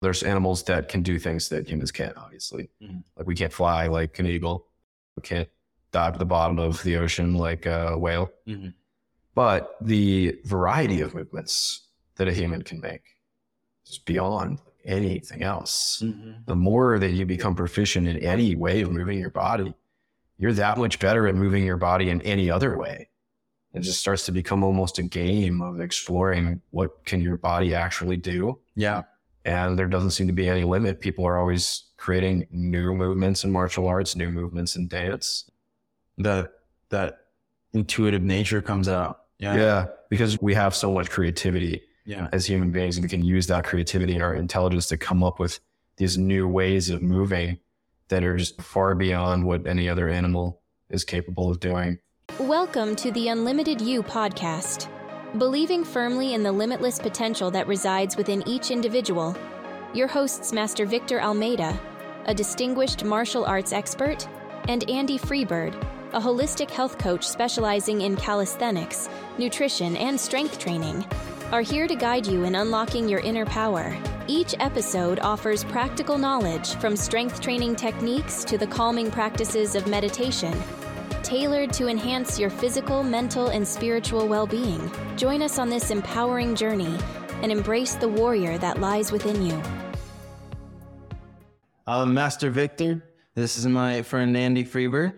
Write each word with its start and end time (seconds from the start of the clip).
There's 0.00 0.22
animals 0.22 0.62
that 0.64 0.88
can 0.88 1.02
do 1.02 1.18
things 1.18 1.48
that 1.50 1.68
humans 1.68 1.92
can't, 1.92 2.16
obviously. 2.16 2.70
Mhm. 2.82 3.04
Like 3.16 3.26
we 3.26 3.34
can't 3.34 3.52
fly 3.52 3.86
like 3.86 4.18
an 4.18 4.26
eagle. 4.26 4.66
We 5.16 5.22
can't 5.22 5.48
dive 5.92 6.14
to 6.14 6.18
the 6.18 6.24
bottom 6.24 6.58
of 6.58 6.82
the 6.82 6.96
ocean 6.96 7.34
like 7.34 7.66
a 7.66 7.98
whale. 7.98 8.30
Mhm. 8.46 8.74
But 9.34 9.76
the 9.80 10.40
variety 10.44 11.00
of 11.02 11.14
movements 11.14 11.88
that 12.16 12.28
a 12.28 12.32
human 12.32 12.62
can 12.62 12.80
make 12.80 13.02
is 13.86 13.98
beyond 13.98 14.60
anything 14.84 15.42
else. 15.42 16.02
Mhm. 16.02 16.46
The 16.46 16.56
more 16.56 16.98
that 16.98 17.10
you 17.12 17.26
become 17.26 17.54
proficient 17.54 18.08
in 18.08 18.16
any 18.18 18.54
way 18.54 18.80
of 18.80 18.90
moving 18.90 19.18
your 19.18 19.30
body, 19.30 19.74
you're 20.38 20.54
that 20.54 20.78
much 20.78 20.98
better 20.98 21.26
at 21.28 21.34
moving 21.34 21.64
your 21.64 21.76
body 21.76 22.08
in 22.08 22.22
any 22.22 22.50
other 22.50 22.78
way. 22.78 23.10
It 23.74 23.80
just 23.80 24.00
starts 24.00 24.24
to 24.26 24.32
become 24.32 24.64
almost 24.64 24.98
a 24.98 25.02
game 25.02 25.60
of 25.60 25.80
exploring 25.80 26.62
what 26.70 27.04
can 27.04 27.20
your 27.20 27.36
body 27.36 27.74
actually 27.74 28.16
do. 28.16 28.58
Yeah. 28.74 29.02
And 29.44 29.78
there 29.78 29.86
doesn't 29.86 30.10
seem 30.10 30.26
to 30.26 30.32
be 30.32 30.48
any 30.48 30.64
limit. 30.64 31.00
People 31.00 31.26
are 31.26 31.38
always 31.38 31.84
creating 31.96 32.46
new 32.50 32.94
movements 32.94 33.44
in 33.44 33.50
martial 33.50 33.86
arts, 33.88 34.14
new 34.16 34.30
movements 34.30 34.76
in 34.76 34.86
dance. 34.88 35.50
That 36.18 36.52
that 36.90 37.18
intuitive 37.72 38.22
nature 38.22 38.60
comes 38.60 38.88
out. 38.88 39.20
Yeah. 39.38 39.54
Yeah, 39.56 39.86
because 40.10 40.40
we 40.42 40.54
have 40.54 40.74
so 40.74 40.92
much 40.92 41.08
creativity 41.08 41.82
Yeah. 42.04 42.28
as 42.32 42.44
human 42.44 42.70
beings, 42.72 42.96
and 42.96 43.04
we 43.04 43.08
can 43.08 43.24
use 43.24 43.46
that 43.46 43.64
creativity 43.64 44.14
and 44.14 44.22
our 44.22 44.34
intelligence 44.34 44.86
to 44.88 44.98
come 44.98 45.22
up 45.22 45.38
with 45.38 45.60
these 45.96 46.18
new 46.18 46.46
ways 46.48 46.90
of 46.90 47.00
moving 47.00 47.58
that 48.08 48.24
are 48.24 48.36
just 48.36 48.60
far 48.60 48.94
beyond 48.94 49.46
what 49.46 49.66
any 49.66 49.88
other 49.88 50.08
animal 50.08 50.60
is 50.90 51.04
capable 51.04 51.48
of 51.50 51.60
doing. 51.60 51.98
Welcome 52.38 52.96
to 52.96 53.10
the 53.12 53.28
Unlimited 53.28 53.80
You 53.80 54.02
podcast. 54.02 54.88
Believing 55.38 55.84
firmly 55.84 56.34
in 56.34 56.42
the 56.42 56.50
limitless 56.50 56.98
potential 56.98 57.52
that 57.52 57.68
resides 57.68 58.16
within 58.16 58.42
each 58.48 58.72
individual, 58.72 59.36
your 59.94 60.08
hosts, 60.08 60.52
Master 60.52 60.84
Victor 60.84 61.20
Almeida, 61.20 61.78
a 62.24 62.34
distinguished 62.34 63.04
martial 63.04 63.44
arts 63.44 63.72
expert, 63.72 64.26
and 64.66 64.88
Andy 64.90 65.16
Freebird, 65.16 65.72
a 66.14 66.20
holistic 66.20 66.68
health 66.68 66.98
coach 66.98 67.28
specializing 67.28 68.00
in 68.00 68.16
calisthenics, 68.16 69.08
nutrition, 69.38 69.96
and 69.98 70.18
strength 70.20 70.58
training, 70.58 71.06
are 71.52 71.62
here 71.62 71.86
to 71.86 71.94
guide 71.94 72.26
you 72.26 72.42
in 72.42 72.56
unlocking 72.56 73.08
your 73.08 73.20
inner 73.20 73.46
power. 73.46 73.96
Each 74.26 74.56
episode 74.58 75.20
offers 75.20 75.62
practical 75.62 76.18
knowledge 76.18 76.74
from 76.76 76.96
strength 76.96 77.40
training 77.40 77.76
techniques 77.76 78.42
to 78.44 78.58
the 78.58 78.66
calming 78.66 79.12
practices 79.12 79.76
of 79.76 79.86
meditation 79.86 80.60
tailored 81.22 81.72
to 81.74 81.88
enhance 81.88 82.38
your 82.38 82.50
physical, 82.50 83.02
mental, 83.02 83.48
and 83.48 83.66
spiritual 83.66 84.26
well 84.28 84.46
being. 84.46 84.90
Join 85.16 85.42
us 85.42 85.58
on 85.58 85.68
this 85.68 85.90
empowering 85.90 86.54
journey 86.54 86.98
and 87.42 87.50
embrace 87.50 87.94
the 87.94 88.08
warrior 88.08 88.58
that 88.58 88.80
lies 88.80 89.12
within 89.12 89.42
you. 89.42 89.62
I'm 91.86 92.14
Master 92.14 92.50
Victor. 92.50 93.04
This 93.34 93.56
is 93.56 93.66
my 93.66 94.02
friend 94.02 94.36
Andy 94.36 94.64
Freebird. 94.64 95.14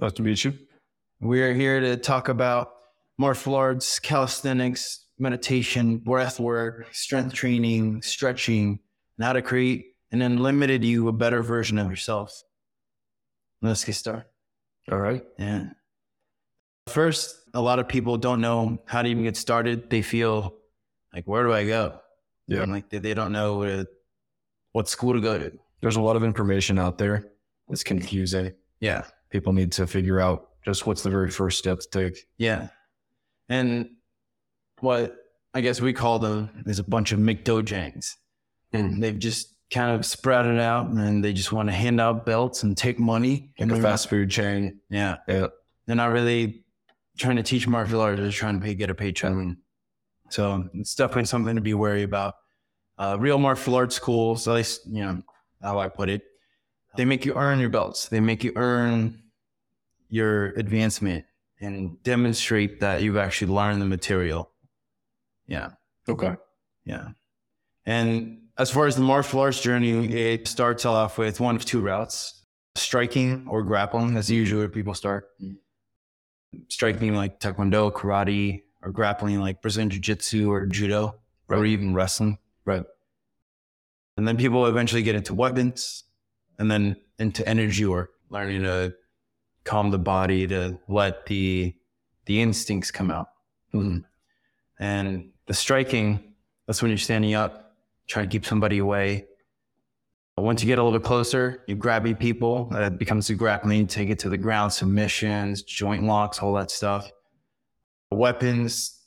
Nice 0.00 0.12
to 0.12 0.22
meet 0.22 0.44
you. 0.44 0.54
We're 1.20 1.54
here 1.54 1.80
to 1.80 1.96
talk 1.96 2.28
about 2.28 2.72
martial 3.18 3.54
arts, 3.54 3.98
calisthenics, 3.98 5.06
meditation, 5.18 5.98
breath 5.98 6.38
work, 6.38 6.86
strength 6.92 7.34
training, 7.34 8.02
stretching, 8.02 8.80
and 9.16 9.24
how 9.24 9.32
to 9.32 9.42
create 9.42 9.86
an 10.12 10.22
unlimited 10.22 10.84
you, 10.84 11.08
a 11.08 11.12
better 11.12 11.42
version 11.42 11.78
of 11.78 11.90
yourself. 11.90 12.42
Let's 13.62 13.84
get 13.84 13.94
started. 13.94 14.26
All 14.90 14.98
right. 14.98 15.24
Yeah. 15.38 15.70
First, 16.86 17.36
a 17.54 17.60
lot 17.60 17.78
of 17.78 17.88
people 17.88 18.16
don't 18.16 18.40
know 18.40 18.78
how 18.86 19.02
to 19.02 19.08
even 19.08 19.24
get 19.24 19.36
started. 19.36 19.90
They 19.90 20.02
feel 20.02 20.54
like, 21.12 21.24
where 21.24 21.42
do 21.42 21.52
I 21.52 21.66
go? 21.66 22.00
Yeah. 22.46 22.62
And 22.62 22.72
like 22.72 22.90
they, 22.90 22.98
they 22.98 23.14
don't 23.14 23.32
know 23.32 23.56
what, 23.56 23.88
what 24.72 24.88
school 24.88 25.14
to 25.14 25.20
go 25.20 25.38
to. 25.38 25.52
There's 25.80 25.96
a 25.96 26.00
lot 26.00 26.16
of 26.16 26.22
information 26.22 26.78
out 26.78 26.98
there. 26.98 27.26
It's 27.68 27.82
confusing. 27.82 28.52
Yeah. 28.78 29.04
People 29.30 29.52
need 29.52 29.72
to 29.72 29.86
figure 29.86 30.20
out 30.20 30.50
just 30.64 30.86
what's 30.86 31.02
the 31.02 31.10
very 31.10 31.30
first 31.30 31.58
step 31.58 31.80
to 31.80 31.88
take. 31.88 32.26
Yeah. 32.38 32.68
And 33.48 33.90
what 34.80 35.16
I 35.52 35.62
guess 35.62 35.80
we 35.80 35.92
call 35.92 36.20
them 36.20 36.62
is 36.66 36.78
a 36.78 36.84
bunch 36.84 37.10
of 37.10 37.18
McDojangs. 37.18 38.12
And 38.72 39.02
they've 39.02 39.18
just 39.18 39.55
kind 39.70 39.96
of 39.96 40.06
sprouted 40.06 40.60
out 40.60 40.86
and 40.86 41.24
they 41.24 41.32
just 41.32 41.52
want 41.52 41.68
to 41.68 41.72
hand 41.74 42.00
out 42.00 42.24
belts 42.24 42.62
and 42.62 42.76
take 42.76 42.98
money. 42.98 43.50
Like 43.58 43.70
a 43.70 43.82
fast 43.82 44.08
food 44.08 44.30
chain. 44.30 44.80
Yeah. 44.88 45.16
Yeah. 45.26 45.48
They're 45.86 45.96
not 45.96 46.12
really 46.12 46.64
trying 47.18 47.36
to 47.36 47.42
teach 47.42 47.66
martial 47.66 48.00
arts, 48.00 48.20
they're 48.20 48.30
trying 48.30 48.60
to 48.60 48.64
pay, 48.64 48.74
get 48.74 48.90
a 48.90 48.94
paycheck. 48.94 49.32
So 50.30 50.68
it's 50.74 50.94
definitely 50.94 51.24
something 51.24 51.54
to 51.54 51.62
be 51.62 51.74
wary 51.74 52.02
about. 52.02 52.34
Uh, 52.98 53.16
real 53.18 53.38
martial 53.38 53.74
arts 53.74 53.94
schools, 53.94 54.46
at 54.48 54.54
least, 54.54 54.86
you 54.86 55.04
know, 55.04 55.22
how 55.62 55.78
I 55.78 55.88
put 55.88 56.08
it, 56.08 56.22
they 56.96 57.04
make 57.04 57.24
you 57.24 57.34
earn 57.34 57.58
your 57.58 57.68
belts. 57.68 58.08
They 58.08 58.20
make 58.20 58.42
you 58.42 58.52
earn 58.56 59.22
your 60.08 60.46
advancement 60.58 61.24
and 61.60 62.02
demonstrate 62.02 62.80
that 62.80 63.02
you've 63.02 63.16
actually 63.16 63.52
learned 63.52 63.80
the 63.80 63.86
material. 63.86 64.50
Yeah. 65.46 65.70
Okay. 66.08 66.36
Yeah. 66.84 67.08
And 67.84 68.38
as 68.58 68.70
far 68.70 68.86
as 68.86 68.96
the 68.96 69.02
martial 69.02 69.40
arts 69.40 69.60
journey, 69.60 70.12
it 70.12 70.48
starts 70.48 70.84
off 70.84 71.18
with 71.18 71.40
one 71.40 71.56
of 71.56 71.64
two 71.64 71.80
routes 71.80 72.44
striking 72.74 73.46
or 73.48 73.62
grappling. 73.62 74.14
That's 74.14 74.30
usually 74.30 74.60
where 74.60 74.68
people 74.68 74.94
start. 74.94 75.28
Striking 76.68 77.14
like 77.14 77.40
Taekwondo, 77.40 77.92
karate, 77.92 78.62
or 78.82 78.90
grappling 78.90 79.40
like 79.40 79.60
Brazilian 79.62 79.90
Jiu 79.90 80.00
Jitsu 80.00 80.50
or 80.50 80.66
Judo, 80.66 81.16
or 81.48 81.64
even 81.64 81.94
wrestling. 81.94 82.38
Right. 82.64 82.84
And 84.16 84.26
then 84.26 84.36
people 84.36 84.66
eventually 84.66 85.02
get 85.02 85.14
into 85.14 85.34
weapons 85.34 86.04
and 86.58 86.70
then 86.70 86.96
into 87.18 87.46
energy 87.46 87.84
work, 87.84 88.10
learning 88.30 88.62
to 88.62 88.94
calm 89.64 89.90
the 89.90 89.98
body, 89.98 90.46
to 90.46 90.78
let 90.88 91.26
the 91.26 91.74
the 92.24 92.40
instincts 92.40 92.90
come 92.90 93.10
out. 93.10 93.28
Mhm. 93.72 94.04
And 94.78 95.30
the 95.46 95.54
striking, 95.54 96.34
that's 96.66 96.82
when 96.82 96.90
you're 96.90 96.98
standing 96.98 97.34
up, 97.34 97.65
trying 98.08 98.26
to 98.28 98.30
keep 98.32 98.44
somebody 98.46 98.78
away. 98.78 99.26
Once 100.38 100.62
you 100.62 100.66
get 100.66 100.78
a 100.78 100.82
little 100.82 100.98
bit 100.98 101.04
closer, 101.06 101.64
you 101.66 101.74
grab 101.74 102.06
your 102.06 102.14
people. 102.16 102.68
Uh, 102.70 102.80
that 102.80 102.98
becomes 102.98 103.26
the 103.26 103.34
grappling. 103.34 103.86
Take 103.86 104.10
it 104.10 104.18
to 104.20 104.28
the 104.28 104.36
ground, 104.36 104.70
submissions, 104.72 105.62
joint 105.62 106.04
locks, 106.04 106.40
all 106.40 106.52
that 106.54 106.70
stuff. 106.70 107.10
Weapons, 108.10 109.00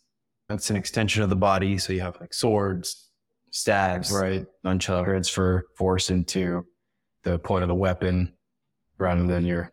that's 0.48 0.70
an 0.70 0.76
extension 0.76 1.22
of 1.24 1.30
the 1.30 1.36
body. 1.36 1.78
So 1.78 1.94
you 1.94 2.02
have 2.02 2.20
like 2.20 2.34
swords, 2.34 3.10
stabs, 3.52 4.12
Right. 4.12 4.46
nunchuck. 4.66 5.06
Transfer 5.06 5.66
force 5.78 6.10
into 6.10 6.66
the 7.24 7.38
point 7.40 7.62
of 7.64 7.68
the 7.68 7.76
weapon 7.76 8.34
rather 8.98 9.26
than 9.28 9.46
your 9.46 9.72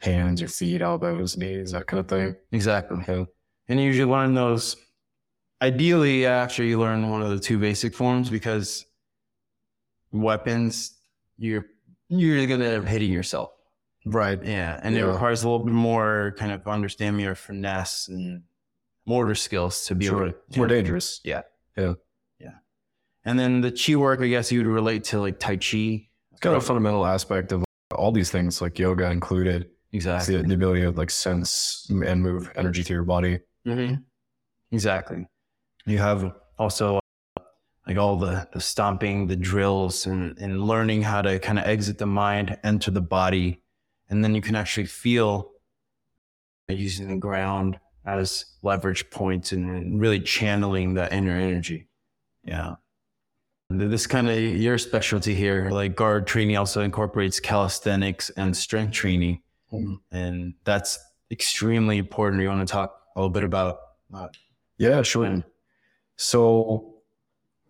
hands, 0.00 0.40
your 0.40 0.50
feet, 0.50 0.82
elbows, 0.82 1.36
knees, 1.36 1.72
that 1.72 1.86
kind 1.86 2.00
of 2.00 2.08
thing. 2.08 2.36
Exactly. 2.52 2.98
Yeah. 3.08 3.24
And 3.68 3.80
you 3.80 3.86
usually 3.86 4.10
learn 4.10 4.34
those 4.34 4.76
ideally 5.62 6.26
after 6.26 6.62
you 6.64 6.78
learn 6.78 7.08
one 7.10 7.22
of 7.22 7.30
the 7.30 7.38
two 7.38 7.58
basic 7.58 7.94
forms 7.94 8.30
because 8.30 8.86
weapons, 10.12 10.94
you're 11.38 11.66
you're 12.08 12.46
gonna 12.46 12.64
end 12.64 12.82
up 12.82 12.88
hitting 12.88 13.12
yourself. 13.12 13.50
Right. 14.06 14.42
Yeah. 14.42 14.80
And 14.82 14.96
it 14.96 15.04
requires 15.04 15.42
a 15.42 15.48
little 15.48 15.66
bit 15.66 15.74
more 15.74 16.34
kind 16.38 16.52
of 16.52 16.66
understanding 16.66 17.22
your 17.22 17.34
finesse 17.34 18.08
and 18.08 18.42
mortar 19.04 19.34
skills 19.34 19.84
to 19.86 19.94
be 19.94 20.06
Sure. 20.06 20.28
able 20.28 20.32
to 20.52 20.58
more 20.58 20.66
dangerous. 20.66 21.20
Yeah. 21.24 21.42
Yeah. 21.76 21.94
Yeah. 22.40 22.52
And 23.24 23.38
then 23.38 23.60
the 23.60 23.70
chi 23.70 23.96
work, 23.96 24.20
I 24.20 24.28
guess 24.28 24.50
you 24.50 24.60
would 24.60 24.66
relate 24.66 25.04
to 25.04 25.20
like 25.20 25.38
Tai 25.38 25.56
Chi. 25.56 26.08
It's 26.32 26.40
kind 26.40 26.56
of 26.56 26.62
a 26.62 26.66
fundamental 26.66 27.04
aspect 27.04 27.52
of 27.52 27.64
all 27.94 28.12
these 28.12 28.30
things, 28.30 28.62
like 28.62 28.78
yoga 28.78 29.10
included. 29.10 29.68
Exactly. 29.92 30.36
the, 30.36 30.42
the 30.48 30.54
ability 30.54 30.82
to 30.82 30.90
like 30.90 31.10
sense 31.10 31.86
and 31.90 32.22
move 32.22 32.50
energy 32.56 32.82
through 32.82 32.96
your 32.96 33.04
body. 33.04 33.40
hmm 33.64 33.94
Exactly. 34.70 35.26
You 35.88 35.98
have 35.98 36.32
also 36.58 36.96
uh, 37.36 37.42
like 37.86 37.96
all 37.96 38.16
the, 38.16 38.46
the 38.52 38.60
stomping, 38.60 39.26
the 39.26 39.36
drills, 39.36 40.06
and, 40.06 40.36
and 40.38 40.64
learning 40.64 41.02
how 41.02 41.22
to 41.22 41.38
kind 41.38 41.58
of 41.58 41.64
exit 41.64 41.98
the 41.98 42.06
mind, 42.06 42.58
enter 42.62 42.90
the 42.90 43.00
body. 43.00 43.62
And 44.10 44.22
then 44.22 44.34
you 44.34 44.40
can 44.40 44.54
actually 44.54 44.86
feel 44.86 45.52
using 46.68 47.08
the 47.08 47.16
ground 47.16 47.78
as 48.04 48.44
leverage 48.62 49.08
points 49.10 49.52
and 49.52 50.00
really 50.00 50.20
channeling 50.20 50.94
that 50.94 51.12
inner 51.12 51.36
energy. 51.38 51.88
Yeah. 52.44 52.76
This 53.70 54.06
kind 54.06 54.28
of 54.30 54.38
your 54.38 54.78
specialty 54.78 55.34
here, 55.34 55.68
like 55.70 55.94
guard 55.94 56.26
training 56.26 56.56
also 56.56 56.80
incorporates 56.82 57.38
calisthenics 57.38 58.30
and 58.30 58.56
strength 58.56 58.92
training. 58.92 59.42
Mhm. 59.72 60.00
And 60.10 60.54
that's 60.64 60.98
extremely 61.30 61.98
important. 61.98 62.42
You 62.42 62.48
want 62.48 62.66
to 62.66 62.72
talk 62.72 62.98
a 63.14 63.20
little 63.20 63.30
bit 63.30 63.44
about 63.44 63.78
uh, 64.14 64.28
Yeah, 64.78 65.02
sure. 65.02 65.44
So 66.18 66.96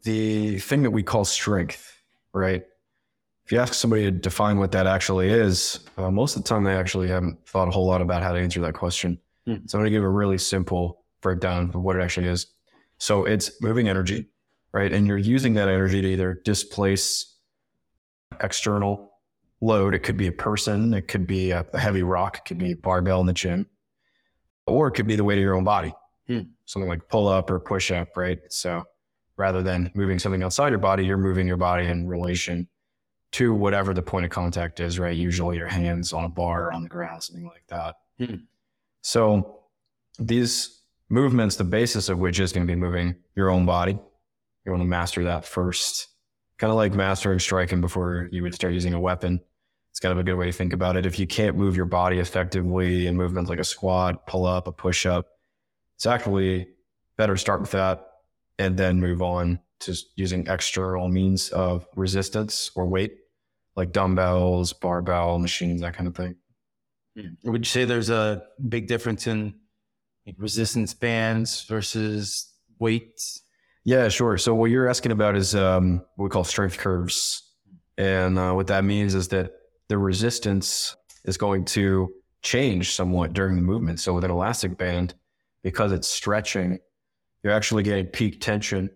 the 0.03 0.59
thing 0.59 0.83
that 0.83 0.91
we 0.91 1.05
call 1.05 1.25
strength, 1.25 2.03
right? 2.33 2.65
If 3.47 3.53
you 3.53 3.61
ask 3.61 3.75
somebody 3.75 4.03
to 4.03 4.11
define 4.11 4.59
what 4.59 4.73
that 4.73 4.87
actually 4.87 5.29
is, 5.31 5.81
uh, 5.97 6.11
most 6.11 6.37
of 6.37 6.43
the 6.43 6.49
time 6.49 6.65
they 6.65 6.75
actually 6.75 7.09
haven't 7.09 7.47
thought 7.47 7.69
a 7.69 7.71
whole 7.71 7.87
lot 7.87 8.03
about 8.03 8.23
how 8.23 8.33
to 8.33 8.41
answer 8.41 8.61
that 8.62 8.75
question. 8.75 9.21
Hmm. 9.47 9.59
So 9.67 9.79
I'm 9.79 9.83
going 9.83 9.93
to 9.93 9.97
give 9.97 10.03
a 10.03 10.09
really 10.09 10.39
simple 10.39 11.05
breakdown 11.21 11.71
of 11.73 11.77
what 11.77 11.95
it 11.95 12.03
actually 12.03 12.27
is. 12.27 12.49
So 12.99 13.25
it's 13.25 13.62
moving 13.62 13.89
energy 13.89 14.27
right? 14.73 14.93
And 14.93 15.06
you're 15.06 15.19
using 15.19 15.55
that 15.55 15.69
energy 15.69 16.03
to 16.03 16.09
either 16.09 16.41
displace 16.45 17.37
external 18.41 19.12
load. 19.61 19.95
It 19.95 20.00
could 20.00 20.17
be 20.17 20.27
a 20.27 20.33
person, 20.33 20.95
it 20.95 21.09
could 21.09 21.27
be 21.27 21.50
a, 21.50 21.67
heavy 21.75 22.03
rock, 22.03 22.39
it 22.39 22.45
could 22.45 22.59
be 22.59 22.73
a 22.73 22.77
barbell 22.77 23.21
in 23.21 23.27
the 23.27 23.33
gym, 23.33 23.67
or 24.67 24.89
it 24.89 24.93
could 24.93 25.06
be 25.06 25.17
the 25.17 25.25
weight 25.25 25.39
of 25.39 25.43
your 25.43 25.56
own 25.56 25.65
body. 25.65 25.93
Hmm. 26.27 26.43
Something 26.69 26.91
like 26.91 27.09
pull 27.09 27.29
up 27.29 27.50
or 27.50 27.59
push 27.59 27.91
up, 27.91 28.15
right? 28.15 28.38
So 28.50 28.85
rather 29.38 29.62
than 29.62 29.91
moving 29.94 30.19
something 30.19 30.43
outside 30.43 30.69
your 30.69 30.79
body, 30.79 31.03
you're 31.03 31.17
moving 31.17 31.47
your 31.47 31.56
body 31.56 31.87
in 31.87 32.06
relation 32.06 32.69
to 33.32 33.55
whatever 33.55 33.94
the 33.94 34.03
point 34.03 34.26
of 34.26 34.31
contact 34.31 34.79
is, 34.79 34.99
right? 34.99 35.17
Usually 35.17 35.56
your 35.56 35.67
hands 35.67 36.12
on 36.12 36.25
a 36.25 36.29
bar 36.29 36.67
or 36.67 36.73
on 36.75 36.82
the 36.82 36.88
ground, 36.91 37.23
something 37.23 37.47
like 37.47 37.65
that. 37.69 37.94
Hmm. 38.19 38.35
So 39.00 39.61
these 40.19 40.82
movements, 41.09 41.56
the 41.56 41.65
basis 41.65 42.11
of 42.11 42.19
which 42.19 42.38
is 42.38 42.53
going 42.53 42.67
to 42.67 42.71
be 42.71 42.79
moving 42.79 43.14
your 43.35 43.49
own 43.49 43.64
body. 43.64 43.99
You 44.67 44.73
want 44.73 44.82
to 44.82 44.87
master 44.87 45.25
that 45.25 45.47
first. 45.47 46.09
Kind 46.59 46.71
of 46.71 46.76
like 46.76 46.93
mastering 46.93 47.38
striking 47.38 47.81
before 47.81 48.29
you 48.31 48.43
would 48.43 48.55
start 48.55 48.75
using 48.75 48.93
a 48.93 49.00
weapon. 49.00 49.41
It's 49.91 50.00
kind 50.00 50.12
of 50.12 50.19
a 50.19 50.23
good 50.23 50.35
way 50.35 50.47
to 50.47 50.53
think 50.53 50.75
about 50.75 50.99
it. 50.99 51.06
If 51.06 51.19
you 51.19 51.26
can't 51.26 51.56
move 51.56 51.76
your 51.76 51.87
body 51.87 52.19
effectively 52.19 53.06
in 53.06 53.17
movements 53.17 53.49
like 53.49 53.59
a 53.59 53.64
squat, 53.64 54.26
pull 54.26 54.44
up, 54.44 54.67
a 54.67 54.73
push 54.73 55.06
up, 55.06 55.38
it's 55.99 56.06
actually 56.06 56.69
better 57.17 57.37
start 57.37 57.61
with 57.61 57.73
that 57.73 58.06
and 58.61 58.77
then 58.77 59.00
move 59.00 59.21
on 59.21 59.59
to 59.81 59.97
using 60.15 60.47
external 60.47 61.09
means 61.09 61.49
of 61.49 61.89
resistance 61.97 62.71
or 62.77 62.87
weight, 62.87 63.17
like 63.75 63.91
dumbbells, 63.91 64.73
barbell 64.73 65.41
machines, 65.41 65.81
that 65.81 65.95
kind 65.95 66.06
of 66.06 66.15
thing. 66.15 66.37
Would 67.43 67.62
you 67.62 67.69
say 67.69 67.85
there's 67.85 68.11
a 68.11 68.45
big 68.69 68.87
difference 68.87 69.27
in 69.27 69.55
resistance 70.37 70.95
bands 70.95 71.65
versus 71.65 72.53
weights? 72.79 73.43
Yeah, 73.85 74.09
sure. 74.09 74.39
So 74.39 74.55
what 74.55 74.71
you're 74.71 74.89
asking 74.89 75.11
about 75.11 75.35
is 75.35 75.56
um, 75.56 76.05
what 76.15 76.27
we 76.27 76.31
call 76.31 76.45
strength 76.45 76.79
curves, 76.79 77.43
and 77.97 78.39
uh, 78.39 78.53
what 78.53 78.69
that 78.69 78.85
means 78.85 79.17
is 79.17 79.27
that 79.29 79.50
the 79.89 79.99
resistance 79.99 80.95
is 81.25 81.37
going 81.37 81.65
to 81.65 82.12
change 82.43 82.93
somewhat 82.93 83.33
during 83.33 83.56
the 83.56 83.62
movement. 83.62 83.99
So 83.99 84.15
with 84.15 84.23
an 84.23 84.31
elastic 84.31 84.79
band, 84.79 85.15
because 85.62 85.93
it's 85.93 86.08
stretching, 86.08 86.78
you're 87.43 87.52
actually 87.52 87.82
getting 87.82 88.06
peak 88.06 88.40
tension 88.40 88.90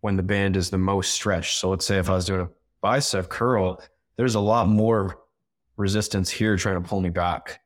when 0.00 0.16
the 0.16 0.22
band 0.22 0.56
is 0.56 0.70
the 0.70 0.78
most 0.78 1.12
stretched. 1.12 1.58
So 1.58 1.70
let's 1.70 1.86
say 1.86 1.98
if 1.98 2.08
I 2.08 2.14
was 2.14 2.26
doing 2.26 2.42
a 2.42 2.48
bicep 2.80 3.28
curl, 3.28 3.82
there's 4.16 4.34
a 4.34 4.40
lot 4.40 4.68
more 4.68 5.18
resistance 5.76 6.30
here 6.30 6.56
trying 6.56 6.82
to 6.82 6.88
pull 6.88 7.00
me 7.00 7.10
back 7.10 7.60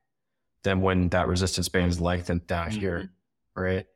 than 0.63 0.81
when 0.81 1.09
that 1.09 1.29
resistance 1.29 1.69
band 1.69 1.91
is 1.91 2.01
lengthened 2.01 2.47
down 2.47 2.71
mm-hmm. 2.71 2.81
here, 2.81 3.11
right? 3.57 3.87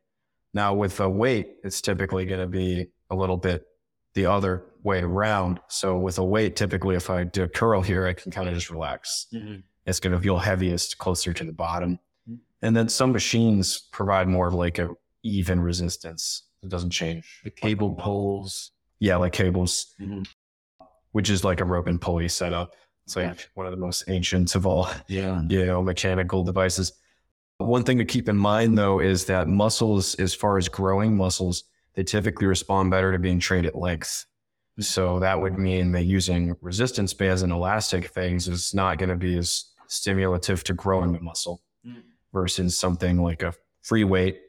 Now 0.53 0.73
with 0.73 0.99
a 0.99 1.09
weight, 1.09 1.57
it's 1.63 1.81
typically 1.81 2.25
going 2.25 2.41
to 2.41 2.47
be 2.47 2.87
a 3.09 3.15
little 3.15 3.37
bit 3.37 3.65
the 4.13 4.25
other 4.25 4.65
way 4.83 5.01
around. 5.01 5.59
So 5.67 5.97
with 5.97 6.17
a 6.17 6.23
weight, 6.23 6.55
typically 6.55 6.95
if 6.95 7.09
I 7.09 7.23
do 7.23 7.43
a 7.43 7.47
curl 7.47 7.81
here, 7.81 8.07
I 8.07 8.13
can 8.13 8.31
kind 8.31 8.49
of 8.49 8.55
just 8.55 8.69
relax. 8.69 9.27
Mm-hmm. 9.33 9.59
It's 9.85 9.99
going 9.99 10.15
to 10.15 10.21
feel 10.21 10.37
heaviest 10.37 10.97
closer 10.97 11.31
to 11.33 11.43
the 11.43 11.53
bottom. 11.53 11.99
And 12.61 12.75
then 12.75 12.89
some 12.89 13.11
machines 13.11 13.87
provide 13.91 14.27
more 14.27 14.47
of 14.47 14.53
like 14.53 14.79
a 14.79 14.89
even 15.23 15.59
resistance. 15.59 16.43
It 16.63 16.69
doesn't 16.69 16.89
change. 16.89 17.41
The 17.43 17.51
cable 17.51 17.93
poles. 17.95 18.71
Yeah, 18.99 19.17
like 19.17 19.33
cables, 19.33 19.93
Mhm. 20.01 20.27
which 21.11 21.29
is 21.29 21.43
like 21.43 21.59
a 21.61 21.65
rope 21.65 21.85
and 21.87 22.01
pulley 22.01 22.27
setup. 22.27 22.73
It's 23.05 23.15
like 23.15 23.27
Gotcha. 23.27 23.47
one 23.53 23.67
of 23.67 23.71
the 23.71 23.77
most 23.77 24.05
ancient 24.07 24.55
of 24.55 24.65
all 24.65 24.89
Yeah. 25.07 25.43
you 25.47 25.65
know, 25.65 25.83
mechanical 25.83 26.43
devices. 26.43 26.93
One 27.59 27.83
thing 27.83 27.99
to 27.99 28.05
keep 28.05 28.27
in 28.27 28.37
mind 28.37 28.77
though 28.77 28.99
is 28.99 29.25
that 29.25 29.47
muscles, 29.47 30.15
as 30.15 30.33
far 30.33 30.57
as 30.57 30.67
growing 30.67 31.15
muscles, 31.15 31.63
they 31.93 32.03
typically 32.03 32.47
respond 32.47 32.89
better 32.91 33.11
to 33.11 33.19
being 33.19 33.39
trained 33.39 33.65
at 33.67 33.75
length. 33.75 34.25
So 34.79 35.19
that 35.19 35.39
would 35.41 35.57
mean 35.57 35.91
that 35.93 36.03
using 36.03 36.55
resistance 36.61 37.13
bands 37.13 37.41
and 37.43 37.51
elastic 37.51 38.07
things 38.13 38.47
is 38.47 38.73
not 38.73 38.97
going 38.99 39.09
to 39.09 39.15
be 39.15 39.37
as 39.37 39.65
stimulative 39.87 40.63
to 40.65 40.73
growing 40.73 41.13
the 41.13 41.19
muscle 41.19 41.61
Mm. 41.85 42.01
Versus 42.33 42.77
something 42.77 43.21
like 43.21 43.41
a 43.43 43.53
free 43.81 44.03
weight 44.03 44.39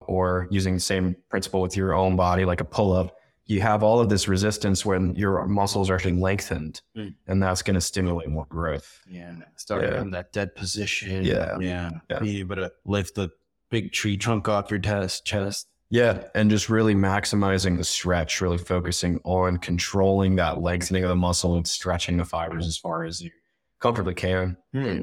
or 0.00 0.48
using 0.50 0.74
the 0.74 0.80
same 0.80 1.14
principle 1.28 1.60
with 1.60 1.76
your 1.76 1.92
own 1.94 2.16
body, 2.16 2.44
like 2.44 2.60
a 2.60 2.64
pull 2.64 2.92
up. 2.92 3.16
You 3.46 3.60
have 3.62 3.82
all 3.82 3.98
of 4.00 4.08
this 4.08 4.28
resistance 4.28 4.86
when 4.86 5.14
your 5.16 5.44
muscles 5.46 5.90
are 5.90 5.96
actually 5.96 6.14
lengthened, 6.20 6.80
Mm. 6.96 7.14
and 7.26 7.42
that's 7.42 7.62
going 7.62 7.74
to 7.74 7.80
stimulate 7.80 8.28
more 8.28 8.46
growth. 8.48 9.00
Yeah. 9.08 9.34
Starting 9.56 9.90
Yeah. 9.92 9.98
from 9.98 10.10
that 10.12 10.32
dead 10.32 10.54
position. 10.54 11.24
Yeah. 11.24 11.58
Yeah. 11.58 11.90
Yeah. 12.08 12.18
Being 12.20 12.38
able 12.38 12.56
to 12.56 12.72
lift 12.84 13.16
the 13.16 13.30
big 13.70 13.92
tree 13.92 14.16
trunk 14.16 14.48
off 14.48 14.70
your 14.70 14.78
test, 14.80 15.24
chest. 15.24 15.66
Yeah, 15.92 16.28
and 16.36 16.48
just 16.48 16.68
really 16.68 16.94
maximizing 16.94 17.76
the 17.76 17.82
stretch, 17.82 18.40
really 18.40 18.58
focusing 18.58 19.18
on 19.24 19.58
controlling 19.58 20.36
that 20.36 20.60
lengthening 20.60 21.02
of 21.02 21.08
the 21.08 21.16
muscle 21.16 21.56
and 21.56 21.66
stretching 21.66 22.16
the 22.18 22.24
fibers 22.24 22.64
as 22.68 22.76
far 22.78 23.02
as 23.02 23.20
you 23.20 23.32
comfortably 23.80 24.14
can. 24.14 24.56
Hmm. 24.72 25.02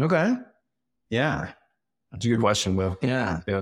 Okay. 0.00 0.34
Yeah. 1.10 1.52
That's 2.10 2.24
a 2.24 2.28
good 2.28 2.40
question, 2.40 2.76
Will. 2.76 2.96
Yeah. 3.02 3.40
Yeah. 3.46 3.60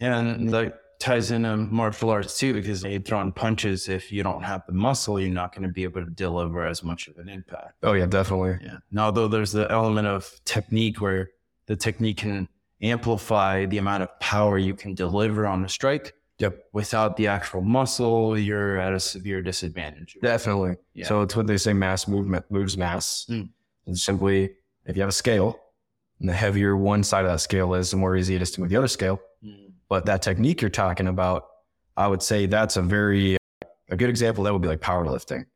And 0.00 0.50
that 0.50 0.80
ties 1.00 1.30
into 1.30 1.56
martial 1.56 2.10
arts 2.10 2.38
too, 2.38 2.52
because 2.52 2.82
you 2.82 2.98
throwing 2.98 3.32
punches, 3.32 3.88
if 3.88 4.10
you 4.10 4.22
don't 4.22 4.42
have 4.42 4.62
the 4.66 4.72
muscle, 4.72 5.20
you're 5.20 5.30
not 5.30 5.54
going 5.54 5.62
to 5.62 5.72
be 5.72 5.84
able 5.84 6.04
to 6.04 6.10
deliver 6.10 6.66
as 6.66 6.82
much 6.82 7.08
of 7.08 7.16
an 7.18 7.28
impact. 7.28 7.74
Oh 7.82 7.92
yeah, 7.92 8.06
definitely. 8.06 8.58
Yeah. 8.62 8.78
And 8.90 8.98
although 8.98 9.28
there's 9.28 9.52
the 9.52 9.70
element 9.70 10.06
of 10.08 10.40
technique 10.44 11.00
where 11.00 11.30
the 11.66 11.76
technique 11.76 12.18
can 12.18 12.48
amplify 12.82 13.66
the 13.66 13.78
amount 13.78 14.02
of 14.02 14.20
power 14.20 14.58
you 14.58 14.74
can 14.74 14.94
deliver 14.94 15.46
on 15.46 15.64
a 15.64 15.68
strike. 15.68 16.14
Yep. 16.38 16.64
Without 16.72 17.16
the 17.16 17.26
actual 17.26 17.62
muscle, 17.62 18.38
you're 18.38 18.78
at 18.78 18.92
a 18.92 19.00
severe 19.00 19.42
disadvantage. 19.42 20.16
Definitely. 20.22 20.76
Yeah. 20.94 21.06
So 21.06 21.22
it's 21.22 21.34
what 21.34 21.48
they 21.48 21.56
say 21.56 21.72
mass 21.72 22.06
movement 22.06 22.44
moves 22.50 22.76
mass. 22.76 23.26
Mm. 23.28 23.48
And 23.86 23.98
simply 23.98 24.50
if 24.84 24.96
you 24.96 25.02
have 25.02 25.08
a 25.08 25.12
scale, 25.12 25.58
and 26.20 26.28
the 26.28 26.34
heavier 26.34 26.76
one 26.76 27.02
side 27.02 27.24
of 27.24 27.30
that 27.30 27.40
scale 27.40 27.74
is, 27.74 27.90
the 27.90 27.96
more 27.96 28.16
easy 28.16 28.34
it 28.34 28.42
is 28.42 28.50
to 28.52 28.60
move 28.60 28.70
the 28.70 28.76
other 28.76 28.88
scale. 28.88 29.20
Mm. 29.44 29.72
But 29.88 30.06
that 30.06 30.22
technique 30.22 30.60
you're 30.60 30.70
talking 30.70 31.06
about, 31.06 31.46
I 31.96 32.06
would 32.06 32.22
say 32.22 32.46
that's 32.46 32.76
a 32.76 32.82
very 32.82 33.36
a 33.88 33.96
good 33.96 34.10
example. 34.10 34.44
That 34.44 34.52
would 34.52 34.62
be 34.62 34.68
like 34.68 34.80
powerlifting, 34.80 35.46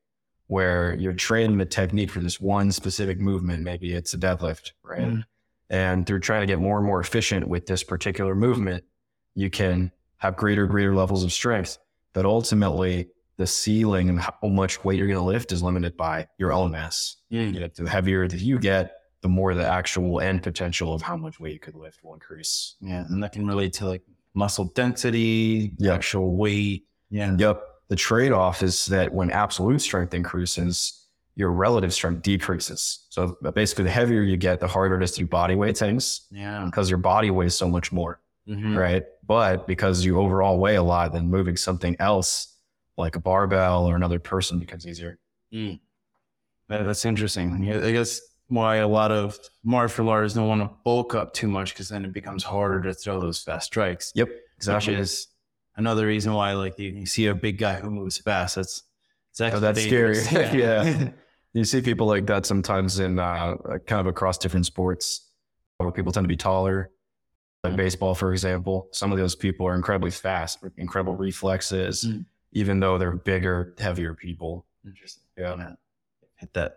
where 0.47 0.94
you're 0.94 1.12
training 1.12 1.59
the 1.59 1.67
technique 1.67 2.11
for 2.11 2.20
this 2.20 2.41
one 2.41 2.73
specific 2.73 3.19
movement. 3.19 3.62
Maybe 3.62 3.93
it's 3.93 4.14
a 4.14 4.19
deadlift, 4.19 4.73
right? 4.82 5.03
Mm. 5.03 5.25
And 5.70 6.06
through 6.06 6.20
trying 6.20 6.41
to 6.43 6.47
get 6.47 6.59
more 6.59 6.79
and 6.79 6.87
more 6.87 7.00
efficient 7.00 7.49
with 7.49 7.67
this 7.67 7.82
particular 7.82 8.35
movement, 8.35 8.85
you 9.35 9.50
can 9.50 9.91
have 10.19 10.37
greater, 10.37 10.67
greater 10.67 10.94
levels 10.94 11.25
of 11.25 11.32
strength. 11.32 11.79
But 12.12 12.26
ultimately, 12.26 13.08
the 13.38 13.47
ceiling 13.47 14.08
and 14.11 14.20
how 14.20 14.35
much 14.43 14.85
weight 14.85 14.99
you're 14.99 15.06
going 15.06 15.19
to 15.19 15.25
lift 15.25 15.50
is 15.50 15.62
limited 15.62 15.97
by 15.97 16.29
your 16.38 16.53
own 16.53 16.70
mass. 16.73 17.17
Mm. 17.32 17.55
You 17.55 17.60
know, 17.60 17.69
the 17.75 17.89
heavier 17.89 18.29
that 18.29 18.41
you 18.41 18.58
get, 18.58 18.93
the 19.22 19.29
more 19.29 19.55
the 19.55 19.67
actual 19.67 20.20
end 20.20 20.43
potential 20.43 20.93
of 20.93 21.00
how 21.02 21.17
much 21.17 21.41
weight 21.41 21.52
you 21.55 21.58
could 21.60 21.74
lift 21.76 22.02
will 22.05 22.14
increase. 22.14 22.74
Yeah. 22.81 23.05
And 23.08 23.22
that 23.22 23.32
can 23.32 23.46
relate 23.46 23.72
to 23.74 23.86
like 23.86 24.02
muscle 24.34 24.67
density, 24.74 25.72
Yeah. 25.79 25.94
actual 25.94 26.34
weight. 26.36 26.86
Yeah. 27.10 27.36
Yep. 27.38 27.62
The 27.88 27.96
trade 27.96 28.32
off 28.32 28.62
is 28.62 28.86
that 28.86 29.12
when 29.12 29.31
absolute 29.31 29.81
strength 29.81 30.12
increases, 30.14 31.06
your 31.34 31.50
relative 31.52 31.94
strength 31.94 32.22
decreases. 32.22 33.06
So 33.10 33.36
basically, 33.55 33.84
the 33.84 33.91
heavier 33.91 34.22
you 34.22 34.36
get, 34.36 34.60
the 34.60 34.69
harder 34.69 34.96
it 35.00 35.05
is 35.05 35.12
to 35.12 35.20
do 35.20 35.26
body 35.26 35.55
weight 35.55 35.79
things 35.79 36.22
Yeah. 36.31 36.64
because 36.67 36.91
your 36.91 36.98
body 36.98 37.31
weighs 37.31 37.55
so 37.55 37.69
much 37.69 37.91
more, 37.93 38.20
Mhm. 38.48 38.76
right? 38.76 39.05
But 39.26 39.67
because 39.67 40.05
you 40.05 40.19
overall 40.19 40.58
weigh 40.58 40.74
a 40.76 40.82
lot, 40.82 41.12
then 41.12 41.29
moving 41.29 41.56
something 41.56 41.96
else 42.00 42.48
like 42.98 43.17
a 43.17 43.20
barbell 43.20 43.86
or 43.86 43.94
another 43.96 44.19
person 44.19 44.58
becomes 44.58 44.86
easier. 44.86 45.19
Mm. 45.52 45.81
That- 46.69 46.84
that's 46.84 47.05
interesting. 47.05 47.70
I 47.72 47.93
guess 47.93 48.20
why 48.49 48.77
a 48.77 48.89
lot 48.89 49.11
of 49.11 49.39
martial 49.65 50.08
artists 50.08 50.37
don't 50.37 50.49
want 50.49 50.61
to 50.63 50.70
bulk 50.84 51.15
up 51.15 51.32
too 51.32 51.49
much 51.49 51.72
because 51.75 51.89
then 51.89 52.05
it 52.05 52.13
becomes 52.13 52.44
harder 52.44 52.82
to 52.82 52.93
throw 52.94 53.20
those 53.20 53.43
fast 53.43 53.67
strikes. 53.67 54.13
Yep. 54.15 54.29
Which 54.67 54.89
is 54.89 55.29
another 55.77 56.06
reason 56.06 56.32
why, 56.34 56.53
like, 56.53 56.79
you, 56.79 56.91
you 56.91 57.06
see 57.06 57.27
a 57.27 57.34
big 57.34 57.58
guy 57.58 57.75
who 57.81 57.91
moves 57.91 58.19
fast. 58.19 58.56
That's 58.56 58.82
it's 59.31 59.41
actually 59.41 59.56
Oh, 59.58 59.61
that's 59.61 59.82
scary. 59.82 60.15
dangerous. 60.22 60.53
Yeah. 60.55 61.08
You 61.55 61.65
see 61.65 61.82
people 61.82 62.06
like 62.06 62.25
that 62.29 62.46
sometimes 62.46 62.99
in 62.99 63.19
uh, 63.19 63.56
kind 63.87 64.01
of 64.01 64.06
across 64.06 64.39
different 64.39 64.65
sports 64.65 65.29
where 65.77 65.91
people 65.93 66.11
tend 66.11 66.25
to 66.25 66.29
be 66.29 66.37
taller. 66.37 66.91
Like 67.63 67.75
Mhm. 67.75 67.77
baseball, 67.77 68.15
for 68.15 68.32
example, 68.32 68.89
some 68.93 69.13
of 69.13 69.19
those 69.19 69.34
people 69.34 69.67
are 69.67 69.75
incredibly 69.75 70.11
fast, 70.13 70.61
incredible 70.79 71.15
reflexes, 71.15 72.05
Mm. 72.08 72.25
even 72.53 72.81
though 72.81 72.96
they're 72.96 73.13
bigger, 73.17 73.75
heavier 73.79 74.15
people. 74.15 74.65
Interesting. 74.87 75.25
Yeah. 75.37 75.75
Hit 76.37 76.55
that 76.55 76.77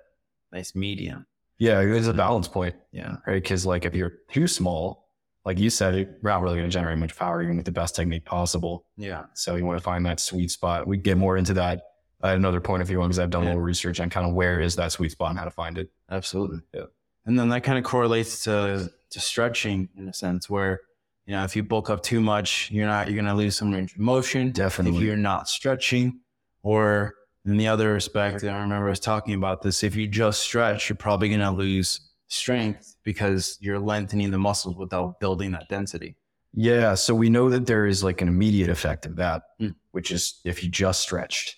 nice 0.51 0.75
medium. 0.75 1.25
Yeah, 1.57 1.79
it's 1.79 2.07
a 2.07 2.13
mm. 2.13 2.17
balance 2.17 2.47
point, 2.47 2.75
Yeah. 2.91 3.17
right? 3.25 3.41
Because 3.41 3.65
like 3.65 3.85
if 3.85 3.95
you're 3.95 4.13
too 4.31 4.47
small, 4.47 5.09
like 5.45 5.59
you 5.59 5.69
said, 5.69 5.95
you're 5.95 6.07
not 6.23 6.41
really 6.41 6.57
going 6.57 6.69
to 6.69 6.73
generate 6.73 6.97
much 6.97 7.15
power, 7.15 7.41
even 7.41 7.57
with 7.57 7.65
the 7.65 7.71
best 7.71 7.95
technique 7.95 8.25
possible. 8.25 8.85
Yeah. 8.97 9.25
So 9.35 9.55
you 9.55 9.65
want 9.65 9.77
to 9.77 9.83
find 9.83 10.05
that 10.05 10.19
sweet 10.19 10.51
spot. 10.51 10.87
We 10.87 10.97
get 10.97 11.17
more 11.17 11.37
into 11.37 11.53
that 11.53 11.83
at 12.23 12.35
another 12.35 12.59
point 12.59 12.81
if 12.81 12.89
you 12.89 12.99
want, 12.99 13.09
because 13.09 13.19
I've 13.19 13.29
done 13.29 13.43
a 13.43 13.47
little 13.47 13.61
research 13.61 13.99
on 13.99 14.09
kind 14.09 14.25
of 14.27 14.33
where 14.33 14.59
is 14.59 14.75
that 14.77 14.91
sweet 14.91 15.11
spot 15.11 15.29
and 15.29 15.39
how 15.39 15.45
to 15.45 15.51
find 15.51 15.77
it. 15.77 15.91
Absolutely. 16.09 16.59
Yeah. 16.73 16.85
And 17.25 17.37
then 17.37 17.49
that 17.49 17.63
kind 17.63 17.77
of 17.77 17.83
correlates 17.83 18.43
to 18.45 18.91
to 19.11 19.19
stretching 19.19 19.89
in 19.97 20.09
a 20.09 20.13
sense 20.13 20.49
where 20.49 20.81
You 21.27 21.33
know, 21.35 21.43
if 21.43 21.55
you 21.55 21.63
bulk 21.63 21.89
up 21.89 22.03
too 22.03 22.21
much, 22.21 22.69
you're 22.71 22.85
not 22.87 23.07
you're 23.07 23.15
gonna 23.15 23.35
lose 23.35 23.55
some 23.55 23.71
range 23.71 23.93
of 23.93 23.99
motion. 23.99 24.51
Definitely. 24.51 24.99
If 24.99 25.03
you're 25.05 25.17
not 25.17 25.47
stretching, 25.49 26.19
or 26.61 27.15
in 27.45 27.57
the 27.57 27.67
other 27.67 27.93
respect, 27.93 28.43
I 28.43 28.59
remember 28.59 28.89
us 28.89 28.99
talking 28.99 29.33
about 29.35 29.61
this. 29.61 29.83
If 29.83 29.95
you 29.95 30.07
just 30.07 30.41
stretch, 30.41 30.89
you're 30.89 30.95
probably 30.95 31.29
gonna 31.29 31.51
lose 31.51 31.99
strength 32.27 32.95
because 33.03 33.57
you're 33.61 33.79
lengthening 33.79 34.31
the 34.31 34.37
muscles 34.37 34.75
without 34.75 35.19
building 35.19 35.51
that 35.51 35.69
density. 35.69 36.15
Yeah. 36.53 36.95
So 36.95 37.13
we 37.13 37.29
know 37.29 37.49
that 37.49 37.65
there 37.67 37.85
is 37.85 38.03
like 38.03 38.21
an 38.21 38.27
immediate 38.27 38.69
effect 38.69 39.05
of 39.05 39.15
that, 39.17 39.43
Mm. 39.61 39.75
which 39.91 40.11
is 40.11 40.41
if 40.45 40.63
you 40.63 40.69
just 40.69 41.01
stretched 41.01 41.57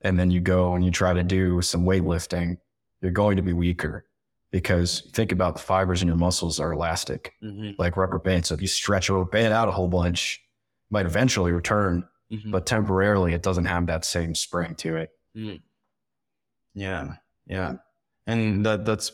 and 0.00 0.18
then 0.18 0.30
you 0.30 0.40
go 0.40 0.74
and 0.74 0.84
you 0.84 0.90
try 0.90 1.12
to 1.12 1.22
do 1.22 1.62
some 1.62 1.84
weightlifting, 1.84 2.56
you're 3.00 3.12
going 3.12 3.36
to 3.36 3.42
be 3.42 3.52
weaker 3.52 4.06
because 4.50 5.02
think 5.12 5.32
about 5.32 5.54
the 5.54 5.60
fibers 5.62 6.02
in 6.02 6.08
your 6.08 6.16
muscles 6.16 6.58
are 6.58 6.72
elastic, 6.72 7.34
like 7.78 7.96
rubber 7.96 8.18
bands. 8.18 8.48
So 8.48 8.54
if 8.54 8.60
you 8.60 8.66
stretch 8.68 9.08
a 9.08 9.24
band 9.24 9.52
out 9.54 9.68
a 9.68 9.72
whole 9.72 9.88
bunch, 9.88 10.40
it 10.90 10.92
might 10.92 11.06
eventually 11.06 11.52
return, 11.52 12.04
but 12.50 12.66
temporarily 12.66 13.34
it 13.34 13.42
doesn't 13.42 13.66
have 13.66 13.86
that 13.86 14.04
same 14.04 14.34
spring 14.34 14.74
to 14.76 14.96
it. 14.96 15.10
Yeah, 16.74 17.14
yeah, 17.46 17.74
and 18.26 18.64
that 18.66 18.84
that's 18.84 19.12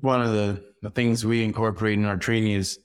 one 0.00 0.20
of 0.20 0.32
the, 0.32 0.62
the 0.82 0.90
things 0.90 1.24
we 1.24 1.42
incorporate 1.42 1.98
in 1.98 2.04
our 2.04 2.16
training 2.18 2.52
is 2.52 2.78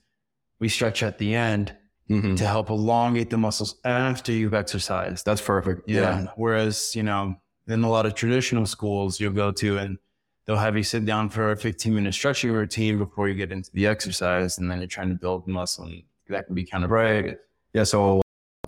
we 0.59 0.69
stretch 0.69 1.03
at 1.03 1.17
the 1.17 1.35
end 1.35 1.75
Mhm. 2.09 2.35
to 2.37 2.45
help 2.45 2.69
elongate 2.69 3.29
the 3.29 3.37
muscles 3.37 3.79
after 3.85 4.31
you've 4.33 4.53
exercised. 4.53 5.25
That's 5.25 5.39
perfect. 5.41 5.87
Yeah. 5.87 6.25
Whereas, 6.35 6.93
you 6.97 7.03
know, 7.03 7.35
in 7.67 7.81
a 7.83 7.89
lot 7.89 8.05
of 8.05 8.13
traditional 8.13 8.65
schools 8.65 9.21
you'll 9.21 9.31
go 9.31 9.51
to 9.53 9.77
and 9.77 9.97
they'll 10.45 10.57
have 10.57 10.75
you 10.75 10.83
sit 10.83 11.05
down 11.05 11.29
for 11.29 11.51
a 11.51 11.55
15 11.57 11.95
minute 11.95 12.13
stretching 12.13 12.51
routine 12.51 12.97
before 12.97 13.29
you 13.29 13.35
get 13.35 13.53
into 13.53 13.71
the 13.71 13.87
exercise. 13.87 14.57
And 14.57 14.69
then 14.69 14.79
you're 14.79 14.87
trying 14.87 15.09
to 15.09 15.15
build 15.15 15.47
muscle 15.47 15.85
and 15.85 16.03
that 16.27 16.45
can 16.47 16.55
be 16.55 16.65
kind 16.65 16.83
of 16.83 16.91
Right. 16.91 17.37
Yeah. 17.73 17.85
So 17.85 18.21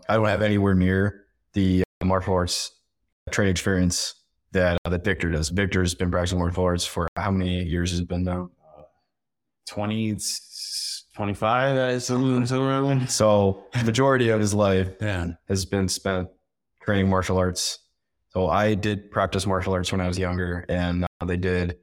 I 0.10 0.16
don't 0.16 0.26
have 0.28 0.42
anywhere 0.42 0.74
near 0.76 1.26
the 1.54 1.84
uh, 2.02 2.06
martial 2.06 2.34
arts 2.34 2.72
training 3.32 3.52
experience 3.52 4.16
that 4.52 4.78
uh, 4.86 4.90
that 4.90 5.04
Victor 5.04 5.32
does. 5.32 5.50
Victor's 5.50 5.96
been 5.96 6.12
practicing 6.12 6.40
martial 6.40 6.64
arts 6.64 6.86
for 6.86 7.08
how 7.16 7.32
many 7.32 7.64
years 7.64 7.92
has 7.92 8.00
it 8.00 8.08
been 8.08 8.24
now? 8.24 8.50
20, 9.68 10.16
25, 11.16 11.78
uh, 11.78 12.00
something, 12.00 12.46
something 12.46 12.66
around. 12.66 13.10
So 13.10 13.64
the 13.74 13.84
majority 13.84 14.30
of 14.30 14.40
his 14.40 14.54
life 14.54 14.90
Yeah. 15.02 15.28
has 15.48 15.66
been 15.66 15.88
spent 15.90 16.30
training 16.84 17.10
martial 17.10 17.38
arts. 17.38 17.80
So 18.30 18.48
I 18.48 18.76
did 18.76 19.10
practice 19.12 19.48
martial 19.48 19.74
arts 19.74 19.92
when 19.92 20.02
I 20.02 20.08
was 20.08 20.20
younger, 20.20 20.66
and 20.70 21.04
uh, 21.20 21.26
they 21.26 21.38
did 21.38 21.78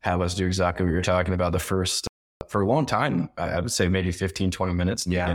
have 0.00 0.20
us 0.22 0.34
do 0.34 0.46
exactly 0.46 0.84
what 0.84 0.92
you're 0.92 1.02
talking 1.02 1.34
about. 1.34 1.52
The 1.52 1.58
first 1.60 2.08
for 2.48 2.62
a 2.62 2.66
long 2.66 2.84
time, 2.86 3.28
I 3.38 3.50
I 3.50 3.60
would 3.60 3.70
say 3.70 3.86
maybe 3.88 4.10
15, 4.10 4.50
20 4.50 4.74
minutes 4.74 5.06
in 5.06 5.10
the 5.10 5.16
Yeah. 5.18 5.26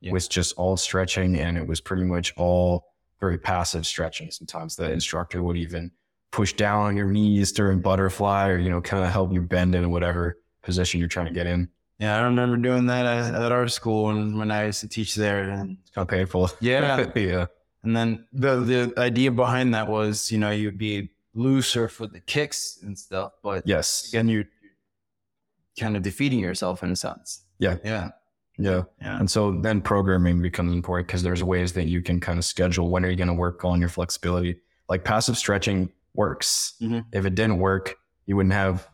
Yeah. 0.00 0.12
was 0.12 0.28
just 0.28 0.54
all 0.56 0.76
stretching, 0.76 1.38
and 1.38 1.56
it 1.56 1.66
was 1.66 1.80
pretty 1.80 2.04
much 2.04 2.32
all 2.36 2.92
very 3.20 3.38
passive 3.38 3.86
stretching. 3.86 4.30
Sometimes 4.30 4.76
the 4.76 4.90
instructor 4.92 5.42
would 5.42 5.56
even 5.56 5.90
push 6.32 6.52
down 6.52 6.82
on 6.86 6.96
your 6.96 7.06
knees 7.06 7.50
during 7.52 7.80
butterfly, 7.80 8.48
or 8.48 8.58
you 8.58 8.68
know, 8.70 8.80
kind 8.80 9.02
of 9.04 9.10
help 9.10 9.32
you 9.32 9.40
bend 9.40 9.74
in 9.74 9.90
whatever 9.90 10.38
position 10.62 11.00
you're 11.00 11.08
trying 11.08 11.26
to 11.26 11.32
get 11.32 11.46
in. 11.46 11.68
Yeah. 11.98 12.18
I 12.18 12.22
remember 12.24 12.56
doing 12.58 12.86
that 12.86 13.06
at, 13.06 13.34
at 13.34 13.52
our 13.52 13.68
school 13.68 14.10
and 14.10 14.38
when 14.38 14.50
I 14.50 14.66
used 14.66 14.80
to 14.82 14.88
teach 14.88 15.14
there. 15.14 15.48
And 15.48 15.78
It's 15.80 15.90
kind 15.92 16.02
of 16.04 16.08
painful. 16.08 16.50
Yeah. 16.60 17.10
yeah. 17.16 17.46
And 17.82 17.96
then 17.96 18.26
the 18.32 18.56
the 18.60 18.92
idea 18.98 19.30
behind 19.30 19.72
that 19.74 19.88
was, 19.88 20.30
you 20.30 20.36
know, 20.38 20.50
you'd 20.50 20.76
be 20.76 21.12
looser 21.34 21.88
for 21.88 22.06
the 22.06 22.20
kicks 22.20 22.80
and 22.82 22.98
stuff, 22.98 23.32
but 23.42 23.62
Yes. 23.66 24.08
again, 24.10 24.28
you're 24.28 24.44
kind 25.78 25.96
of 25.96 26.02
defeating 26.02 26.38
yourself 26.40 26.82
in 26.82 26.90
a 26.90 26.96
sense. 26.96 27.44
Yeah. 27.58 27.76
Yeah. 27.84 28.10
Yeah. 28.58 28.82
Yeah. 29.00 29.18
And 29.18 29.30
so 29.30 29.52
then 29.60 29.80
programming 29.80 30.40
becomes 30.40 30.72
important 30.72 31.08
because 31.08 31.22
there's 31.22 31.42
ways 31.42 31.72
that 31.74 31.86
you 31.86 32.02
can 32.02 32.20
kind 32.20 32.38
of 32.38 32.44
schedule 32.44 32.90
when 32.90 33.04
are 33.04 33.10
you 33.10 33.16
going 33.16 33.28
to 33.28 33.34
work 33.34 33.64
on 33.64 33.80
your 33.80 33.88
flexibility. 33.88 34.56
Like 34.88 35.04
passive 35.04 35.36
stretching 35.36 35.90
works. 36.14 36.74
Mhm. 36.80 37.04
If 37.12 37.26
it 37.26 37.34
didn't 37.34 37.58
work, 37.58 37.96
you 38.26 38.36
wouldn't 38.36 38.54
have 38.54 38.88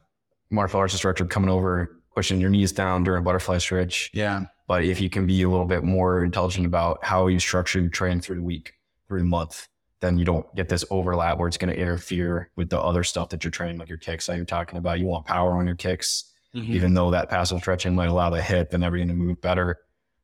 martial 0.51 0.81
arts 0.81 0.95
instructor 0.95 1.25
coming 1.25 1.51
over, 1.51 2.01
pushing 2.15 2.41
your 2.41 2.51
knees 2.51 2.73
down 2.73 3.05
during 3.05 3.21
a 3.21 3.25
butterfly 3.25 3.59
stretch. 3.59 4.11
Yeah. 4.13 4.47
But 4.67 4.85
if 4.85 5.01
you 5.01 5.11
can 5.11 5.27
be 5.27 5.43
a 5.43 5.49
little 5.49 5.67
bit 5.67 5.85
more 5.85 6.25
intelligent 6.25 6.67
about 6.67 7.05
how 7.05 7.27
you 7.27 7.39
structure 7.39 7.81
your 7.81 7.91
training 7.91 8.21
through 8.21 8.37
the 8.37 8.43
week, 8.43 8.75
through 9.09 9.21
the 9.21 9.25
month, 9.27 9.69
then 10.01 10.19
you 10.19 10.25
don't 10.25 10.53
get 10.57 10.69
this 10.69 10.85
overlap 10.91 11.39
where 11.39 11.47
it's 11.47 11.57
going 11.57 11.73
to 11.73 11.79
interfere 11.81 12.51
with 12.57 12.69
the 12.71 12.81
other 12.81 13.05
stuff 13.05 13.29
that 13.29 13.45
you're 13.45 13.51
training, 13.51 13.79
like 13.79 13.89
your 13.89 13.99
kicks 13.99 14.27
that 14.27 14.37
you're 14.37 14.45
talking 14.45 14.79
about. 14.79 14.99
You 14.99 15.07
want 15.07 15.27
power 15.27 15.53
on 15.53 15.67
your 15.67 15.77
kicks 15.77 16.32
Mm-hmm. 16.55 16.73
even 16.75 16.93
though 16.95 17.11
that 17.11 17.31
passive 17.31 17.61
stretching 17.61 17.95
might 17.95 18.09
allow 18.11 18.29
the 18.29 18.43
hip 18.43 18.75
and 18.75 18.85
everything 18.85 19.09
to 19.09 19.15
move 19.15 19.41
better, 19.41 19.79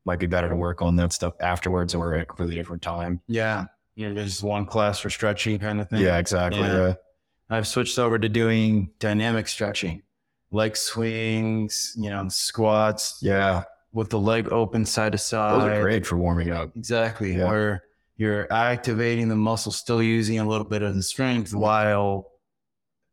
might 0.05 0.19
be 0.19 0.27
better 0.27 0.47
to 0.47 0.55
work 0.55 0.81
on 0.81 0.95
that 0.97 1.11
stuff 1.11 1.33
afterwards 1.39 1.95
or 1.95 2.13
at 2.13 2.21
a 2.21 2.25
completely 2.25 2.55
different 2.55 2.83
time. 2.83 3.19
Yeah. 3.27 3.65
You 3.95 4.09
know, 4.09 4.13
there's 4.15 4.43
one 4.43 4.65
class 4.67 4.99
for 4.99 5.09
stretching 5.09 5.57
kind 5.57 5.81
of 5.81 5.89
thing. 5.89 6.01
Yeah, 6.01 6.19
exactly. 6.19 6.61
Yeah. 6.61 6.87
Yeah. 6.89 6.93
I've 7.49 7.67
switched 7.67 7.97
over 7.97 8.19
to 8.19 8.29
doing 8.29 8.91
dynamic 8.99 9.47
stretching, 9.47 10.03
leg 10.51 10.77
swings, 10.77 11.93
you 11.97 12.09
know, 12.11 12.27
squats 12.29 13.17
Yeah. 13.21 13.63
with 13.91 14.09
the 14.11 14.19
leg 14.19 14.49
open 14.51 14.85
side 14.85 15.13
to 15.13 15.17
side. 15.17 15.59
Those 15.61 15.77
are 15.79 15.81
great 15.81 16.05
for 16.05 16.15
warming 16.17 16.51
up. 16.51 16.69
Exactly. 16.75 17.35
Yeah. 17.35 17.47
Where 17.47 17.83
you're 18.17 18.51
activating 18.53 19.29
the 19.29 19.35
muscle, 19.35 19.71
still 19.71 20.03
using 20.03 20.37
a 20.39 20.47
little 20.47 20.67
bit 20.67 20.83
of 20.83 20.93
the 20.95 21.01
strength 21.03 21.53
while 21.55 22.28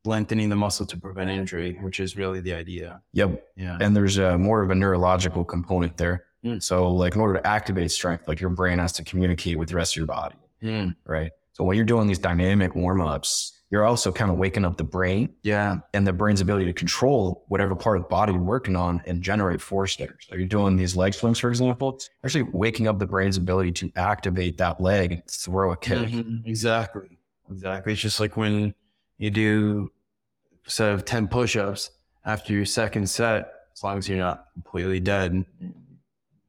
lengthening 0.06 0.48
the 0.48 0.56
muscle 0.56 0.86
to 0.86 0.96
prevent 0.96 1.30
injury, 1.30 1.78
which 1.82 2.00
is 2.00 2.16
really 2.16 2.40
the 2.40 2.52
idea. 2.54 3.00
Yep. 3.12 3.44
Yeah. 3.56 3.78
And 3.80 3.94
there's 3.96 4.18
a 4.18 4.36
more 4.38 4.62
of 4.62 4.70
a 4.70 4.74
neurological 4.74 5.44
component 5.44 5.96
there. 5.96 6.24
Mm. 6.44 6.62
So, 6.62 6.88
like, 6.92 7.14
in 7.14 7.20
order 7.20 7.40
to 7.40 7.46
activate 7.46 7.90
strength, 7.90 8.28
like 8.28 8.40
your 8.40 8.50
brain 8.50 8.78
has 8.78 8.92
to 8.92 9.04
communicate 9.04 9.58
with 9.58 9.68
the 9.70 9.74
rest 9.76 9.92
of 9.94 9.96
your 9.98 10.06
body, 10.06 10.36
Mm. 10.62 10.94
right? 11.04 11.32
So, 11.52 11.64
when 11.64 11.76
you're 11.76 11.84
doing 11.86 12.06
these 12.06 12.18
dynamic 12.18 12.74
warm 12.74 13.00
ups, 13.00 13.52
you're 13.70 13.84
also 13.84 14.12
kind 14.12 14.30
of 14.30 14.36
waking 14.36 14.64
up 14.64 14.76
the 14.76 14.84
brain 14.84 15.28
Yeah. 15.42 15.78
and 15.92 16.06
the 16.06 16.12
brain's 16.12 16.40
ability 16.40 16.66
to 16.66 16.72
control 16.72 17.44
whatever 17.48 17.74
part 17.74 17.96
of 17.96 18.04
the 18.04 18.08
body 18.08 18.32
you're 18.32 18.40
working 18.42 18.76
on 18.76 19.02
and 19.06 19.20
generate 19.22 19.60
force 19.60 19.96
there. 19.96 20.16
So 20.20 20.36
you're 20.36 20.46
doing 20.46 20.76
these 20.76 20.94
leg 20.94 21.14
swings, 21.14 21.40
for 21.40 21.48
example, 21.48 21.98
actually 22.24 22.44
waking 22.52 22.86
up 22.86 23.00
the 23.00 23.06
brain's 23.06 23.36
ability 23.38 23.72
to 23.72 23.90
activate 23.96 24.58
that 24.58 24.80
leg 24.80 25.12
and 25.12 25.22
throw 25.28 25.72
a 25.72 25.76
kick. 25.76 26.10
Mhm. 26.10 26.46
Exactly. 26.46 27.18
Exactly. 27.50 27.92
It's 27.92 28.02
just 28.02 28.20
like 28.20 28.36
when 28.36 28.72
you 29.18 29.30
do 29.30 29.90
set 30.66 30.92
of 30.92 31.04
10 31.04 31.28
push 31.28 31.56
ups 31.56 31.90
after 32.24 32.52
your 32.52 32.64
second 32.64 33.08
set, 33.08 33.52
as 33.72 33.82
long 33.82 33.98
as 33.98 34.08
you're 34.08 34.18
not 34.18 34.46
completely 34.54 35.00
dead 35.00 35.32
and 35.32 35.44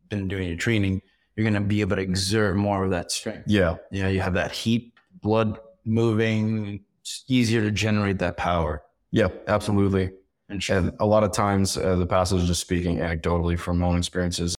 been 0.10 0.28
doing 0.28 0.48
your 0.48 0.58
training, 0.58 1.02
you're 1.36 1.44
going 1.44 1.54
to 1.54 1.68
be 1.68 1.82
able 1.82 1.96
to 1.96 2.02
exert 2.02 2.56
more 2.56 2.84
of 2.84 2.92
that 2.92 3.12
strength. 3.12 3.44
Yeah. 3.48 3.78
Yeah. 3.92 4.08
You 4.08 4.22
have 4.22 4.34
that 4.34 4.52
heat, 4.52 4.94
blood 5.22 5.60
moving, 5.86 6.84
it's 7.02 7.24
easier 7.28 7.62
to 7.62 7.72
generate 7.72 8.20
that 8.20 8.38
power. 8.38 8.84
Yeah, 9.12 9.30
absolutely. 9.48 10.12
And 10.50 10.64
And 10.70 10.94
a 11.00 11.06
lot 11.06 11.24
of 11.24 11.32
times, 11.32 11.78
uh, 11.78 11.96
the 11.96 12.06
passage 12.06 12.42
is 12.42 12.48
just 12.48 12.62
speaking 12.62 12.98
anecdotally 12.98 13.58
from 13.58 13.80
my 13.80 13.88
own 13.88 13.98
experiences. 13.98 14.56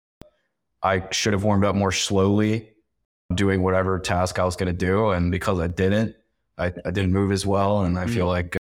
I 0.83 1.05
should 1.11 1.33
have 1.33 1.45
warmed 1.45 1.65
up 1.65 1.75
more 1.75 1.93
slowly, 1.93 2.71
doing 3.35 3.63
whatever 3.63 3.99
task 3.99 4.39
I 4.39 4.45
was 4.45 4.57
going 4.57 4.69
to 4.75 4.87
do. 4.87 5.11
And 5.11 5.31
because 5.31 5.61
I 5.61 5.67
didn't, 5.67 6.15
I, 6.57 6.67
I 6.67 6.91
didn't 6.91 7.13
move 7.13 7.33
as 7.33 7.45
well. 7.45 7.83
And 7.83 7.99
I 7.99 8.07
feel 8.07 8.27
like 8.27 8.55
it 8.55 8.58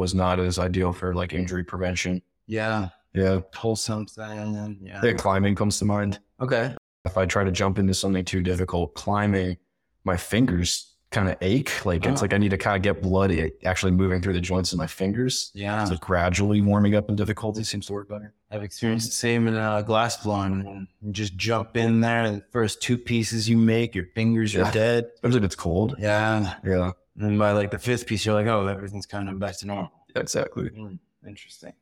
was 0.00 0.14
not 0.14 0.40
as 0.40 0.58
ideal 0.58 0.92
for 0.92 1.14
like 1.14 1.32
injury 1.32 1.62
prevention. 1.64 2.22
yeah. 2.46 2.88
Yeah. 3.12 3.40
Pull 3.52 3.74
something. 3.74 4.78
Yeah. 4.82 5.00
Think 5.00 5.18
climbing 5.18 5.56
comes 5.56 5.78
to 5.80 5.84
mind. 5.84 6.20
Okay. 6.40 6.74
If 7.04 7.16
I 7.18 7.26
try 7.26 7.42
to 7.42 7.50
jump 7.50 7.76
into 7.80 7.92
something 7.92 8.24
too 8.24 8.40
difficult, 8.40 8.94
climbing, 8.94 9.56
my 10.04 10.16
fingers 10.16 10.94
kind 11.10 11.28
of 11.28 11.36
ache. 11.40 11.84
Like 11.84 12.06
it's 12.06 12.20
Oh. 12.20 12.24
like 12.24 12.32
I 12.34 12.38
need 12.38 12.50
to 12.52 12.56
kind 12.56 12.76
of 12.76 12.82
get 12.82 13.02
blood 13.02 13.32
actually 13.64 13.90
moving 13.90 14.22
through 14.22 14.34
the 14.34 14.40
joints 14.40 14.70
in 14.72 14.78
my 14.78 14.86
fingers. 14.86 15.50
Yeah. 15.54 15.82
So 15.86 15.96
gradually 15.96 16.60
warming 16.60 16.94
up 16.94 17.08
in 17.08 17.16
difficulty 17.16 17.64
seems 17.64 17.86
to 17.86 17.92
work 17.94 18.08
better. 18.08 18.32
I've 18.52 18.62
experienced 18.62 19.08
the 19.08 19.16
same 19.16 19.48
in 19.48 19.56
uh, 19.56 19.82
glass 19.82 20.16
blowing. 20.22 20.86
You 21.02 21.10
just 21.12 21.36
jump 21.36 21.76
in 21.76 22.00
there. 22.00 22.30
The 22.30 22.44
first 22.52 22.80
two 22.80 22.96
pieces 22.96 23.48
you 23.48 23.56
make, 23.56 23.96
your 23.96 24.06
fingers 24.14 24.54
are 24.54 24.70
dead. 24.70 25.06
Especially 25.16 25.38
if 25.38 25.44
it's 25.44 25.56
cold. 25.56 25.96
Yeah. 25.98 26.54
Yeah. 26.64 26.92
And 27.18 27.38
by 27.38 27.52
like 27.52 27.70
the 27.70 27.78
fifth 27.78 28.06
piece, 28.06 28.24
you're 28.24 28.34
like, 28.34 28.46
oh, 28.46 28.66
everything's 28.66 29.06
kind 29.06 29.28
of 29.28 29.38
back 29.38 29.58
to 29.58 29.66
normal. 29.66 29.90
Exactly. 30.14 30.70
Mm, 30.70 30.98
interesting. 31.26 31.72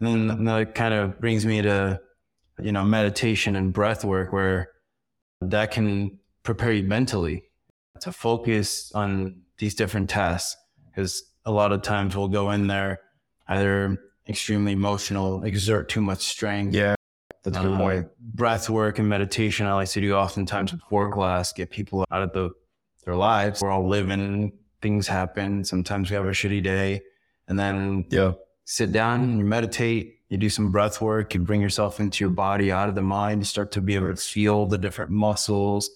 And 0.00 0.30
then 0.30 0.44
that 0.44 0.74
kind 0.74 0.94
of 0.94 1.20
brings 1.20 1.44
me 1.46 1.62
to, 1.62 2.00
you 2.60 2.72
know, 2.72 2.84
meditation 2.84 3.56
and 3.56 3.72
breath 3.72 4.04
work 4.04 4.32
where 4.32 4.70
that 5.40 5.70
can 5.70 6.18
prepare 6.42 6.72
you 6.72 6.84
mentally 6.84 7.44
to 8.00 8.12
focus 8.12 8.90
on 8.94 9.42
these 9.58 9.74
different 9.74 10.08
tasks. 10.10 10.56
Because 10.86 11.22
a 11.44 11.50
lot 11.50 11.72
of 11.72 11.82
times 11.82 12.16
we'll 12.16 12.28
go 12.28 12.50
in 12.50 12.66
there 12.66 13.00
either 13.48 13.98
extremely 14.28 14.72
emotional, 14.72 15.42
exert 15.44 15.88
too 15.88 16.00
much 16.00 16.22
strength, 16.22 16.74
Yeah. 16.74 16.94
That's 17.42 17.58
a 17.58 17.60
good 17.60 17.72
uh, 17.74 17.76
point. 17.76 18.06
breath 18.18 18.70
work 18.70 18.98
and 18.98 19.06
meditation, 19.06 19.66
I 19.66 19.74
like 19.74 19.90
to 19.90 20.00
do 20.00 20.14
oftentimes 20.14 20.72
before 20.72 21.12
class, 21.12 21.52
get 21.52 21.70
people 21.70 22.02
out 22.10 22.22
of 22.22 22.32
the, 22.32 22.50
their 23.04 23.16
lives. 23.16 23.60
We're 23.62 23.70
all 23.70 23.88
living, 23.88 24.52
things 24.82 25.06
happen. 25.08 25.64
Sometimes 25.64 26.10
we 26.10 26.16
have 26.16 26.26
a 26.26 26.30
shitty 26.30 26.62
day. 26.62 27.02
And 27.48 27.58
then 27.58 28.06
Yeah. 28.10 28.32
sit 28.64 28.92
down, 28.92 29.38
you 29.38 29.44
meditate, 29.44 30.20
you 30.28 30.38
do 30.38 30.48
some 30.48 30.72
breath 30.72 31.00
work, 31.00 31.34
you 31.34 31.40
bring 31.40 31.60
yourself 31.60 32.00
into 32.00 32.24
your 32.24 32.30
body, 32.30 32.72
out 32.72 32.88
of 32.88 32.94
the 32.94 33.02
mind, 33.02 33.40
you 33.42 33.44
start 33.44 33.70
to 33.72 33.80
be 33.80 33.94
able 33.94 34.08
to 34.14 34.16
feel 34.16 34.66
the 34.66 34.78
different 34.78 35.10
muscles, 35.10 35.90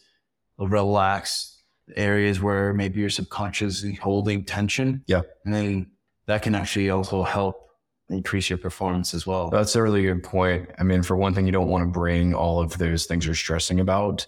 relax 0.58 1.62
areas 1.96 2.40
where 2.40 2.74
maybe 2.74 3.00
you're 3.00 3.08
subconsciously 3.10 3.94
holding 3.94 4.44
tension. 4.44 5.02
Yeah. 5.06 5.22
And 5.44 5.54
then 5.54 5.90
that 6.26 6.42
can 6.42 6.54
actually 6.54 6.90
also 6.90 7.22
help 7.22 7.56
increase 8.10 8.50
your 8.50 8.58
performance 8.58 9.14
as 9.14 9.26
well. 9.26 9.50
That's 9.50 9.74
a 9.76 9.82
really 9.82 10.02
good 10.02 10.22
point. 10.22 10.70
I 10.78 10.82
mean, 10.82 11.02
for 11.02 11.16
one 11.16 11.34
thing, 11.34 11.46
you 11.46 11.52
don't 11.52 11.68
want 11.68 11.82
to 11.84 11.90
bring 11.90 12.34
all 12.34 12.60
of 12.60 12.76
those 12.78 13.06
things 13.06 13.24
you're 13.26 13.34
stressing 13.34 13.80
about 13.80 14.26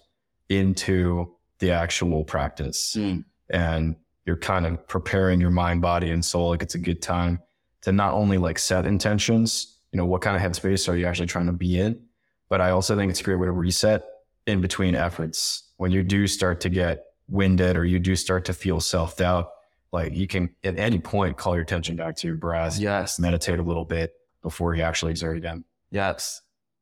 into 0.49 1.33
the 1.61 1.71
actual 1.71 2.23
practice. 2.25 2.95
Mm. 2.97 3.23
And 3.49 3.95
you're 4.25 4.37
kind 4.37 4.65
of 4.65 4.85
preparing 4.87 5.39
your 5.39 5.49
mind, 5.51 5.81
body, 5.81 6.11
and 6.11 6.23
soul. 6.23 6.49
Like 6.49 6.61
it's 6.61 6.75
a 6.75 6.79
good 6.79 7.01
time 7.01 7.39
to 7.81 7.91
not 7.91 8.13
only 8.13 8.37
like 8.37 8.59
set 8.59 8.85
intentions, 8.85 9.77
you 9.91 9.97
know, 9.97 10.05
what 10.05 10.21
kind 10.21 10.35
of 10.35 10.41
headspace 10.41 10.87
are 10.89 10.95
you 10.95 11.05
actually 11.05 11.27
trying 11.27 11.47
to 11.47 11.51
be 11.53 11.79
in? 11.79 12.01
But 12.49 12.61
I 12.61 12.71
also 12.71 12.95
think 12.95 13.09
it's 13.09 13.21
a 13.21 13.23
great 13.23 13.37
way 13.37 13.45
to 13.47 13.51
reset 13.51 14.03
in 14.45 14.59
between 14.61 14.95
efforts. 14.95 15.69
When 15.77 15.91
you 15.91 16.03
do 16.03 16.27
start 16.27 16.59
to 16.61 16.69
get 16.69 17.05
winded 17.27 17.77
or 17.77 17.85
you 17.85 17.99
do 17.99 18.15
start 18.15 18.45
to 18.45 18.53
feel 18.53 18.79
self 18.79 19.17
doubt, 19.17 19.49
like 19.91 20.13
you 20.13 20.27
can 20.27 20.49
at 20.63 20.77
any 20.77 20.99
point 20.99 21.37
call 21.37 21.55
your 21.55 21.63
attention 21.63 21.95
back 21.95 22.15
to 22.17 22.27
your 22.27 22.37
breath, 22.37 22.77
Yes. 22.79 23.19
meditate 23.19 23.59
a 23.59 23.63
little 23.63 23.85
bit 23.85 24.13
before 24.41 24.75
you 24.75 24.83
actually 24.83 25.11
exert 25.11 25.37
again. 25.37 25.63
Yes, 25.91 26.41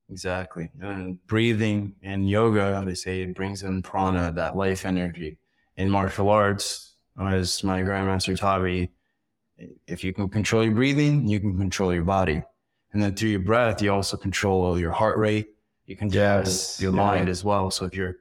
exactly. 0.10 0.70
And 0.82 1.26
breathing 1.28 1.96
in 2.02 2.28
yoga, 2.28 2.82
they 2.86 2.96
say 2.96 3.22
it 3.22 3.36
brings 3.36 3.64
in 3.64 3.82
prana, 3.82 4.32
that 4.34 4.56
life 4.56 4.86
energy. 4.86 5.38
In 5.78 5.90
martial 5.90 6.30
arts, 6.30 6.96
as 7.20 7.64
my 7.64 7.82
grandmaster 7.82 8.38
taught 8.38 8.62
me, 8.62 8.90
if 9.88 10.04
you 10.04 10.14
can 10.14 10.30
control 10.30 10.64
your 10.64 10.74
breathing, 10.74 11.28
you 11.28 11.40
can 11.40 11.58
control 11.58 11.94
your 11.94 12.04
body. 12.04 12.42
And 12.92 13.02
then 13.02 13.16
through 13.16 13.30
your 13.30 13.40
breath, 13.40 13.82
you 13.82 13.94
also 13.94 14.18
control 14.18 14.80
your 14.80 14.92
heart 14.92 15.18
rate. 15.18 15.50
You 15.86 15.96
can 15.96 16.10
Yes, 16.10 16.80
your 16.82 16.92
yeah. 16.92 16.98
mind 16.98 17.30
as 17.30 17.44
well. 17.44 17.72
So 17.72 17.86
if 17.86 17.96
your 17.96 18.18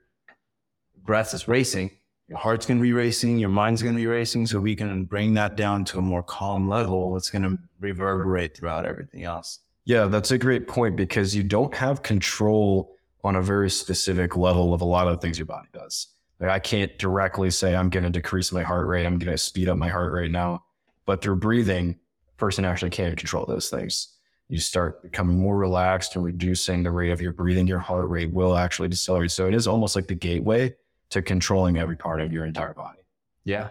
breath 1.04 1.34
is 1.34 1.48
racing, 1.48 1.90
your 2.28 2.38
heart's 2.38 2.66
going 2.66 2.78
to 2.78 2.82
be 2.82 2.92
racing, 2.92 3.38
your 3.38 3.48
mind's 3.48 3.82
going 3.82 3.94
to 3.94 4.00
be 4.00 4.06
racing. 4.06 4.46
So 4.46 4.60
we 4.60 4.76
can 4.76 5.04
bring 5.04 5.34
that 5.34 5.56
down 5.56 5.84
to 5.86 5.98
a 5.98 6.02
more 6.02 6.22
calm 6.22 6.68
level. 6.68 7.16
It's 7.16 7.30
going 7.30 7.42
to 7.42 7.58
reverberate 7.80 8.56
throughout 8.56 8.84
everything 8.84 9.24
else. 9.24 9.60
Yeah, 9.88 10.04
that's 10.04 10.32
a 10.32 10.36
great 10.36 10.68
point 10.68 10.96
because 10.96 11.34
you 11.34 11.42
don't 11.42 11.74
have 11.74 12.02
control 12.02 12.94
on 13.24 13.36
a 13.36 13.42
very 13.42 13.70
specific 13.70 14.36
level 14.36 14.74
of 14.74 14.82
a 14.82 14.84
lot 14.84 15.08
of 15.08 15.14
the 15.14 15.18
things 15.18 15.38
your 15.38 15.46
body 15.46 15.68
does. 15.72 16.08
Like 16.38 16.50
I 16.50 16.58
can't 16.58 16.96
directly 16.98 17.50
say 17.50 17.74
I'm 17.74 17.88
going 17.88 18.04
to 18.04 18.10
decrease 18.10 18.52
my 18.52 18.62
heart 18.62 18.86
rate, 18.86 19.06
I'm 19.06 19.18
going 19.18 19.32
to 19.32 19.38
speed 19.38 19.66
up 19.66 19.78
my 19.78 19.88
heart 19.88 20.12
rate 20.12 20.30
now, 20.30 20.62
but 21.06 21.22
through 21.22 21.36
breathing, 21.36 21.96
a 22.34 22.36
person 22.36 22.66
actually 22.66 22.90
can 22.90 23.16
control 23.16 23.46
those 23.46 23.70
things. 23.70 24.18
You 24.48 24.58
start 24.58 25.02
becoming 25.02 25.38
more 25.38 25.56
relaxed 25.56 26.16
and 26.16 26.24
reducing 26.24 26.82
the 26.82 26.90
rate 26.90 27.10
of 27.10 27.22
your 27.22 27.32
breathing, 27.32 27.66
your 27.66 27.78
heart 27.78 28.10
rate 28.10 28.30
will 28.30 28.58
actually 28.58 28.88
decelerate. 28.88 29.30
So 29.30 29.48
it 29.48 29.54
is 29.54 29.66
almost 29.66 29.96
like 29.96 30.06
the 30.06 30.14
gateway 30.14 30.74
to 31.08 31.22
controlling 31.22 31.78
every 31.78 31.96
part 31.96 32.20
of 32.20 32.30
your 32.30 32.44
entire 32.44 32.74
body. 32.74 33.00
Yeah, 33.44 33.70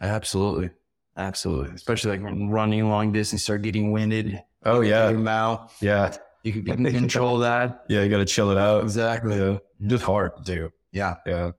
absolutely. 0.00 0.70
Absolutely. 1.18 1.74
Especially 1.74 2.16
like 2.16 2.22
running 2.50 2.88
long 2.88 3.12
distance, 3.12 3.42
start 3.42 3.60
getting 3.60 3.92
winded. 3.92 4.42
Oh 4.64 4.80
Your 4.80 4.84
yeah, 4.84 5.12
mouth. 5.12 5.76
yeah, 5.80 6.14
You 6.42 6.52
can, 6.52 6.66
you 6.66 6.74
can 6.74 6.92
control 6.92 7.38
that. 7.38 7.84
yeah. 7.88 8.02
You 8.02 8.08
got 8.10 8.18
to 8.18 8.24
chill 8.26 8.50
it 8.50 8.58
out. 8.58 8.82
Exactly. 8.82 9.36
Yeah, 9.38 9.58
just 9.86 10.04
hard 10.04 10.36
to 10.36 10.42
do. 10.42 10.72
Yeah. 10.92 11.16
Yeah, 11.26 11.52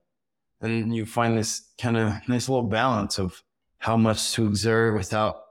And 0.60 0.94
you 0.94 1.04
find 1.06 1.36
this 1.36 1.62
kind 1.80 1.96
of 1.96 2.12
nice 2.28 2.48
little 2.48 2.62
balance 2.68 3.18
of 3.18 3.42
how 3.78 3.96
much 3.96 4.32
to 4.34 4.46
exert 4.46 4.94
without 4.94 5.42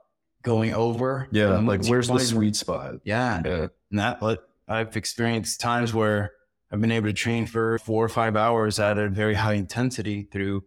going 0.42 0.72
over. 0.72 1.28
yeah. 1.30 1.58
Like 1.58 1.84
where's 1.86 2.08
the 2.08 2.18
sweet 2.18 2.56
spot? 2.56 2.94
Yeah. 3.04 3.42
Yeah. 3.44 3.66
And 3.90 3.98
that, 3.98 4.22
what 4.22 4.48
I've 4.66 4.96
experienced 4.96 5.60
times 5.60 5.92
where 5.92 6.32
I've 6.70 6.80
been 6.80 6.90
able 6.92 7.08
to 7.08 7.12
train 7.12 7.44
for 7.46 7.78
four 7.80 8.02
or 8.04 8.08
five 8.08 8.34
hours 8.36 8.78
at 8.78 8.96
a 8.96 9.08
very 9.10 9.34
high 9.34 9.54
intensity 9.54 10.22
through 10.32 10.64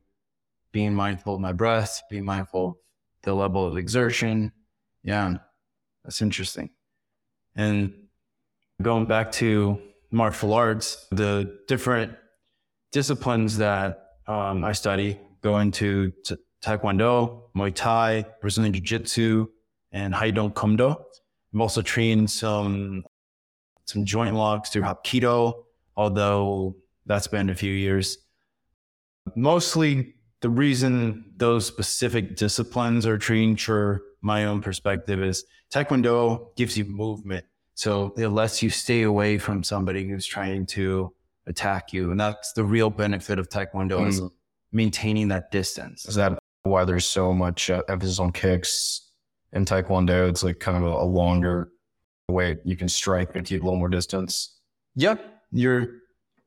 being 0.71 0.93
mindful 0.93 1.33
of 1.35 1.41
my 1.41 1.51
breath, 1.53 2.03
being 2.11 2.25
mindful 2.25 2.67
of 2.67 2.75
the 3.23 3.33
level 3.33 3.65
of 3.65 3.75
exertion. 3.77 4.51
Yeah, 5.03 5.37
that's 6.05 6.21
interesting. 6.21 6.69
And 7.55 7.93
going 8.81 9.05
back 9.05 9.31
to 9.33 9.81
martial 10.11 10.53
arts, 10.53 11.07
the 11.11 11.59
different 11.67 12.13
disciplines 12.91 13.57
that 13.57 14.11
um, 14.27 14.63
I 14.63 14.71
study 14.71 15.19
go 15.41 15.57
into 15.59 16.11
t- 16.23 16.35
Taekwondo, 16.63 17.41
Muay 17.55 17.73
Thai, 17.73 18.25
Brazilian 18.39 18.73
Jiu 18.73 18.81
Jitsu, 18.81 19.47
and 19.91 20.13
Haidong 20.13 20.53
Kumdo. 20.53 21.03
I'm 21.53 21.61
also 21.61 21.81
trained 21.81 22.29
some 22.29 23.03
some 23.85 24.05
joint 24.05 24.35
locks 24.35 24.69
through 24.69 24.81
Hapkido, 24.83 25.63
although 25.95 26.75
that's 27.05 27.27
been 27.27 27.49
a 27.49 27.55
few 27.55 27.71
years. 27.71 28.17
Mostly 29.35 30.15
the 30.41 30.49
reason 30.49 31.33
those 31.37 31.65
specific 31.65 32.35
disciplines 32.35 33.05
are 33.05 33.17
trained 33.17 33.61
for 33.61 34.01
my 34.25 34.45
own 34.45 34.59
perspective 34.59 35.21
is 35.21 35.45
Taekwondo 35.71 36.47
gives 36.55 36.75
you 36.75 36.83
movement. 36.85 37.45
So 37.75 38.11
it 38.17 38.29
lets 38.29 38.63
you 38.63 38.71
stay 38.71 39.03
away 39.03 39.37
from 39.37 39.63
somebody 39.63 40.07
who's 40.07 40.25
trying 40.25 40.65
to 40.67 41.13
attack 41.45 41.93
you. 41.93 42.09
And 42.09 42.19
that's 42.19 42.53
the 42.53 42.63
real 42.63 42.89
benefit 42.89 43.37
of 43.37 43.49
Taekwondo 43.49 44.07
is 44.07 44.19
Mm. 44.21 44.31
maintaining 44.71 45.27
that 45.27 45.51
distance. 45.51 46.07
Is 46.07 46.15
that 46.15 46.39
why 46.63 46.85
there's 46.85 47.05
so 47.05 47.33
much 47.33 47.69
uh, 47.69 47.83
emphasis 47.87 48.17
on 48.19 48.31
kicks 48.31 49.11
in 49.53 49.63
Taekwondo? 49.63 50.27
It's 50.27 50.43
like 50.43 50.59
kind 50.59 50.75
of 50.77 50.83
a, 50.83 50.95
a 51.03 51.05
longer 51.05 51.69
way 52.27 52.57
you 52.65 52.75
can 52.75 52.89
strike 52.89 53.35
and 53.35 53.45
keep 53.45 53.61
a 53.61 53.63
little 53.65 53.77
more 53.77 53.89
distance. 53.89 54.57
Yep. 54.95 55.23
Your 55.51 55.87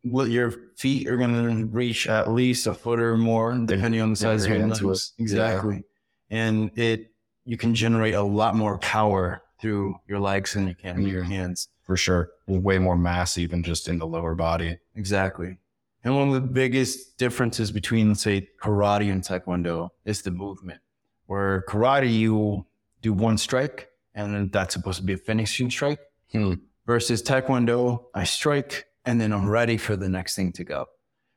well, 0.05 0.27
your 0.27 0.53
feet 0.77 1.07
are 1.07 1.17
going 1.17 1.35
to 1.35 1.67
reach 1.67 2.09
at 2.09 2.31
least 2.33 2.67
a 2.67 2.75
foot 2.75 2.99
or 2.99 3.17
more, 3.17 3.53
depending 3.57 4.01
on 4.01 4.11
the 4.11 4.17
size 4.17 4.45
of 4.45 4.51
your 4.51 4.59
hands. 4.61 5.13
Exactly. 5.19 5.85
And 6.31 6.71
it 6.77 7.13
you 7.49 7.57
can 7.57 7.75
generate 7.75 8.13
a 8.13 8.23
lot 8.23 8.55
more 8.55 8.77
power 8.77 9.43
through 9.59 9.99
your 10.07 10.21
legs 10.21 10.53
than 10.53 10.69
you 10.69 10.75
can 10.75 11.03
with 11.03 11.11
your 11.11 11.23
hands. 11.23 11.69
For 11.83 11.97
sure. 11.97 12.29
Way 12.47 12.79
more 12.79 12.95
mass 12.95 13.39
even 13.39 13.63
just 13.63 13.89
in 13.89 13.99
the 13.99 14.07
lower 14.07 14.35
body. 14.35 14.77
Exactly. 14.95 15.57
And 16.05 16.15
one 16.15 16.29
of 16.29 16.35
the 16.35 16.43
biggest 16.43 17.17
differences 17.17 17.73
between, 17.73 18.09
let's 18.09 18.21
say, 18.21 18.51
karate 18.63 19.11
and 19.11 19.23
taekwondo 19.23 19.89
is 20.05 20.21
the 20.21 20.31
movement. 20.31 20.83
Where 21.25 21.65
karate, 21.67 22.13
you 22.13 22.67
do 23.01 23.15
one 23.15 23.39
strike, 23.39 23.89
and 24.15 24.35
then 24.35 24.51
that's 24.53 24.75
supposed 24.75 24.99
to 24.99 25.05
be 25.05 25.15
a 25.15 25.17
finishing 25.17 25.71
strike. 25.71 26.01
Hmm. 26.33 26.55
Versus 26.87 27.23
taekwondo, 27.23 28.05
I 28.15 28.25
strike, 28.25 28.89
and 29.07 29.19
then 29.19 29.33
I'm 29.33 29.49
ready 29.49 29.79
for 29.79 29.97
the 29.97 30.09
next 30.11 30.37
thing 30.37 30.53
to 30.53 30.65
go. 30.65 30.87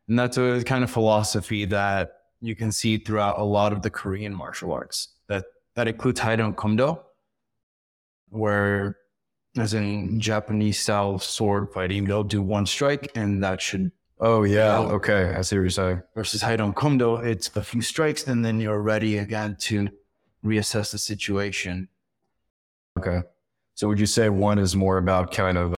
And 0.10 0.20
that's 0.20 0.38
a 0.38 0.62
kind 0.66 0.84
of 0.84 0.92
philosophy 0.92 1.64
that 1.66 2.18
you 2.42 2.54
can 2.54 2.74
see 2.74 2.98
throughout 2.98 3.40
a 3.40 3.46
lot 3.46 3.72
of 3.72 3.82
the 3.82 3.90
Korean 3.90 4.36
martial 4.36 4.74
arts. 4.74 5.08
That 5.28 5.46
that 5.76 5.88
includes 5.88 6.20
Haidong 6.20 6.56
Kumdo, 6.56 7.02
where 8.30 8.98
as 9.58 9.74
in 9.74 10.20
Japanese 10.20 10.80
style 10.80 11.20
sword 11.20 11.74
fighting, 11.74 12.06
they'll 12.06 12.24
do 12.24 12.42
one 12.42 12.66
strike 12.66 13.12
and 13.16 13.44
that 13.44 13.62
should 13.62 13.92
Oh 14.24 14.44
yeah. 14.44 14.80
Yeah. 14.80 14.92
Okay. 14.94 15.34
I 15.36 15.42
see 15.42 15.58
what 15.58 15.62
you're 15.62 15.70
saying. 15.72 16.04
versus 16.14 16.44
Haidong 16.44 16.76
Kumdo, 16.76 17.26
it's 17.26 17.50
a 17.56 17.64
few 17.64 17.82
strikes 17.82 18.28
and 18.28 18.46
then 18.46 18.60
you're 18.60 18.82
ready 18.82 19.18
again 19.18 19.56
to 19.62 19.90
reassess 20.46 20.92
the 20.92 21.00
situation. 21.00 21.90
Okay. 23.00 23.22
So 23.74 23.88
would 23.88 24.00
you 24.00 24.06
say 24.06 24.30
one 24.30 24.60
is 24.60 24.76
more 24.76 24.98
about 24.98 25.32
kind 25.32 25.58
of 25.58 25.74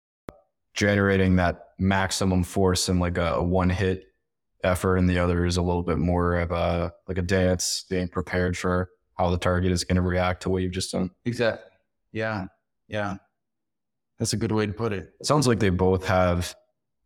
generating 0.74 1.38
that 1.38 1.70
maximum 1.80 2.44
force 2.44 2.90
in 2.90 3.00
like 3.00 3.18
a, 3.18 3.36
a 3.36 3.44
one 3.44 3.70
hit 3.70 4.08
effort 4.64 4.98
and 4.98 5.10
the 5.10 5.20
other 5.20 5.46
is 5.46 5.56
a 5.56 5.62
little 5.62 5.84
bit 5.84 5.98
more 5.98 6.36
of 6.36 6.52
a 6.52 6.94
like 7.08 7.18
a 7.18 7.22
dance, 7.22 7.86
being 7.90 8.10
prepared 8.10 8.58
for 8.58 8.90
how 9.18 9.30
the 9.30 9.38
target 9.38 9.72
is 9.72 9.84
going 9.84 9.96
to 9.96 10.02
react 10.02 10.44
to 10.44 10.50
what 10.50 10.62
you've 10.64 10.72
just 10.72 10.92
done? 10.92 11.12
Exactly. 11.26 11.70
Yeah. 12.12 12.48
Yeah. 12.88 13.18
That's 14.20 14.34
a 14.34 14.38
good 14.38 14.52
way 14.52 14.66
to 14.66 14.74
put 14.74 14.94
it. 14.94 15.14
It 15.20 15.26
sounds 15.26 15.48
like 15.48 15.60
they 15.60 15.70
both 15.70 16.06
have 16.06 16.56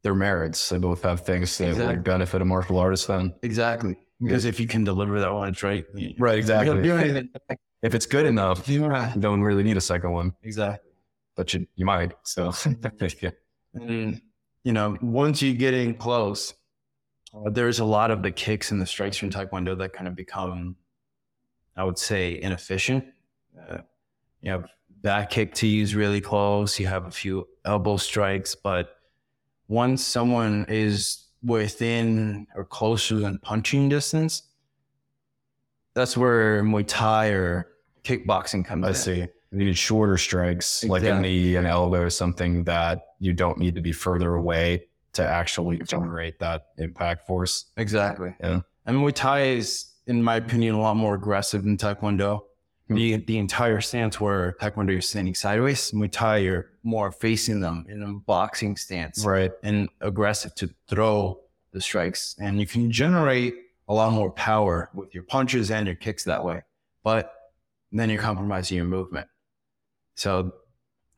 their 0.04 0.14
merits. 0.16 0.70
They 0.70 0.78
both 0.78 1.02
have 1.04 1.22
things 1.22 1.58
that 1.58 1.70
Exactly. 1.70 1.96
would 1.96 2.04
benefit 2.04 2.42
a 2.42 2.46
martial 2.46 2.78
artist 2.78 3.08
then. 3.08 3.34
Exactly. 3.42 3.98
Because 4.22 4.46
if 4.46 4.60
you 4.60 4.68
can 4.68 4.84
deliver 4.84 5.20
that 5.20 5.32
one 5.32 5.54
Right, 6.18 6.46
do 6.46 6.98
anything. 6.98 7.30
If 7.84 7.94
it's 7.94 8.06
good 8.06 8.26
enough, 8.26 8.68
you 8.70 8.80
don't 9.20 9.42
really 9.42 9.64
need 9.64 9.78
a 9.78 9.82
second 9.82 10.12
one, 10.12 10.34
Exactly. 10.44 10.92
but 11.36 11.54
you, 11.54 11.68
you 11.76 11.86
might. 11.86 12.14
So, 12.24 12.52
yeah. 13.22 13.30
And, 13.76 14.22
you 14.64 14.74
know, 14.74 14.98
once 15.02 15.42
you 15.42 15.54
get 15.54 15.74
in 15.74 15.94
close, 15.94 16.54
uh, 17.34 17.50
there's 17.52 17.80
a 17.80 17.86
lot 17.86 18.10
of 18.10 18.24
the 18.24 18.32
kicks 18.32 18.72
and 18.72 18.82
the 18.82 18.86
strikes 18.88 19.18
from 19.18 19.30
Taekwondo 19.30 19.78
that 19.78 19.94
kind 19.94 20.08
of 20.08 20.16
become, 20.16 20.76
I 21.78 21.84
would 21.84 21.98
say, 21.98 22.42
inefficient. 22.42 23.06
Uh, 23.58 23.78
you 24.42 24.52
have 24.52 24.66
back 25.02 25.30
kick 25.30 25.54
to 25.56 25.68
use 25.68 25.96
really 25.96 26.22
close. 26.22 26.80
You 26.80 26.88
have 26.88 27.06
a 27.06 27.12
few 27.12 27.48
elbow 27.64 27.98
strikes, 27.98 28.56
but 28.56 28.98
once 29.68 30.04
someone 30.04 30.66
is 30.68 31.26
within 31.44 32.48
or 32.56 32.66
closer 32.66 33.16
than 33.16 33.38
punching 33.40 33.90
distance, 33.90 34.44
that's 35.94 36.18
where 36.18 36.64
Muay 36.64 36.86
Thai 36.88 37.28
or 37.30 37.68
kickboxing 38.04 38.66
comes 38.66 38.86
I 38.86 38.88
in. 38.90 38.94
I 38.94 38.98
see. 38.98 39.28
You 39.52 39.58
need 39.60 39.78
shorter 39.78 40.18
strikes, 40.18 40.84
like 40.84 41.04
a 41.04 41.20
knee 41.20 41.56
and 41.56 41.66
elbow, 41.66 42.02
or 42.02 42.10
something 42.10 42.64
that 42.66 43.02
you 43.20 43.34
don't 43.34 43.58
need 43.58 43.76
to 43.76 43.82
be 43.82 43.94
further 43.94 44.36
away 44.36 44.88
to 45.14 45.26
actually 45.26 45.80
generate 45.80 46.38
that 46.40 46.68
impact 46.78 47.26
force. 47.26 47.66
Exactly. 47.78 48.36
Yeah. 48.42 48.62
And 48.86 48.98
Muay 48.98 49.14
Thai 49.14 49.42
is, 49.44 49.86
in 50.08 50.24
my 50.24 50.36
opinion, 50.38 50.76
a 50.76 50.80
lot 50.82 50.96
more 50.98 51.16
aggressive 51.16 51.64
than 51.64 51.78
Taekwondo. 51.78 52.42
Hmm. 52.88 52.96
The 52.96 53.16
the 53.18 53.38
entire 53.38 53.82
stance 53.82 54.20
where 54.20 54.54
Taekwondo 54.62 54.92
you're 54.92 55.02
standing 55.02 55.36
sideways, 55.36 55.92
Muay 55.92 56.12
Thai 56.12 56.38
you're 56.38 56.72
more 56.84 57.12
facing 57.12 57.60
them 57.60 57.86
in 57.90 58.02
a 58.02 58.14
boxing 58.14 58.78
stance 58.78 59.26
Right. 59.26 59.52
and 59.64 59.90
aggressive 60.02 60.56
to 60.56 60.70
throw 60.88 61.42
the 61.72 61.82
strikes. 61.82 62.36
And 62.40 62.60
you 62.60 62.66
can 62.66 62.90
generate 62.92 63.56
a 63.90 63.94
lot 63.94 64.14
more 64.14 64.32
power 64.32 64.90
with 64.94 65.14
your 65.14 65.24
punches 65.24 65.70
and 65.70 65.86
your 65.86 65.96
kicks 65.98 66.24
that 66.24 66.44
way. 66.44 66.62
But 67.04 67.34
then 67.92 68.10
you're 68.10 68.22
compromising 68.22 68.78
your 68.78 68.86
movement. 68.86 69.28
So 70.16 70.54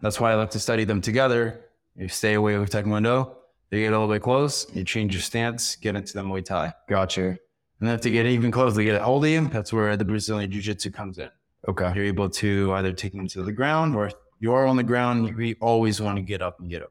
that's 0.01 0.19
why 0.19 0.31
I 0.31 0.35
like 0.35 0.51
to 0.51 0.59
study 0.59 0.83
them 0.85 1.01
together. 1.01 1.65
You 1.95 2.07
stay 2.07 2.33
away 2.33 2.57
with 2.57 2.71
Taekwondo, 2.71 3.35
they 3.69 3.81
get 3.81 3.93
a 3.93 3.99
little 3.99 4.07
bit 4.13 4.21
close, 4.23 4.65
you 4.73 4.83
change 4.83 5.13
your 5.13 5.21
stance, 5.21 5.75
get 5.75 5.95
into 5.95 6.13
the 6.13 6.21
Muay 6.23 6.43
Thai. 6.43 6.73
Gotcha. 6.87 7.37
And 7.79 7.89
then 7.89 7.99
to 7.99 8.09
get 8.09 8.25
even 8.25 8.51
closer, 8.51 8.77
to 8.77 8.83
get 8.83 8.95
a 8.95 9.03
hold 9.03 9.23
of 9.23 9.31
you, 9.31 9.47
that's 9.47 9.71
where 9.71 9.95
the 9.95 10.05
Brazilian 10.05 10.51
Jiu 10.51 10.61
Jitsu 10.61 10.91
comes 10.91 11.17
in. 11.17 11.29
Okay. 11.67 11.91
You're 11.95 12.05
able 12.05 12.29
to 12.29 12.73
either 12.73 12.91
take 12.93 13.13
them 13.13 13.27
to 13.29 13.43
the 13.43 13.51
ground 13.51 13.95
or 13.95 14.11
you 14.39 14.53
are 14.53 14.65
on 14.65 14.77
the 14.77 14.83
ground, 14.83 15.35
we 15.35 15.55
always 15.55 16.01
want 16.01 16.17
to 16.17 16.21
get 16.21 16.41
up 16.41 16.59
and 16.59 16.69
get 16.69 16.81
away. 16.81 16.89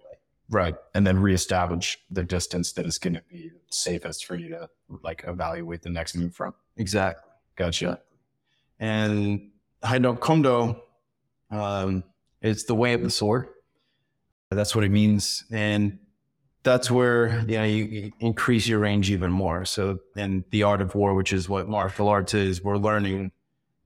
Right. 0.51 0.75
And 0.95 1.07
then 1.07 1.19
reestablish 1.19 1.99
the 2.11 2.23
distance 2.23 2.73
that 2.73 2.87
is 2.87 2.99
going 2.99 3.15
to 3.15 3.23
be 3.31 3.51
safest 3.71 4.25
for 4.25 4.35
you 4.35 4.49
to 4.51 4.71
like 5.03 5.25
evaluate 5.27 5.83
the 5.83 5.91
next 5.91 6.15
move 6.15 6.35
from. 6.35 6.55
Exactly. 6.77 7.31
Gotcha. 7.57 8.01
And 8.79 9.51
Haidong 9.83 10.19
Kumdo 10.19 10.81
um, 11.51 12.05
is 12.41 12.65
the 12.65 12.75
way 12.75 12.95
of 12.95 13.03
the 13.03 13.11
sword. 13.11 13.49
That's 14.51 14.75
what 14.75 14.85
it 14.85 14.91
means. 14.91 15.45
And 15.51 15.99
that's 16.69 16.91
where 16.91 17.41
you 17.49 17.57
know 17.59 17.65
you, 17.65 18.13
increase 18.21 18.69
your 18.69 18.79
range 18.79 19.11
even 19.11 19.31
more. 19.33 19.65
So 19.65 20.01
in 20.17 20.45
the 20.51 20.63
art 20.65 20.83
of 20.83 20.95
war, 20.95 21.15
which 21.15 21.33
is 21.33 21.49
what 21.49 21.67
martial 21.69 22.09
arts 22.09 22.35
is, 22.35 22.63
we're 22.63 22.77
learning 22.77 23.33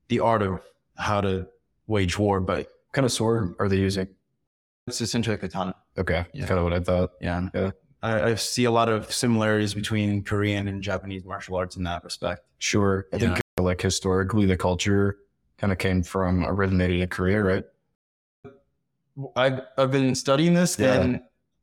the 0.09 0.18
art 0.21 0.42
of 0.42 0.61
how 0.97 1.21
to 1.21 1.47
wage 1.87 2.18
war, 2.18 2.40
but 2.40 2.59
What 2.59 2.92
kind 2.92 3.05
of 3.05 3.12
sword 3.12 3.55
are 3.61 3.68
they 3.68 3.77
using? 3.77 4.09
it's 4.88 5.01
essentially 5.01 5.35
a 5.37 5.38
katana. 5.38 5.75
Okay. 5.97 6.27
Yeah. 6.35 6.47
Kind 6.47 6.59
of 6.59 6.64
what 6.64 6.73
I 6.73 6.81
thought. 6.81 7.12
Yeah. 7.21 7.49
Yeah. 7.55 7.71
I, 8.03 8.31
I 8.31 8.35
see 8.35 8.64
a 8.64 8.71
lot 8.73 8.88
of 8.88 9.12
similarities 9.12 9.75
between 9.75 10.25
Korean 10.25 10.66
and 10.66 10.83
Japanese 10.83 11.25
martial 11.25 11.55
arts 11.55 11.77
in 11.77 11.85
that 11.85 12.03
respect. 12.03 12.42
Sure. 12.59 13.07
I 13.12 13.18
think 13.18 13.38
uh, 13.59 13.62
like 13.62 13.81
historically 13.81 14.45
the 14.47 14.57
culture 14.57 15.18
kind 15.59 15.73
of 15.73 15.79
came 15.79 16.03
from 16.03 16.45
originated 16.45 17.01
in 17.01 17.09
Korea, 17.09 17.42
right? 17.45 17.64
I've, 19.37 19.61
I've 19.79 19.92
been 19.92 20.14
studying 20.16 20.55
this 20.55 20.77
Yeah. 20.79 21.01
and 21.01 21.21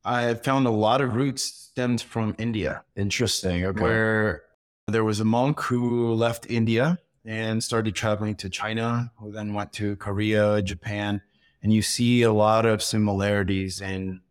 I 0.10 0.34
found 0.34 0.65
a 0.65 0.72
lot 0.72 1.02
of 1.02 1.15
roots 1.15 1.43
stemmed 1.43 2.02
from 2.02 2.36
India, 2.39 2.84
Interesting. 2.95 3.63
Okay. 3.65 3.80
where 3.82 4.41
there 4.88 5.04
was 5.04 5.19
a 5.19 5.26
monk 5.26 5.60
who 5.62 6.13
left 6.13 6.50
India 6.50 6.98
and 7.26 7.63
started 7.63 7.93
traveling 7.93 8.34
to 8.38 8.50
China, 8.50 9.12
who 9.19 9.32
then 9.32 9.54
went 9.54 9.72
to 9.74 9.95
Korea, 9.98 10.63
Japan. 10.63 11.22
And 11.62 11.72
you 11.72 11.84
see 11.84 12.24
a 12.24 12.32
lot 12.34 12.65
of 12.65 12.82
similarities 12.82 13.82
in 13.82 14.22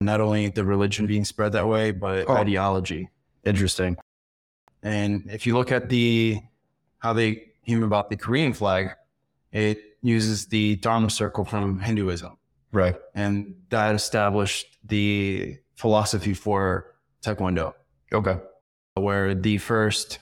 not 0.00 0.22
only 0.22 0.48
the 0.48 0.64
religion 0.64 1.06
being 1.06 1.26
spread 1.26 1.52
that 1.52 1.68
way, 1.68 1.90
but 1.90 2.24
Oh. 2.26 2.36
ideology. 2.36 3.10
Interesting. 3.44 3.98
And 4.82 5.28
if 5.30 5.46
you 5.46 5.54
look 5.54 5.70
at 5.70 5.90
the 5.90 6.40
how 7.00 7.12
they 7.12 7.52
came 7.66 7.82
about 7.82 8.08
the 8.08 8.16
Korean 8.16 8.54
flag, 8.54 8.92
it 9.52 9.78
uses 10.00 10.46
the 10.46 10.76
Dharma 10.76 11.10
circle 11.10 11.44
from 11.44 11.80
Hinduism. 11.80 12.38
Right. 12.72 12.96
And 13.14 13.54
that 13.70 13.94
established 13.94 14.78
the 14.84 15.56
philosophy 15.76 16.34
for 16.34 16.94
Taekwondo, 17.22 17.74
Okay. 18.12 18.36
where 18.94 19.34
the 19.34 19.58
first 19.58 20.18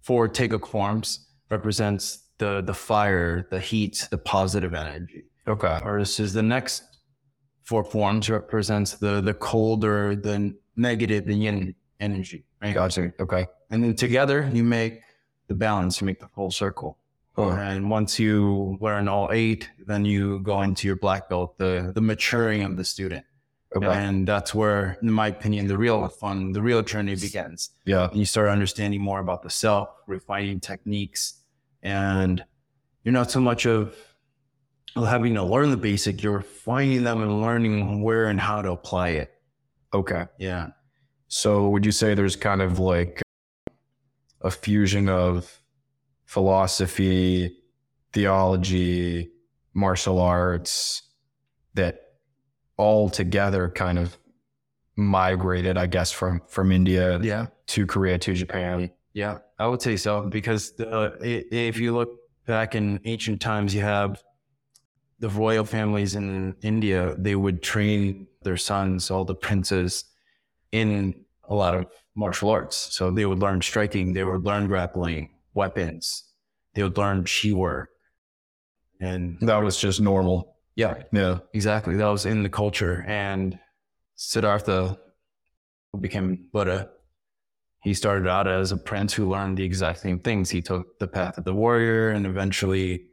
four 0.00 0.28
Taeguk 0.28 0.66
forms 0.66 1.26
represents 1.50 2.24
the 2.38 2.62
the 2.62 2.74
fire, 2.74 3.46
the 3.50 3.60
heat, 3.60 4.06
the 4.10 4.18
positive 4.18 4.72
energy. 4.74 5.24
Okay. 5.46 5.80
Versus 5.82 6.32
the 6.32 6.42
next 6.42 6.82
four 7.64 7.84
forms 7.84 8.30
represents 8.30 8.94
the 8.94 9.20
the 9.20 9.34
colder, 9.34 10.14
the 10.16 10.54
negative, 10.76 11.26
the 11.26 11.34
yin 11.34 11.74
energy. 12.00 12.44
Right? 12.62 12.74
Gotcha. 12.74 13.12
Okay. 13.20 13.46
And 13.70 13.82
then 13.84 13.94
together 13.94 14.48
you 14.52 14.64
make 14.64 15.00
the 15.48 15.54
balance, 15.54 16.00
you 16.00 16.06
make 16.06 16.20
the 16.20 16.28
full 16.28 16.50
circle. 16.50 16.98
Oh, 17.38 17.50
And 17.50 17.88
once 17.90 18.18
you 18.18 18.76
learn 18.80 19.08
all 19.08 19.30
eight, 19.32 19.70
then 19.86 20.04
you 20.04 20.40
go 20.40 20.60
into 20.62 20.86
your 20.88 20.96
black 20.96 21.28
belt, 21.28 21.56
the 21.58 21.92
the 21.94 22.00
maturing 22.00 22.62
of 22.64 22.76
the 22.76 22.84
student. 22.84 23.24
okay. 23.76 23.86
And 23.86 24.26
that's 24.26 24.54
where, 24.54 24.98
in 25.02 25.12
my 25.12 25.28
opinion, 25.28 25.66
the 25.68 25.78
real 25.78 26.08
fun, 26.08 26.52
the 26.52 26.62
real 26.62 26.82
journey 26.82 27.14
begins. 27.16 27.70
Yeah. 27.84 28.08
And 28.10 28.18
you 28.18 28.24
start 28.24 28.48
understanding 28.48 29.00
more 29.00 29.20
about 29.20 29.42
the 29.42 29.50
self, 29.50 29.88
refining 30.06 30.58
techniques, 30.60 31.34
and 31.82 32.44
you're 33.04 33.12
not 33.12 33.30
so 33.30 33.40
much 33.40 33.66
of 33.66 33.94
having 34.96 35.34
to 35.34 35.44
learn 35.44 35.70
the 35.70 35.76
basic, 35.76 36.22
you're 36.22 36.42
finding 36.42 37.04
them 37.04 37.22
and 37.22 37.40
learning 37.40 38.02
where 38.02 38.26
and 38.26 38.40
how 38.40 38.62
to 38.62 38.70
apply 38.72 39.10
it. 39.10 39.30
Okay. 39.94 40.24
Yeah. 40.38 40.68
So 41.28 41.68
would 41.68 41.84
you 41.86 41.92
say 41.92 42.14
there's 42.14 42.36
kind 42.36 42.62
of 42.62 42.78
like 42.78 43.22
a 44.40 44.50
fusion 44.50 45.08
of 45.08 45.60
philosophy, 46.28 47.56
theology, 48.12 49.30
martial 49.72 50.20
arts 50.20 51.02
that 51.74 52.02
all 52.76 53.08
together 53.08 53.70
kind 53.70 53.98
of 53.98 54.16
migrated, 54.94 55.78
I 55.78 55.86
guess, 55.86 56.12
from 56.12 56.42
from 56.46 56.70
India 56.70 57.18
Yeah. 57.22 57.46
to 57.68 57.86
Korea 57.86 58.18
to 58.18 58.34
Japan. 58.34 58.90
Yeah, 59.14 59.38
I 59.58 59.66
would 59.66 59.80
say 59.82 59.96
so 59.96 60.28
because 60.28 60.74
i- 60.80 61.44
if 61.50 61.78
you 61.78 61.94
look 61.94 62.10
back 62.46 62.74
in 62.74 63.00
ancient 63.04 63.40
times, 63.40 63.74
you 63.74 63.80
have 63.80 64.22
the 65.18 65.28
royal 65.30 65.64
families 65.64 66.14
in 66.14 66.54
India. 66.62 67.14
They 67.18 67.34
would 67.34 67.62
train 67.62 68.26
their 68.42 68.56
sons, 68.58 69.10
all 69.10 69.24
the 69.24 69.34
princes, 69.34 70.04
in 70.72 71.24
a 71.44 71.54
lot 71.54 71.74
of 71.74 71.86
martial 72.14 72.50
arts. 72.50 72.76
So 72.76 73.10
they 73.10 73.24
would 73.24 73.38
learn 73.38 73.60
striking, 73.62 74.12
they 74.12 74.24
would 74.24 74.44
learn 74.44 74.66
grappling, 74.68 75.30
weapons, 75.58 76.04
they 76.74 76.82
would 76.82 76.96
learn 76.96 77.24
chi 77.24 77.52
work, 77.52 77.90
and 79.00 79.36
That 79.40 79.58
was 79.62 79.76
just 79.80 80.00
normal. 80.00 80.56
yeah, 80.76 80.94
Yeah. 81.12 81.38
exactly. 81.52 81.94
That 81.96 82.06
was 82.16 82.24
in 82.26 82.42
the 82.42 82.48
culture. 82.48 83.04
And 83.06 83.58
Siddhartha, 84.14 84.98
who 85.92 86.00
became 86.00 86.48
Buddha, 86.52 86.90
he 87.82 87.94
started 87.94 88.26
out 88.28 88.46
as 88.48 88.72
a 88.72 88.76
prince 88.76 89.12
who 89.14 89.28
learned 89.28 89.56
the 89.58 89.64
exact 89.64 89.98
same 90.00 90.18
things. 90.20 90.50
He 90.50 90.62
took 90.62 90.98
the 90.98 91.06
path 91.08 91.38
of 91.38 91.44
the 91.44 91.54
warrior 91.54 92.10
and 92.10 92.26
eventually 92.26 93.06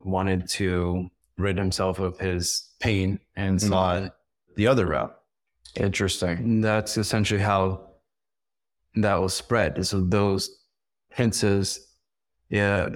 wanted 0.00 0.48
to 0.60 1.08
rid 1.38 1.56
himself 1.58 1.98
of 1.98 2.18
his 2.18 2.74
pain 2.80 3.18
and 3.36 3.58
Mhm. 3.58 3.68
saw 3.68 4.08
the 4.56 4.66
other 4.66 4.86
route. 4.86 5.14
Interesting. 5.76 6.38
And 6.38 6.64
that's 6.64 6.96
essentially 6.98 7.40
how 7.40 7.88
that 8.94 9.14
was 9.16 9.34
spread. 9.34 9.84
So 9.86 10.00
those 10.04 10.50
princes, 11.10 11.91
yeah, 12.52 12.88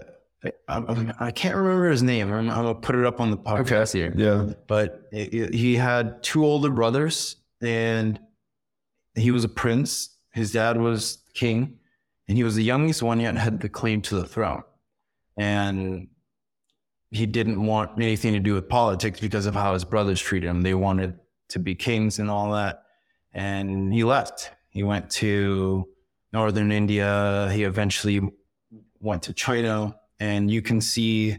I, 0.44 0.50
I, 0.68 1.14
I 1.18 1.30
can't 1.32 1.56
remember 1.56 1.90
his 1.90 2.02
name. 2.02 2.30
I'm, 2.32 2.48
I'm 2.50 2.62
gonna 2.64 2.74
put 2.74 2.94
it 2.94 3.04
up 3.04 3.20
on 3.20 3.30
the 3.30 3.36
podcast 3.38 3.92
here. 3.94 4.12
Yeah. 4.16 4.52
but 4.68 5.08
it, 5.12 5.34
it- 5.34 5.54
he 5.54 5.74
had 5.74 6.22
two 6.22 6.44
older 6.44 6.70
brothers 6.70 7.36
and 7.60 8.20
he 9.14 9.30
was 9.30 9.42
a 9.44 9.48
prince. 9.48 10.14
His 10.32 10.52
dad 10.52 10.76
was 10.76 11.18
king 11.34 11.78
and 12.28 12.36
he 12.36 12.44
was 12.44 12.54
the 12.54 12.62
youngest 12.62 13.02
one 13.02 13.18
yet 13.18 13.34
had 13.36 13.60
the 13.60 13.68
claim 13.68 14.02
to 14.02 14.14
the 14.16 14.26
throne. 14.26 14.62
And 15.38 16.08
he 17.10 17.24
didn't 17.26 17.64
want 17.64 17.92
anything 18.00 18.32
to 18.34 18.40
do 18.40 18.54
with 18.54 18.68
politics 18.68 19.20
because 19.20 19.46
of 19.46 19.54
how 19.54 19.72
his 19.74 19.84
brothers 19.84 20.20
treated 20.20 20.48
him. 20.48 20.62
They 20.62 20.74
wanted 20.74 21.18
to 21.50 21.58
be 21.58 21.74
kings 21.74 22.18
and 22.18 22.30
all 22.30 22.52
that. 22.52 22.82
And 23.32 23.92
he 23.92 24.04
left. 24.04 24.50
He 24.70 24.82
went 24.82 25.08
to 25.22 25.88
northern 26.32 26.70
india. 26.72 27.50
He 27.52 27.62
eventually 27.64 28.20
went 29.06 29.22
to 29.22 29.32
china 29.32 29.94
and 30.20 30.50
you 30.50 30.60
can 30.60 30.80
see 30.80 31.36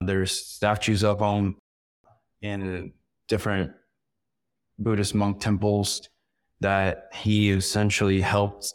there's 0.00 0.32
statues 0.32 1.02
of 1.04 1.20
him 1.20 1.56
in 2.42 2.92
different 3.28 3.72
Buddhist 4.78 5.14
monk 5.14 5.40
temples 5.40 6.08
that 6.60 7.08
he 7.12 7.50
essentially 7.50 8.20
helped 8.20 8.72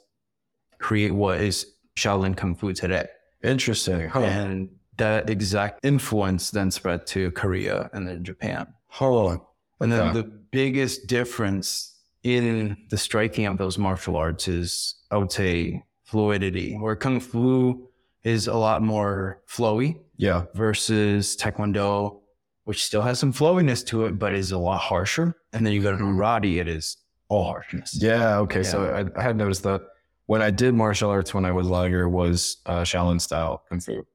create 0.79 1.12
what 1.12 1.41
is 1.41 1.65
Shaolin 1.97 2.36
Kung 2.38 2.53
Fu 2.55 2.73
today. 2.73 3.08
Interesting. 3.43 4.08
Huh. 4.10 4.21
And 4.21 4.69
that 4.97 5.29
exact 5.29 5.84
influence 5.84 6.51
then 6.51 6.69
spread 6.71 7.08
to 7.08 7.31
Korea 7.31 7.89
and 7.93 8.08
then 8.08 8.23
Japan. 8.23 8.67
Hold 8.88 9.31
on. 9.31 9.41
And 9.81 9.91
then 9.91 10.01
Okay. 10.10 10.21
the 10.21 10.23
biggest 10.51 11.08
difference 11.08 11.99
in 12.23 12.77
the 12.89 12.97
striking 12.97 13.45
of 13.45 13.58
those 13.58 13.77
martial 13.77 14.15
arts 14.15 14.47
is, 14.47 14.95
I 15.12 15.17
would 15.17 15.31
say, 15.31 15.84
fluidity, 16.05 16.75
where 16.77 16.95
Kung 16.95 17.19
Fu 17.19 17.87
is 18.23 18.47
a 18.47 18.55
lot 18.55 18.81
more 18.81 19.41
flowy 19.47 19.99
Yeah. 20.17 20.45
versus 20.53 21.35
Taekwondo 21.35 22.21
which 22.63 22.83
still 22.83 23.03
has 23.03 23.19
some 23.19 23.31
flowiness 23.31 23.85
to 23.85 24.05
it, 24.05 24.17
but 24.17 24.33
is 24.33 24.51
a 24.51 24.57
lot 24.57 24.79
harsher. 24.79 25.35
And 25.53 25.63
then 25.63 25.71
you 25.71 25.83
go 25.83 25.91
to 25.91 25.97
karate, 26.03 26.59
it 26.59 26.67
is 26.67 26.97
all 27.29 27.43
harshness. 27.43 27.95
Yeah. 28.01 28.39
Okay. 28.39 28.63
So 28.63 28.85
I, 29.15 29.19
I 29.19 29.21
had 29.21 29.35
noticed 29.37 29.61
that 29.63 29.81
when 30.25 30.41
I 30.41 30.49
did 30.49 30.73
martial 30.73 31.11
arts 31.11 31.31
when 31.31 31.45
I 31.45 31.51
was 31.51 31.67
younger 31.69 32.09
was 32.09 32.57
uh, 32.65 32.81
Shaolin 32.81 33.21
style 33.21 33.61
kung 33.69 33.79
fu, 33.81 34.07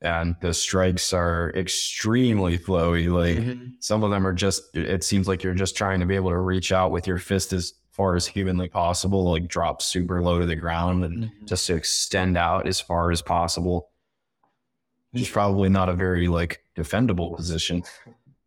and 0.00 0.34
the 0.40 0.54
strikes 0.54 1.12
are 1.12 1.52
extremely 1.54 2.56
flowy. 2.56 3.12
Like 3.12 3.36
Mm-hmm. 3.44 3.64
some 3.80 4.02
of 4.02 4.10
them 4.10 4.26
are 4.26 4.32
just. 4.32 4.74
It 4.74 5.04
seems 5.04 5.28
like 5.28 5.42
you're 5.42 5.52
just 5.52 5.76
trying 5.76 6.00
to 6.00 6.06
be 6.06 6.16
able 6.16 6.30
to 6.30 6.38
reach 6.38 6.72
out 6.72 6.92
with 6.92 7.06
your 7.06 7.18
fist 7.18 7.52
as 7.52 7.74
far 7.92 8.16
as 8.16 8.26
humanly 8.26 8.68
possible, 8.68 9.30
like 9.30 9.46
drop 9.48 9.80
super 9.82 10.22
low 10.22 10.40
to 10.40 10.46
the 10.46 10.56
ground 10.56 11.04
and 11.04 11.24
Mm-hmm. 11.24 11.46
just 11.46 11.66
to 11.68 11.74
extend 11.76 12.36
out 12.36 12.66
as 12.66 12.80
far 12.80 13.10
as 13.10 13.22
possible. 13.22 13.90
It's 15.12 15.28
probably 15.30 15.68
not 15.68 15.88
a 15.90 15.94
very 15.94 16.26
like 16.28 16.64
defendable 16.74 17.36
position, 17.36 17.82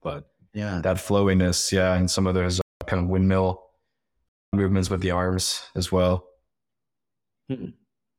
but 0.02 0.28
Yeah. 0.54 0.82
that 0.84 0.98
flowiness, 0.98 1.72
yeah, 1.72 1.94
and 1.96 2.10
some 2.10 2.26
of 2.26 2.34
those 2.34 2.60
uh, 2.60 2.64
kind 2.88 3.04
of 3.04 3.08
windmill 3.10 3.62
movements 4.52 4.90
with 4.90 5.02
the 5.02 5.12
arms 5.12 5.62
as 5.76 5.92
well. 5.92 6.26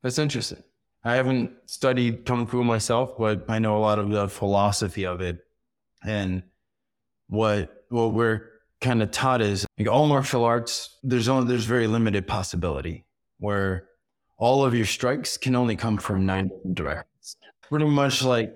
That's 0.03 0.19
interesting. 0.19 0.63
I 1.03 1.15
haven't 1.17 1.51
studied 1.67 2.25
Kung 2.25 2.47
Fu 2.47 2.63
myself, 2.63 3.17
but 3.19 3.45
I 3.49 3.59
know 3.59 3.77
a 3.77 3.81
lot 3.81 3.99
of 3.99 4.11
the 4.11 4.29
philosophy 4.29 5.07
of 5.07 5.21
it. 5.21 5.39
And 6.05 6.43
what 7.29 7.85
what 7.89 8.13
we're 8.13 8.51
kind 8.87 9.03
of 9.03 9.11
taught 9.11 9.41
is 9.43 9.67
like 9.79 9.89
all 9.89 10.07
martial 10.07 10.45
arts, 10.45 10.99
there's 11.03 11.29
only 11.29 11.49
there's 11.49 11.65
very 11.65 11.87
limited 11.89 12.27
possibility 12.27 13.05
where 13.39 13.89
all 14.39 14.65
of 14.65 14.75
your 14.75 14.87
strikes 14.87 15.37
can 15.37 15.55
only 15.57 15.77
come 15.77 15.97
from 15.99 16.25
nine 16.25 16.51
directions. 16.73 17.37
Pretty 17.69 17.87
much 17.87 18.23
like 18.23 18.53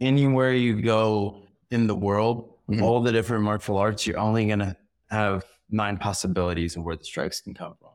anywhere 0.00 0.52
you 0.52 0.82
go 0.82 1.42
in 1.70 1.86
the 1.86 1.94
world, 1.94 2.36
Mhm. 2.68 2.82
all 2.82 3.00
the 3.02 3.10
different 3.12 3.42
martial 3.42 3.78
arts, 3.78 4.06
you're 4.06 4.18
only 4.18 4.46
gonna 4.46 4.76
have 5.08 5.44
nine 5.70 5.96
possibilities 5.96 6.76
of 6.76 6.84
where 6.84 6.96
the 6.96 7.04
strikes 7.04 7.40
can 7.40 7.54
come 7.54 7.74
from. 7.80 7.90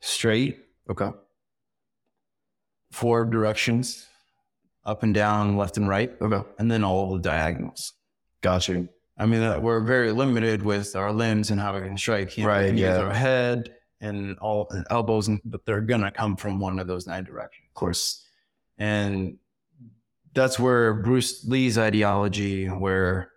Straight, 0.00 0.58
Okay. 0.90 1.10
four 2.90 3.24
directions, 3.24 4.06
up 4.84 5.02
and 5.02 5.14
down, 5.14 5.56
left 5.56 5.76
and 5.78 5.88
right, 5.88 6.12
Okay. 6.20 6.42
and 6.58 6.70
then 6.70 6.84
all 6.84 7.14
the 7.14 7.20
diagonals. 7.22 7.94
Got 8.42 8.68
you. 8.68 8.88
I 9.16 9.26
mean, 9.26 9.42
uh, 9.42 9.60
we're 9.60 9.80
very 9.80 10.10
limited 10.12 10.62
with 10.62 10.96
our 10.96 11.12
limbs 11.12 11.50
and 11.50 11.60
how 11.60 11.74
we 11.74 11.86
can 11.86 11.96
strike. 11.96 12.36
You 12.36 12.44
know, 12.44 12.50
Right, 12.50 12.74
yeah. 12.74 12.98
our 12.98 13.12
head 13.12 13.74
and 14.00 14.36
all 14.38 14.66
and 14.70 14.84
elbows, 14.90 15.28
and, 15.28 15.40
but 15.44 15.64
they're 15.64 15.80
gonna 15.80 16.10
come 16.10 16.36
from 16.36 16.58
one 16.58 16.78
of 16.78 16.86
those 16.86 17.06
nine 17.06 17.24
directions. 17.24 17.64
Of 17.68 17.74
course. 17.74 18.26
And 18.76 19.38
that's 20.34 20.58
where 20.58 20.94
Bruce 20.94 21.44
Lee's 21.46 21.78
ideology, 21.78 22.66
where 22.66 23.30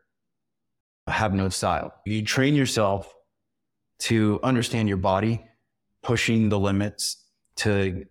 have 1.08 1.34
no 1.34 1.50
style. 1.50 1.94
You 2.06 2.24
train 2.24 2.56
yourself 2.56 3.14
to 4.00 4.40
understand 4.44 4.88
your 4.88 4.98
body, 4.98 5.46
pushing 6.04 6.50
the 6.50 6.60
limits 6.60 7.24
to 7.58 8.06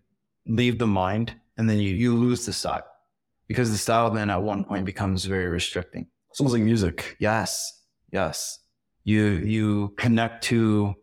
leave 0.45 0.79
the 0.79 0.87
mind, 0.87 1.35
and 1.57 1.69
then 1.69 1.79
you, 1.79 1.93
you 1.95 2.15
lose 2.15 2.45
the 2.45 2.53
style. 2.53 2.85
Because 3.47 3.71
the 3.71 3.77
style 3.77 4.09
then 4.09 4.29
at 4.29 4.41
one 4.41 4.63
point 4.63 4.85
becomes 4.85 5.25
very 5.25 5.47
restricting. 5.47 6.07
Almost 6.39 6.53
like 6.53 6.63
music. 6.63 7.15
Yes, 7.19 7.81
yes. 8.11 8.59
You 9.03 9.23
you 9.25 9.93
connect 9.97 10.43
to 10.45 10.95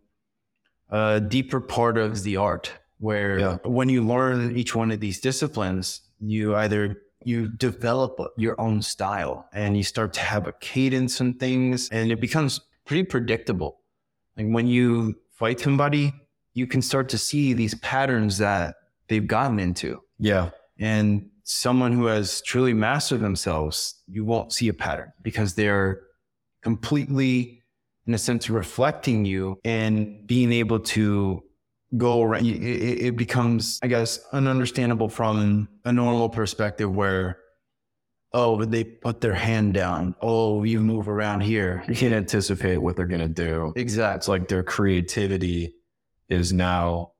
a 0.90 1.20
deeper 1.20 1.60
part 1.60 1.98
of 1.98 2.22
the 2.22 2.36
art 2.36 2.72
where 2.98 3.38
Yeah. 3.38 3.56
when 3.64 3.88
you 3.88 4.02
learn 4.02 4.56
each 4.56 4.74
one 4.74 4.90
of 4.90 5.00
these 5.00 5.20
disciplines, 5.20 6.00
you 6.20 6.54
either 6.54 6.96
you 7.24 7.48
develop 7.48 8.18
your 8.36 8.60
own 8.60 8.82
style 8.82 9.48
and 9.52 9.76
you 9.76 9.82
start 9.82 10.12
to 10.12 10.20
have 10.20 10.46
a 10.46 10.52
cadence 10.60 11.20
and 11.20 11.40
things 11.40 11.88
and 11.90 12.12
it 12.12 12.20
becomes 12.20 12.60
pretty 12.84 13.02
predictable. 13.04 13.80
Like 14.36 14.48
when 14.48 14.66
you 14.66 15.16
fight 15.32 15.58
somebody, 15.58 16.12
you 16.52 16.66
can 16.66 16.82
start 16.82 17.08
to 17.08 17.18
see 17.18 17.54
these 17.54 17.74
patterns 17.76 18.38
that 18.38 18.76
they've 19.08 19.26
gotten 19.26 19.58
into. 19.58 20.00
Yeah. 20.18 20.50
And 20.78 21.30
someone 21.44 21.92
who 21.92 22.06
has 22.06 22.40
truly 22.42 22.72
mastered 22.74 23.20
themselves, 23.20 24.02
you 24.06 24.24
won't 24.24 24.52
see 24.52 24.68
a 24.68 24.74
pattern 24.74 25.12
because 25.22 25.54
they're 25.54 26.00
completely, 26.62 27.62
in 28.06 28.14
a 28.14 28.18
sense, 28.18 28.50
reflecting 28.50 29.24
you 29.24 29.58
and 29.64 30.26
being 30.26 30.52
able 30.52 30.80
to 30.80 31.42
go 31.96 32.22
around. 32.22 32.46
It, 32.46 33.16
becomes, 33.16 33.78
I 33.82 33.86
guess, 33.86 34.18
ununderstandable 34.32 35.12
from 35.12 35.68
a 35.84 35.92
normal 35.92 36.28
perspective 36.30 36.92
where, 36.92 37.38
oh, 38.32 38.64
they 38.64 38.82
put 38.82 39.20
their 39.20 39.34
hand 39.34 39.74
down. 39.74 40.14
Oh, 40.22 40.64
you 40.64 40.80
move 40.80 41.08
around 41.08 41.42
here. 41.42 41.84
You 41.86 41.94
can't 41.94 42.14
anticipate 42.14 42.78
what 42.78 42.96
they're 42.96 43.06
gonna 43.06 43.28
do. 43.28 43.72
It's 43.76 43.82
Exactly. 43.82 44.32
like 44.38 44.48
their 44.48 44.62
creativity 44.62 45.74
is 46.28 46.52
now 46.52 47.12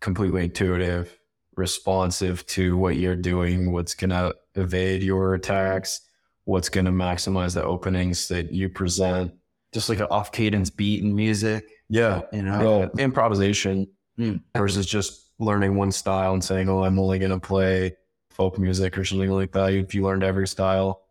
completely 0.00 0.44
intuitive, 0.44 1.16
responsive 1.56 2.46
to 2.46 2.76
what 2.76 2.96
you're 2.96 3.16
doing, 3.16 3.72
what's 3.72 3.94
gonna 3.94 4.32
evade 4.54 5.02
your 5.02 5.34
attacks, 5.34 6.00
what's 6.44 6.68
gonna 6.68 6.92
maximize 6.92 7.54
the 7.54 7.64
openings 7.64 8.28
that 8.28 8.52
you 8.52 8.68
present. 8.68 9.32
Just 9.72 9.88
like 9.88 9.98
an 10.00 10.06
off 10.10 10.32
cadence 10.32 10.70
beat 10.70 11.02
in 11.02 11.14
music, 11.14 11.64
Yeah. 11.88 12.22
you 12.32 12.42
know? 12.42 12.82
Yeah, 12.96 13.02
improvisation 13.04 13.88
Mm. 14.18 14.40
versus 14.56 14.86
just 14.86 15.30
learning 15.38 15.76
one 15.76 15.92
style 15.92 16.32
and 16.32 16.42
saying, 16.42 16.68
"Oh, 16.68 16.84
I'm 16.84 16.98
only 16.98 17.18
gonna 17.18 17.38
play 17.40 17.96
folk 18.30 18.58
music 18.58 18.96
or 18.96 19.04
something 19.04 19.30
like 19.30 19.52
that." 19.52 19.72
If 19.74 19.94
you 19.94 20.02
learned 20.02 20.22
every 20.24 20.46
style, 20.48 21.02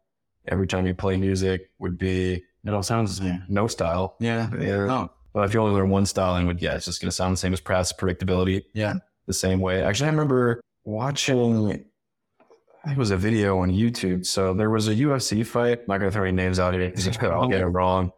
every 0.47 0.65
time 0.67 0.88
you 0.88 0.93
play 0.95 1.17
music 1.17 1.69
would 1.79 1.97
be 1.97 2.43
It 2.63 2.73
all 2.73 2.81
sounds 2.81 3.19
the 3.19 3.25
same. 3.25 3.43
no 3.47 3.67
style. 3.67 4.15
Yeah. 4.19 4.49
Yeah. 4.60 4.88
Oh, 4.89 5.10
But 5.34 5.49
if 5.49 5.53
you 5.53 5.60
only 5.60 5.73
learn 5.75 5.89
one 5.89 6.05
style, 6.05 6.36
then 6.36 6.47
would 6.47 6.62
yeah, 6.62 6.75
it's 6.75 6.86
just 6.86 7.01
gonna 7.01 7.12
sound 7.12 7.34
the 7.34 7.38
same 7.38 7.51
as 7.53 7.60
past 7.62 7.97
predictability. 7.99 8.63
Yeah. 8.73 8.95
The 9.27 9.33
same 9.33 9.59
way. 9.59 9.83
Actually, 9.83 10.07
I 10.07 10.11
remember 10.11 10.61
watching. 10.83 11.67
I 11.69 12.89
think 12.89 12.97
It 12.97 12.97
was 12.97 13.11
a 13.11 13.17
video 13.17 13.59
on 13.59 13.71
YouTube. 13.71 14.25
So 14.25 14.53
there 14.53 14.69
was 14.69 14.88
a 14.88 14.95
UFC 14.95 15.45
fight. 15.45 15.79
I'm 15.79 15.85
not 15.88 15.97
gonna 15.99 16.11
throw 16.11 16.23
any 16.23 16.31
names 16.33 16.59
out 16.59 16.73
here 16.73 16.89
because 16.89 17.17
I'll 17.21 17.47
get 17.47 17.61
it 17.61 17.65
wrong. 17.67 18.11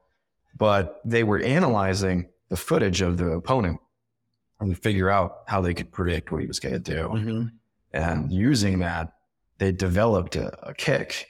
But 0.57 0.99
they 1.05 1.23
were 1.23 1.39
analyzing 1.39 2.27
the 2.49 2.57
footage 2.57 3.01
of 3.01 3.17
the 3.17 3.27
opponent 3.31 3.79
and 4.59 4.73
to 4.75 4.81
figure 4.81 5.09
out 5.09 5.39
how 5.47 5.61
they 5.61 5.73
could 5.73 5.91
predict 5.91 6.31
what 6.31 6.41
he 6.41 6.47
was 6.47 6.59
going 6.59 6.73
to 6.73 6.79
do. 6.79 7.07
mhm. 7.09 7.51
And 7.93 8.31
using 8.31 8.79
that, 8.79 9.13
they 9.59 9.71
developed 9.71 10.35
a, 10.35 10.51
a 10.67 10.73
kick 10.73 11.27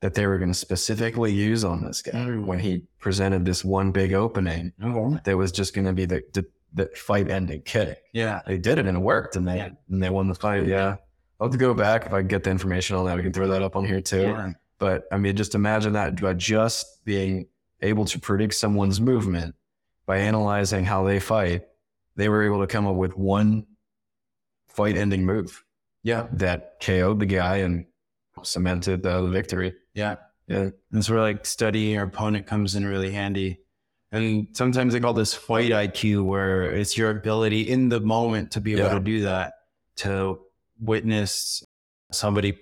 that 0.00 0.14
they 0.14 0.26
were 0.26 0.38
going 0.38 0.50
to 0.50 0.58
specifically 0.58 1.30
use 1.32 1.62
on 1.62 1.84
this 1.84 2.00
guy 2.02 2.12
Mm. 2.12 2.46
when 2.46 2.58
he 2.58 2.84
presented 2.98 3.44
this 3.44 3.62
one 3.64 3.92
big 3.92 4.14
opening 4.14 4.72
Oh, 4.82 5.18
that 5.24 5.36
was 5.36 5.52
just 5.52 5.74
going 5.74 5.86
to 5.86 5.92
be 5.92 6.06
the, 6.06 6.22
the, 6.32 6.46
the 6.72 6.86
fight 6.94 7.28
ending 7.30 7.62
kick. 7.62 7.98
yeah. 8.12 8.40
They 8.46 8.58
did 8.58 8.78
it 8.78 8.86
and 8.86 8.96
it 8.96 9.00
worked 9.00 9.36
and 9.36 9.46
they, 9.46 9.56
Yeah. 9.56 9.70
and 9.90 10.02
they 10.02 10.10
won 10.10 10.28
the 10.28 10.34
fight. 10.34 10.66
Yeah. 10.66 10.96
I'll 11.40 11.46
have 11.48 11.52
to 11.52 11.58
go 11.58 11.74
back 11.74 12.06
if 12.06 12.12
I 12.12 12.22
get 12.22 12.44
the 12.44 12.50
information 12.50 12.96
on 12.96 13.06
that. 13.06 13.16
We 13.16 13.22
can 13.22 13.32
throw 13.32 13.48
that 13.48 13.62
up 13.62 13.74
on 13.76 13.84
here 13.84 14.00
too. 14.00 14.22
Yeah. 14.22 14.52
But 14.78 15.04
I 15.10 15.16
mean, 15.18 15.36
just 15.36 15.54
imagine 15.54 15.94
that 15.94 16.20
by 16.20 16.34
just 16.34 17.04
being 17.04 17.46
able 17.82 18.04
to 18.06 18.18
predict 18.20 18.54
someone's 18.54 19.00
movement 19.00 19.54
by 20.06 20.18
analyzing 20.18 20.84
how 20.84 21.04
they 21.04 21.18
fight, 21.18 21.62
they 22.16 22.28
were 22.28 22.44
able 22.44 22.60
to 22.60 22.66
come 22.66 22.86
up 22.86 22.96
with 22.96 23.16
one 23.16 23.66
fight 24.68 24.96
ending 24.96 25.24
move 25.24 25.64
Yeah. 26.02 26.28
that 26.32 26.80
KO'd 26.80 27.18
the 27.18 27.26
guy 27.26 27.56
and 27.58 27.86
cemented 28.42 29.02
the 29.02 29.26
victory. 29.28 29.74
Yeah. 29.94 30.16
Yeah. 30.46 30.70
That's 30.90 31.08
where 31.10 31.20
like 31.20 31.46
studying 31.46 31.94
your 31.94 32.04
opponent 32.04 32.46
comes 32.46 32.74
in 32.74 32.86
really 32.86 33.10
handy. 33.12 33.60
And 34.12 34.48
sometimes 34.52 34.92
they 34.92 35.00
call 35.00 35.12
this 35.14 35.34
fight 35.34 35.70
IQ, 35.70 36.24
where 36.24 36.64
it's 36.64 36.96
your 36.98 37.10
ability 37.10 37.62
in 37.70 37.88
the 37.88 38.00
moment 38.00 38.50
to 38.52 38.60
be 38.60 38.72
able 38.72 38.84
Yeah. 38.84 38.94
to 38.94 39.00
do 39.00 39.20
that, 39.22 39.54
to 39.96 40.40
witness 40.80 41.62
somebody, 42.10 42.58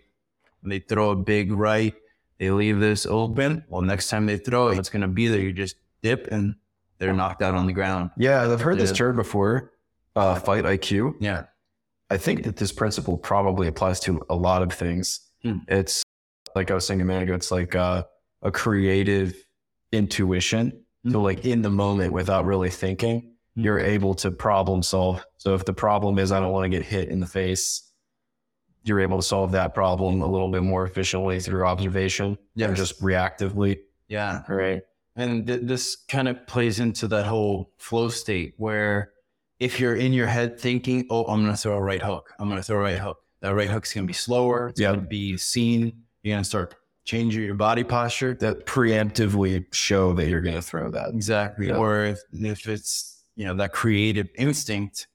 when 0.60 0.70
they 0.70 0.78
throw 0.80 1.10
a 1.10 1.16
big 1.16 1.52
right, 1.52 1.94
they 2.38 2.50
leave 2.50 2.80
this 2.80 3.06
open. 3.06 3.64
Well, 3.68 3.80
next 3.82 4.10
time 4.10 4.26
they 4.26 4.36
throw 4.36 4.68
it, 4.68 4.78
it's 4.78 4.90
going 4.90 5.02
to 5.02 5.08
be 5.08 5.28
there. 5.28 5.40
You 5.40 5.52
just 5.52 5.76
dip 6.02 6.28
and 6.30 6.54
they're 6.98 7.12
knocked 7.14 7.42
out 7.42 7.54
on 7.54 7.66
the 7.66 7.72
ground. 7.72 8.10
Yeah. 8.18 8.42
I've 8.42 8.60
heard 8.60 8.78
this 8.78 8.92
term 8.92 9.16
before, 9.16 9.72
uh, 10.16 10.34
fight 10.40 10.64
IQ. 10.64 11.14
Yeah. 11.20 11.44
I 12.10 12.16
think 12.16 12.44
that 12.44 12.56
this 12.56 12.72
principle 12.72 13.16
probably 13.16 13.68
applies 13.68 14.00
to 14.00 14.22
a 14.28 14.34
lot 14.34 14.62
of 14.62 14.72
things. 14.72 15.20
Hmm. 15.42 15.58
It's 15.68 16.02
like 16.54 16.70
I 16.70 16.74
was 16.74 16.86
saying 16.86 17.00
a 17.00 17.04
minute 17.04 17.22
ago, 17.24 17.34
it's 17.34 17.50
like 17.50 17.74
uh, 17.74 18.04
a 18.42 18.50
creative 18.50 19.34
intuition. 19.92 20.84
So, 21.06 21.18
Hmm. 21.18 21.24
like 21.24 21.44
in 21.44 21.62
the 21.62 21.70
moment 21.70 22.12
without 22.12 22.44
really 22.44 22.70
thinking, 22.70 23.32
Hmm. 23.54 23.62
you're 23.62 23.78
able 23.78 24.14
to 24.14 24.30
problem 24.30 24.82
solve. 24.82 25.24
So, 25.36 25.54
if 25.54 25.64
the 25.64 25.72
problem 25.72 26.18
is 26.18 26.32
I 26.32 26.40
don't 26.40 26.52
want 26.52 26.64
to 26.70 26.76
get 26.76 26.84
hit 26.86 27.08
in 27.08 27.20
the 27.20 27.26
face, 27.26 27.84
you're 28.84 29.00
able 29.00 29.18
to 29.18 29.22
solve 29.22 29.52
that 29.52 29.74
problem 29.74 30.22
a 30.22 30.26
little 30.26 30.50
bit 30.50 30.62
more 30.62 30.84
efficiently 30.84 31.40
through 31.40 31.64
observation 31.66 32.38
Yeah. 32.54 32.68
and 32.68 32.76
just 32.76 33.00
reactively. 33.02 33.80
Yeah. 34.08 34.42
Right. 34.48 34.82
And 35.16 35.46
th- 35.46 35.60
this 35.64 35.96
kind 35.96 36.28
of 36.28 36.46
plays 36.46 36.78
into 36.80 37.08
that 37.08 37.26
whole 37.26 37.72
flow 37.76 38.08
state 38.08 38.54
where 38.56 39.12
if 39.58 39.80
you're 39.80 39.96
in 39.96 40.12
your 40.12 40.28
head 40.28 40.58
thinking, 40.58 41.06
oh, 41.10 41.24
I'm 41.24 41.42
going 41.42 41.52
to 41.52 41.56
throw 41.60 41.76
a 41.76 41.82
right 41.82 42.00
hook, 42.00 42.32
I'm 42.38 42.48
going 42.48 42.60
to 42.60 42.62
throw 42.62 42.78
a 42.78 42.82
right 42.82 42.98
hook, 42.98 43.18
that 43.40 43.50
right 43.54 43.68
hook's 43.68 43.92
going 43.92 44.04
to 44.04 44.08
be 44.08 44.14
slower. 44.14 44.68
It's 44.68 44.80
Yeah. 44.80 44.90
going 44.92 45.00
to 45.00 45.06
be 45.06 45.36
seen. 45.36 46.04
You're 46.22 46.34
going 46.34 46.44
to 46.44 46.48
start 46.48 46.74
change 47.08 47.34
your 47.34 47.54
body 47.54 47.82
posture. 47.82 48.34
that 48.34 48.66
preemptively 48.66 49.64
show 49.72 50.12
that 50.12 50.28
you're 50.28 50.42
going 50.42 50.54
to 50.54 50.60
throw 50.60 50.90
that. 50.90 51.08
Exactly. 51.08 51.68
Yeah. 51.68 51.76
Or 51.76 52.04
if, 52.04 52.18
if 52.34 52.68
it's, 52.68 53.24
you 53.34 53.46
know, 53.46 53.54
that 53.54 53.72
creative 53.72 54.28
instinct, 54.36 55.06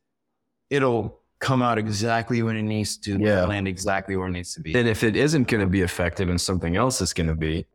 it'll 0.72 1.20
come 1.38 1.62
out 1.62 1.78
exactly 1.78 2.42
when 2.42 2.56
it 2.58 2.64
needs 2.64 2.98
to 2.98 3.20
Yeah. 3.20 3.46
land 3.46 3.68
exactly 3.68 4.16
where 4.16 4.28
it 4.28 4.32
needs 4.32 4.56
to 4.56 4.62
be. 4.62 4.74
And 4.74 4.88
if 4.88 5.04
it 5.04 5.16
isn't 5.16 5.48
going 5.48 5.62
to 5.62 5.68
be 5.68 5.82
effective 5.82 6.30
and 6.30 6.42
something 6.42 6.76
else 6.76 7.00
is 7.00 7.14
going 7.14 7.28
to 7.28 7.36
be, 7.36 7.68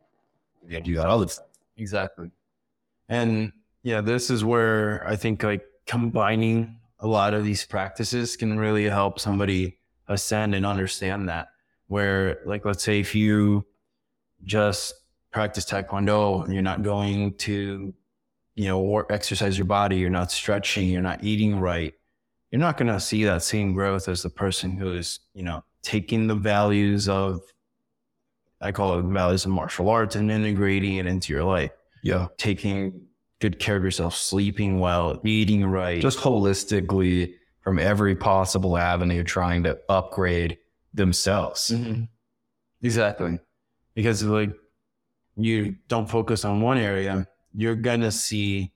you 0.66 0.80
do 0.80 0.96
that 0.96 1.06
other 1.06 1.26
thing. 1.26 1.44
Exactly. 1.76 2.32
And 3.08 3.52
yeah, 3.84 4.00
this 4.00 4.30
is 4.30 4.44
where 4.44 5.06
I 5.06 5.14
think 5.14 5.44
like 5.44 5.62
combining 5.86 6.80
a 6.98 7.06
lot 7.06 7.34
of 7.34 7.44
these 7.44 7.64
practices 7.64 8.36
can 8.36 8.58
really 8.58 8.88
help 8.88 9.20
somebody 9.20 9.78
ascend 10.08 10.56
and 10.56 10.66
understand 10.66 11.28
that. 11.28 11.48
Where, 11.86 12.40
like, 12.44 12.64
let's 12.66 12.82
say 12.82 12.98
if 13.00 13.14
you 13.14 13.64
just 14.44 14.94
practice 15.32 15.64
Taekwondo 15.64 16.50
you're 16.52 16.62
not 16.62 16.82
going 16.82 17.34
to, 17.34 17.92
you 18.54 18.64
know, 18.64 18.80
work, 18.80 19.08
exercise 19.10 19.56
your 19.58 19.66
body, 19.66 19.96
you're 19.96 20.10
not 20.10 20.30
stretching, 20.32 20.88
you're 20.88 21.02
not 21.02 21.22
eating 21.22 21.60
right, 21.60 21.94
you're 22.50 22.60
not 22.60 22.76
going 22.76 22.88
to 22.92 22.98
see 23.00 23.24
that 23.24 23.42
same 23.42 23.74
growth 23.74 24.08
as 24.08 24.22
the 24.22 24.30
person 24.30 24.72
who 24.72 24.92
is, 24.92 25.20
you 25.34 25.42
know, 25.42 25.62
taking 25.82 26.26
the 26.26 26.34
values 26.34 27.08
of, 27.08 27.40
I 28.60 28.72
call 28.72 28.98
it 28.98 29.02
values 29.04 29.44
of 29.44 29.50
martial 29.52 29.88
arts 29.88 30.16
and 30.16 30.30
integrating 30.30 30.96
it 30.96 31.06
into 31.06 31.32
your 31.32 31.44
life 31.44 31.70
Yeah. 32.02 32.28
taking 32.38 33.02
good 33.40 33.58
care 33.60 33.76
of 33.76 33.84
yourself, 33.84 34.16
sleeping 34.16 34.80
well, 34.80 35.20
eating 35.24 35.64
right. 35.64 36.02
Just 36.02 36.18
holistically 36.18 37.34
from 37.60 37.78
every 37.78 38.16
possible 38.16 38.76
avenue, 38.76 39.22
trying 39.22 39.62
to 39.64 39.78
upgrade 39.88 40.58
themselves. 40.94 41.70
Mhm. 41.70 42.08
exactly. 42.82 43.38
Because 43.98 44.22
like 44.22 44.52
you 45.36 45.74
don't 45.88 46.08
focus 46.08 46.44
on 46.44 46.60
one 46.60 46.78
area, 46.78 47.26
you're 47.52 47.74
gonna 47.74 48.12
see 48.12 48.72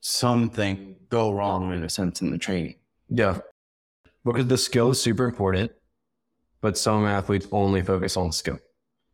something 0.00 0.96
go 1.08 1.32
wrong 1.32 1.72
in 1.72 1.82
a 1.82 1.88
sense 1.88 2.20
in 2.20 2.30
the 2.30 2.36
training. 2.36 2.74
Yeah. 3.08 3.38
Because 4.26 4.46
the 4.46 4.58
skill 4.58 4.90
is 4.90 5.00
super 5.00 5.24
important, 5.24 5.72
but 6.60 6.76
some 6.76 7.06
athletes 7.06 7.46
only 7.52 7.80
focus 7.80 8.18
on 8.18 8.30
skill. 8.32 8.58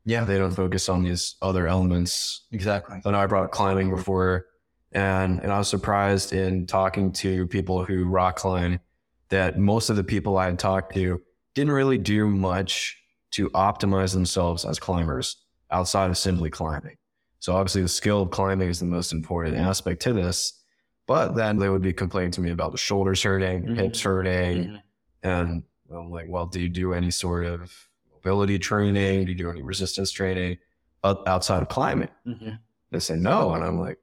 Yeah, 0.05 0.25
They 0.25 0.37
don't 0.37 0.51
focus 0.51 0.89
on 0.89 1.05
these 1.05 1.37
other 1.41 1.69
elements 1.69 2.49
exactly. 2.51 3.01
I 3.05 3.11
know 3.13 3.19
I 3.21 3.27
brought 3.27 3.53
climbing 3.53 3.91
before, 3.91 4.47
and 4.91 5.41
and 5.45 5.53
I 5.53 5.59
was 5.59 5.69
surprised 5.69 6.33
in 6.33 6.67
talking 6.67 7.13
to 7.23 7.47
people 7.47 7.85
who 7.85 8.05
rock 8.07 8.35
climb 8.35 8.81
that 9.29 9.61
most 9.61 9.91
of 9.91 9.95
the 9.95 10.03
people 10.03 10.39
I 10.39 10.47
had 10.47 10.59
talked 10.59 10.93
to 10.95 11.23
didn't 11.55 11.73
really 11.73 11.99
do 11.99 12.27
much 12.27 13.01
to 13.35 13.51
optimize 13.51 14.13
themselves 14.13 14.65
as 14.65 14.79
climbers 14.79 15.37
outside 15.71 16.11
of 16.11 16.17
simply 16.19 16.51
climbing. 16.51 16.97
So 17.41 17.55
obviously 17.55 17.83
the 17.83 17.89
skill 17.89 18.23
of 18.23 18.31
climbing 18.31 18.69
is 18.69 18.79
the 18.81 18.87
most 18.87 19.13
important 19.13 19.57
aspect 19.57 20.01
to 20.03 20.13
this. 20.13 20.61
But 21.07 21.35
then 21.35 21.59
they 21.59 21.69
would 21.69 21.83
be 21.83 21.93
complaining 21.93 22.31
to 22.33 22.41
me 22.41 22.51
about 22.51 22.73
the 22.73 22.79
shoulders 22.79 23.23
hurting, 23.23 23.65
Mhm. 23.65 23.77
hips 23.77 24.01
hurting, 24.01 24.65
Mhm. 24.65 24.83
and 25.23 25.63
I'm 25.95 26.11
like, 26.11 26.27
well, 26.29 26.47
do 26.47 26.61
you 26.61 26.69
do 26.71 26.95
any 26.95 27.11
sort 27.11 27.45
of 27.45 27.71
mobility 28.13 28.59
training? 28.59 29.27
Do 29.27 29.33
you 29.33 29.37
do 29.39 29.51
any 29.51 29.63
resistance 29.63 30.11
training 30.11 30.59
outside 31.05 31.61
of 31.61 31.69
climbing? 31.69 32.09
Mhm. 32.27 32.59
They 32.91 32.99
say 33.01 33.17
no. 33.17 33.53
And 33.53 33.63
I'm 33.63 33.79
like, 33.79 33.99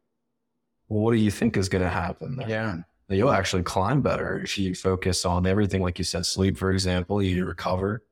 well, 0.90 1.02
what 1.02 1.12
do 1.14 1.18
you 1.18 1.32
think 1.32 1.58
is 1.58 1.70
going 1.70 1.84
to 1.84 1.90
happen? 1.90 2.36
there? 2.36 2.48
Yeah. 2.50 2.78
That 3.08 3.16
You'll 3.18 3.32
actually 3.32 3.64
climb 3.64 4.02
better 4.02 4.40
if 4.42 4.58
you 4.60 4.76
focus 4.76 5.26
on 5.26 5.48
everything, 5.48 5.82
like 5.82 5.98
you 5.98 6.06
said, 6.06 6.26
sleep, 6.26 6.58
for 6.58 6.72
example, 6.72 7.22
you 7.24 7.46
recover. 7.46 8.04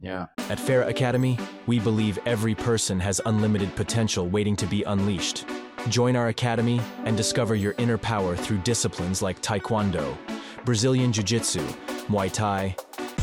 Yeah. 0.00 0.26
At 0.48 0.58
Farah 0.58 0.88
Academy, 0.88 1.38
we 1.66 1.80
believe 1.80 2.18
every 2.24 2.54
person 2.54 3.00
has 3.00 3.20
unlimited 3.26 3.74
potential 3.74 4.28
waiting 4.28 4.56
to 4.56 4.66
be 4.66 4.82
unleashed. 4.84 5.44
Join 5.88 6.16
our 6.16 6.28
academy 6.28 6.80
and 7.04 7.16
discover 7.16 7.54
your 7.54 7.74
inner 7.78 7.98
power 7.98 8.36
through 8.36 8.58
disciplines 8.58 9.22
like 9.22 9.42
Taekwondo, 9.42 10.16
Brazilian 10.64 11.12
Jiu 11.12 11.24
Jitsu, 11.24 11.66
Muay 12.08 12.32
Thai, 12.32 12.76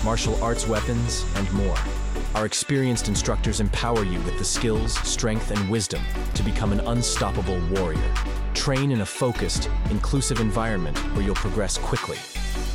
martial 0.04 0.42
arts 0.44 0.68
weapons, 0.68 1.26
and 1.36 1.52
more. 1.54 1.78
Our 2.36 2.46
experienced 2.46 3.08
instructors 3.08 3.62
empower 3.62 4.04
you 4.04 4.20
with 4.20 4.38
the 4.38 4.44
skills, 4.44 4.94
strength, 5.08 5.52
and 5.52 5.70
wisdom 5.70 6.02
to 6.34 6.44
become 6.44 6.74
an 6.74 6.82
unstoppable 6.82 7.58
warrior. 7.72 8.14
Train 8.54 8.92
in 8.92 9.00
a 9.00 9.06
focused, 9.06 9.70
inclusive 9.90 10.42
environment 10.42 10.98
where 11.14 11.24
you'll 11.24 11.36
progress 11.36 11.78
quickly. 11.78 12.18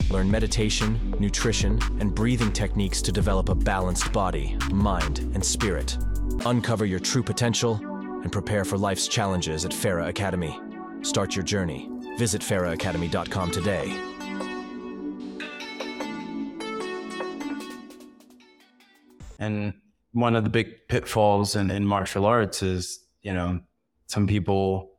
Learn 0.09 0.31
meditation, 0.31 1.15
nutrition, 1.19 1.79
and 2.01 2.15
breathing 2.15 2.53
techniques 2.53 3.03
to 3.03 3.13
develop 3.13 3.51
a 3.51 3.55
balanced 3.55 4.11
body, 4.15 4.57
mind, 4.73 5.19
and 5.35 5.45
spirit. 5.45 5.99
Uncover 6.47 6.87
your 6.87 6.99
true 6.99 7.23
potential 7.23 7.75
and 8.23 8.33
prepare 8.33 8.65
for 8.65 8.79
life's 8.79 9.09
challenges 9.09 9.67
at 9.67 9.73
Farah 9.73 10.09
Academy. 10.09 10.59
Start 11.03 11.37
your 11.37 11.45
journey. 11.45 11.87
Visit 12.17 12.41
farahacademy.com 12.41 13.51
today. 13.51 14.10
And 19.41 19.73
one 20.13 20.37
of 20.37 20.45
the 20.45 20.51
big 20.51 20.87
pitfalls 20.89 21.57
in, 21.57 21.71
in 21.71 21.85
martial 21.85 22.27
arts 22.27 22.63
is, 22.63 23.01
you 23.23 23.33
know, 23.33 23.61
some 24.07 24.27
people 24.29 24.93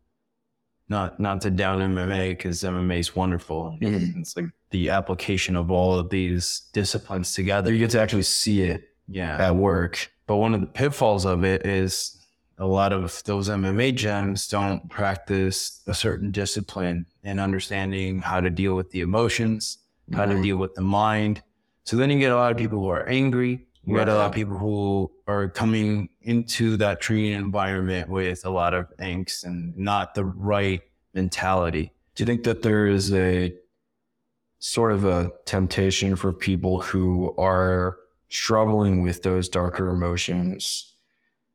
not 0.90 1.20
not 1.20 1.40
to 1.42 1.50
down 1.52 1.80
MMA 1.80 2.32
because 2.32 2.64
MMA 2.64 3.00
is 3.00 3.16
wonderful. 3.16 3.78
Mhm. 3.82 4.18
It's 4.20 4.36
like 4.36 4.48
the 4.72 4.90
application 4.90 5.56
of 5.56 5.72
all 5.72 5.98
of 5.98 6.10
these 6.10 6.64
disciplines 6.74 7.34
together. 7.34 7.72
You 7.72 7.80
get 7.80 7.92
to 7.92 8.02
actually 8.02 8.24
see 8.24 8.62
it 8.64 8.90
Yeah. 9.08 9.38
at 9.48 9.56
work. 9.56 10.12
But 10.28 10.38
one 10.38 10.54
of 10.54 10.62
the 10.62 10.68
pitfalls 10.68 11.26
of 11.26 11.44
it 11.46 11.66
is 11.66 12.18
a 12.58 12.66
lot 12.66 12.94
of 12.94 13.22
those 13.26 13.50
MMA 13.50 13.92
gyms 13.94 14.50
don't 14.50 14.90
practice 14.90 15.82
a 15.88 15.94
certain 15.94 16.32
discipline 16.32 17.06
and 17.24 17.40
understanding 17.40 18.20
how 18.20 18.40
to 18.42 18.50
deal 18.50 18.76
with 18.76 18.92
the 18.92 19.02
emotions, 19.02 19.78
how 20.14 20.26
to 20.26 20.34
Mhm. 20.36 20.44
deal 20.44 20.58
with 20.58 20.74
the 20.76 20.82
mind. 20.82 21.42
So 21.86 21.96
then 21.98 22.10
you 22.12 22.20
get 22.20 22.32
a 22.32 22.36
lot 22.36 22.52
of 22.52 22.58
people 22.58 22.80
who 22.80 22.88
are 22.90 23.08
angry. 23.08 23.68
You 23.86 23.98
had 23.98 24.10
a 24.10 24.16
lot 24.16 24.28
of 24.28 24.34
people 24.34 24.58
who 24.58 25.12
are 25.28 25.50
coming 25.50 26.10
into 26.22 26.78
that 26.78 27.02
training 27.02 27.32
environment 27.34 28.10
with 28.10 28.46
a 28.46 28.50
lot 28.50 28.74
of 28.74 28.86
angst 29.00 29.44
and 29.44 29.76
not 29.76 30.14
the 30.14 30.24
right 30.24 30.82
mentality. 31.14 31.92
Do 32.16 32.22
you 32.22 32.26
think 32.26 32.44
that 32.44 32.62
there 32.62 32.86
is 32.88 33.12
a 33.14 33.54
sort 34.60 34.92
of 34.92 35.04
a 35.06 35.32
temptation 35.46 36.16
for 36.16 36.32
people 36.32 36.82
who 36.82 37.34
are 37.38 37.98
struggling 38.30 39.02
with 39.02 39.24
those 39.24 39.50
darker 39.50 39.90
emotions 39.90 40.94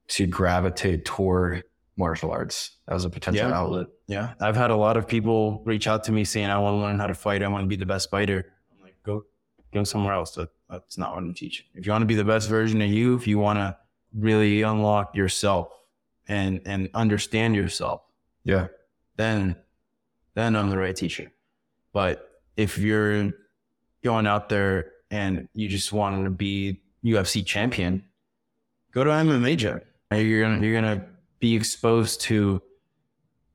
to 0.09 0.27
gravitate 0.27 1.05
toward 1.05 1.63
martial 1.97 2.31
arts 2.33 2.73
as 2.89 3.05
a 3.05 3.11
potential 3.11 3.49
Yeah. 3.49 3.57
outlet? 3.57 3.87
Yeah. 4.09 4.35
I've 4.41 4.57
had 4.57 4.71
a 4.71 4.77
lot 4.77 4.97
of 4.97 5.07
people 5.07 5.63
reach 5.65 5.87
out 5.87 6.05
to 6.05 6.13
me 6.13 6.25
saying, 6.25 6.51
I 6.51 6.59
want 6.59 6.75
to 6.75 6.79
learn 6.79 6.99
how 6.99 7.07
to 7.07 7.15
fight. 7.15 7.43
I 7.43 7.49
want 7.49 7.63
to 7.63 7.69
be 7.69 7.77
the 7.77 7.87
best 7.87 8.11
fighter. 8.11 8.53
I'm 8.73 8.83
like, 8.83 8.97
go, 9.05 9.25
go 9.73 9.85
somewhere 9.85 10.15
else. 10.15 10.33
That, 10.33 10.49
that's 10.71 10.99
not 10.99 11.11
what 11.15 11.19
I'm 11.23 11.35
teaching. 11.35 11.67
If 11.75 11.87
you 11.87 11.93
want 11.93 12.03
to 12.03 12.07
be 12.07 12.15
the 12.15 12.25
best 12.25 12.49
version 12.49 12.81
of 12.83 12.89
you, 12.91 13.15
if 13.15 13.27
you 13.27 13.39
want 13.39 13.59
to 13.59 13.77
really 14.15 14.63
unlock 14.63 15.15
yourself 15.15 15.69
and, 16.29 16.61
and 16.67 16.89
understand 16.95 17.55
yourself, 17.55 18.03
Yeah. 18.45 18.69
then, 19.17 19.57
then 20.35 20.57
I'm 20.57 20.71
the 20.71 20.79
right 20.79 20.95
teacher. 20.97 21.31
But 21.93 22.29
if 22.57 22.79
you're 22.79 23.33
going 24.03 24.27
out 24.27 24.49
there 24.49 24.93
and 25.11 25.49
you 25.55 25.69
just 25.69 25.93
want 25.93 26.25
to 26.25 26.31
be 26.31 26.81
UFC 27.05 27.45
champion, 27.47 28.05
go 28.93 29.05
to 29.05 29.11
MMA 29.11 29.57
gym. 29.57 29.81
You're 30.13 30.43
gonna 30.43 30.65
you're 30.65 30.75
gonna 30.81 31.05
be 31.41 31.55
exposed 31.55 32.21
to 32.23 32.63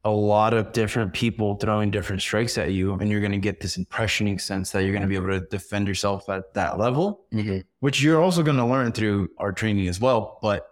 a 0.03 0.09
lot 0.09 0.53
of 0.53 0.71
different 0.71 1.13
people 1.13 1.55
throwing 1.57 1.91
different 1.91 2.21
strikes 2.21 2.57
at 2.57 2.71
you, 2.71 2.93
and 2.95 3.09
you're 3.09 3.21
gonna 3.21 3.37
get 3.37 3.59
this 3.59 3.77
impressioning 3.77 4.41
sense 4.41 4.71
that 4.71 4.83
you're 4.83 4.93
gonna 4.93 5.07
be 5.07 5.15
able 5.15 5.27
to 5.27 5.41
defend 5.41 5.87
yourself 5.87 6.27
at 6.29 6.53
that 6.55 6.79
level, 6.79 7.25
Mm-hmm. 7.31 7.59
which 7.81 8.01
you're 8.01 8.19
also 8.21 8.41
gonna 8.43 8.67
learn 8.67 8.91
through 8.91 9.29
our 9.37 9.51
training 9.51 9.87
as 9.87 9.99
well. 9.99 10.39
But 10.41 10.67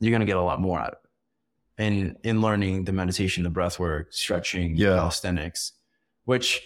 you're 0.00 0.12
gonna 0.12 0.26
get 0.26 0.36
a 0.36 0.42
lot 0.42 0.60
more 0.60 0.78
out 0.78 0.88
of 0.90 0.98
it. 1.04 1.10
And 1.82 2.16
in 2.24 2.40
learning 2.42 2.84
the 2.84 2.92
meditation, 2.92 3.42
the 3.44 3.50
breath 3.50 3.78
work, 3.78 4.12
stretching, 4.12 4.76
Yeah. 4.76 4.96
calisthenics, 4.96 5.72
which 6.24 6.62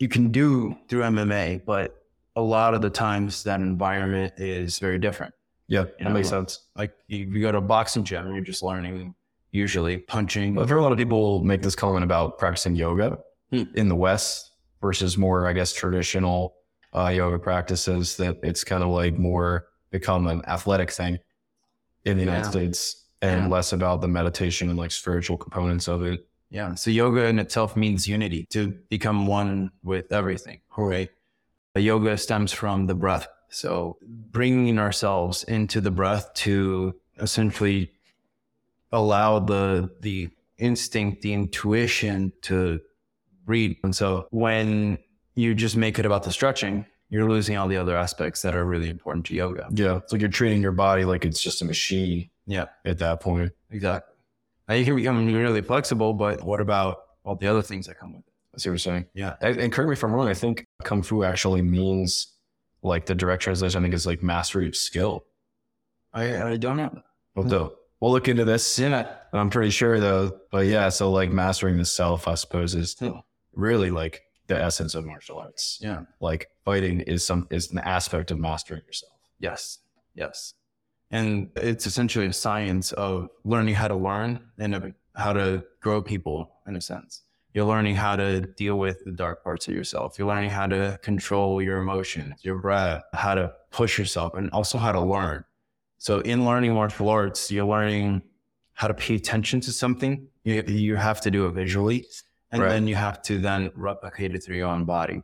you 0.00 0.08
can 0.08 0.30
do 0.32 0.76
through 0.88 1.02
MMA, 1.02 1.58
but 1.64 1.94
a 2.34 2.40
lot 2.42 2.74
of 2.74 2.82
the 2.82 2.90
times 2.90 3.42
that 3.44 3.60
environment 3.60 4.32
is 4.38 4.78
very 4.78 4.98
different. 4.98 5.34
Yeah. 5.68 5.82
You 5.98 6.04
That 6.04 6.12
makes 6.12 6.28
sense. 6.30 6.60
Like 6.76 6.92
if 7.08 7.28
you 7.28 7.40
go 7.42 7.52
to 7.52 7.58
a 7.58 7.60
boxing 7.60 8.04
gym, 8.04 8.32
you're 8.34 8.44
just 8.44 8.62
learning 8.62 9.14
usually 9.52 9.98
punching. 9.98 10.58
I've 10.58 10.68
heard 10.68 10.78
a 10.78 10.82
lot 10.82 10.92
of 10.92 10.98
people 10.98 11.42
make 11.42 11.62
this 11.62 11.74
comment 11.74 12.04
about 12.04 12.38
practicing 12.38 12.74
yoga 12.74 13.18
Hmm. 13.50 13.62
in 13.74 13.88
the 13.88 13.94
West 13.96 14.52
versus 14.82 15.16
more, 15.16 15.46
I 15.46 15.52
guess, 15.54 15.72
traditional 15.72 16.54
uh, 16.94 17.08
yoga 17.08 17.38
practices. 17.38 18.16
That 18.18 18.38
it's 18.42 18.64
kind 18.64 18.82
of 18.82 18.90
like 18.90 19.18
more 19.18 19.66
become 19.90 20.26
an 20.26 20.42
athletic 20.46 20.90
thing 20.90 21.18
in 22.04 22.16
the 22.16 22.22
United 22.24 22.44
Yeah. 22.44 22.50
States 22.50 23.04
and 23.22 23.42
Yeah. 23.44 23.48
less 23.48 23.72
about 23.72 24.00
the 24.00 24.08
meditation 24.08 24.68
and 24.68 24.78
like 24.78 24.90
spiritual 24.90 25.36
components 25.38 25.88
of 25.88 26.02
it. 26.02 26.26
Yeah. 26.50 26.74
So 26.74 26.90
yoga 26.90 27.26
in 27.26 27.38
itself 27.38 27.76
means 27.76 28.06
unity 28.08 28.46
to 28.50 28.68
become 28.88 29.26
one 29.26 29.70
with 29.82 30.10
everything. 30.12 30.60
Hooray. 30.68 31.08
The 31.74 31.80
yoga 31.82 32.16
stems 32.16 32.52
from 32.52 32.86
the 32.86 32.94
breath. 32.94 33.26
So 33.50 33.98
bringing 34.02 34.78
ourselves 34.78 35.44
into 35.44 35.80
the 35.80 35.90
breath 35.90 36.32
to 36.34 36.94
essentially 37.18 37.92
allow 38.92 39.38
the 39.38 39.90
the 40.00 40.28
instinct, 40.58 41.22
the 41.22 41.32
intuition 41.32 42.32
to 42.42 42.80
read. 43.46 43.76
And 43.84 43.94
so 43.94 44.26
when 44.30 44.98
you 45.34 45.54
just 45.54 45.76
make 45.76 45.98
it 45.98 46.06
about 46.06 46.24
the 46.24 46.32
stretching, 46.32 46.84
you're 47.10 47.28
losing 47.28 47.56
all 47.56 47.68
the 47.68 47.76
other 47.76 47.96
aspects 47.96 48.42
that 48.42 48.54
are 48.56 48.64
really 48.64 48.90
important 48.90 49.24
to 49.26 49.34
yoga. 49.34 49.68
Yeah. 49.72 49.98
It's 49.98 50.12
like 50.12 50.20
you're 50.20 50.30
treating 50.30 50.60
your 50.60 50.72
body 50.72 51.04
like 51.04 51.24
it's 51.24 51.40
just 51.40 51.62
a 51.62 51.64
machine 51.64 52.28
Yeah, 52.46 52.66
at 52.84 52.98
that 52.98 53.20
point. 53.20 53.52
exactly. 53.70 54.14
Now 54.68 54.74
you 54.74 54.84
can 54.84 54.96
become 54.96 55.32
really 55.32 55.62
flexible, 55.62 56.12
but 56.12 56.42
what 56.44 56.60
about 56.60 56.98
all 57.24 57.36
the 57.36 57.46
other 57.46 57.62
things 57.62 57.86
that 57.86 57.98
come 57.98 58.12
with 58.14 58.26
it? 58.26 58.32
I 58.54 58.58
see 58.58 58.68
what 58.68 58.72
you're 58.72 58.78
saying. 58.78 59.06
Yeah. 59.14 59.36
And, 59.40 59.72
correct 59.72 59.88
me 59.88 59.92
if 59.92 60.02
I'm 60.02 60.12
wrong. 60.12 60.28
I 60.28 60.34
think 60.34 60.66
Kung 60.82 61.02
Fu 61.02 61.22
actually 61.24 61.62
means 61.62 62.34
like 62.82 63.06
the 63.06 63.14
direct 63.14 63.42
translation, 63.42 63.78
I 63.78 63.82
think 63.84 63.94
is 63.94 64.06
like 64.06 64.22
mastery 64.22 64.66
of 64.66 64.74
skill. 64.76 65.24
I, 66.12 66.42
I 66.52 66.56
don't 66.56 66.76
know. 66.76 67.00
We'll 67.34 67.46
do. 67.48 67.72
We'll 68.00 68.12
look 68.12 68.28
into 68.28 68.44
this. 68.44 68.78
Yeah. 68.78 69.14
I'm 69.32 69.50
pretty 69.50 69.70
sure 69.70 69.98
though. 70.00 70.38
But 70.50 70.66
yeah, 70.66 70.88
so 70.88 71.10
like 71.10 71.30
mastering 71.30 71.76
the 71.78 71.84
self, 71.84 72.28
I 72.28 72.34
suppose, 72.34 72.74
is 72.74 72.96
Yeah. 73.00 73.20
really 73.52 73.90
like 73.90 74.22
the 74.46 74.56
essence 74.60 74.94
of 74.94 75.04
martial 75.04 75.38
arts. 75.38 75.78
Yeah. 75.82 76.02
Like 76.20 76.48
fighting 76.64 77.00
is 77.00 77.24
some 77.26 77.46
is 77.50 77.70
an 77.72 77.78
aspect 77.78 78.30
of 78.30 78.38
mastering 78.38 78.82
yourself. 78.86 79.12
Yes. 79.40 79.78
Yes. 80.14 80.54
And 81.10 81.50
it's 81.56 81.86
essentially 81.86 82.26
a 82.26 82.32
science 82.32 82.92
of 82.92 83.28
learning 83.44 83.74
how 83.74 83.88
to 83.88 83.94
learn 83.96 84.40
and 84.58 84.94
how 85.16 85.32
to 85.32 85.64
grow 85.80 86.00
people 86.02 86.50
in 86.66 86.76
a 86.76 86.80
sense. 86.80 87.22
You're 87.54 87.64
learning 87.64 87.96
how 87.96 88.14
to 88.16 88.42
deal 88.42 88.78
with 88.78 89.02
the 89.04 89.12
dark 89.12 89.42
parts 89.42 89.66
of 89.68 89.74
yourself. 89.74 90.18
You're 90.18 90.28
learning 90.28 90.50
how 90.50 90.66
to 90.66 90.98
control 91.02 91.60
your 91.62 91.78
emotions, 91.78 92.44
your 92.44 92.58
breath, 92.58 93.02
how 93.14 93.34
to 93.34 93.52
push 93.70 93.98
yourself, 93.98 94.34
and 94.34 94.50
also 94.50 94.76
how 94.78 94.92
to 94.92 95.00
learn. 95.00 95.44
So, 95.98 96.20
in 96.20 96.44
learning 96.44 96.74
martial 96.74 97.08
arts, 97.08 97.50
you're 97.50 97.66
learning 97.66 98.22
how 98.74 98.88
to 98.88 98.94
pay 98.94 99.16
attention 99.16 99.60
to 99.62 99.72
something. 99.72 100.28
You, 100.44 100.62
you 100.66 100.96
have 100.96 101.20
to 101.22 101.30
do 101.30 101.46
it 101.46 101.50
visually, 101.52 102.06
and 102.52 102.62
Right. 102.62 102.68
then 102.68 102.86
you 102.86 102.94
have 102.94 103.20
to 103.22 103.38
then 103.38 103.70
replicate 103.74 104.34
it 104.34 104.42
through 104.44 104.56
your 104.56 104.68
own 104.68 104.84
body. 104.84 105.22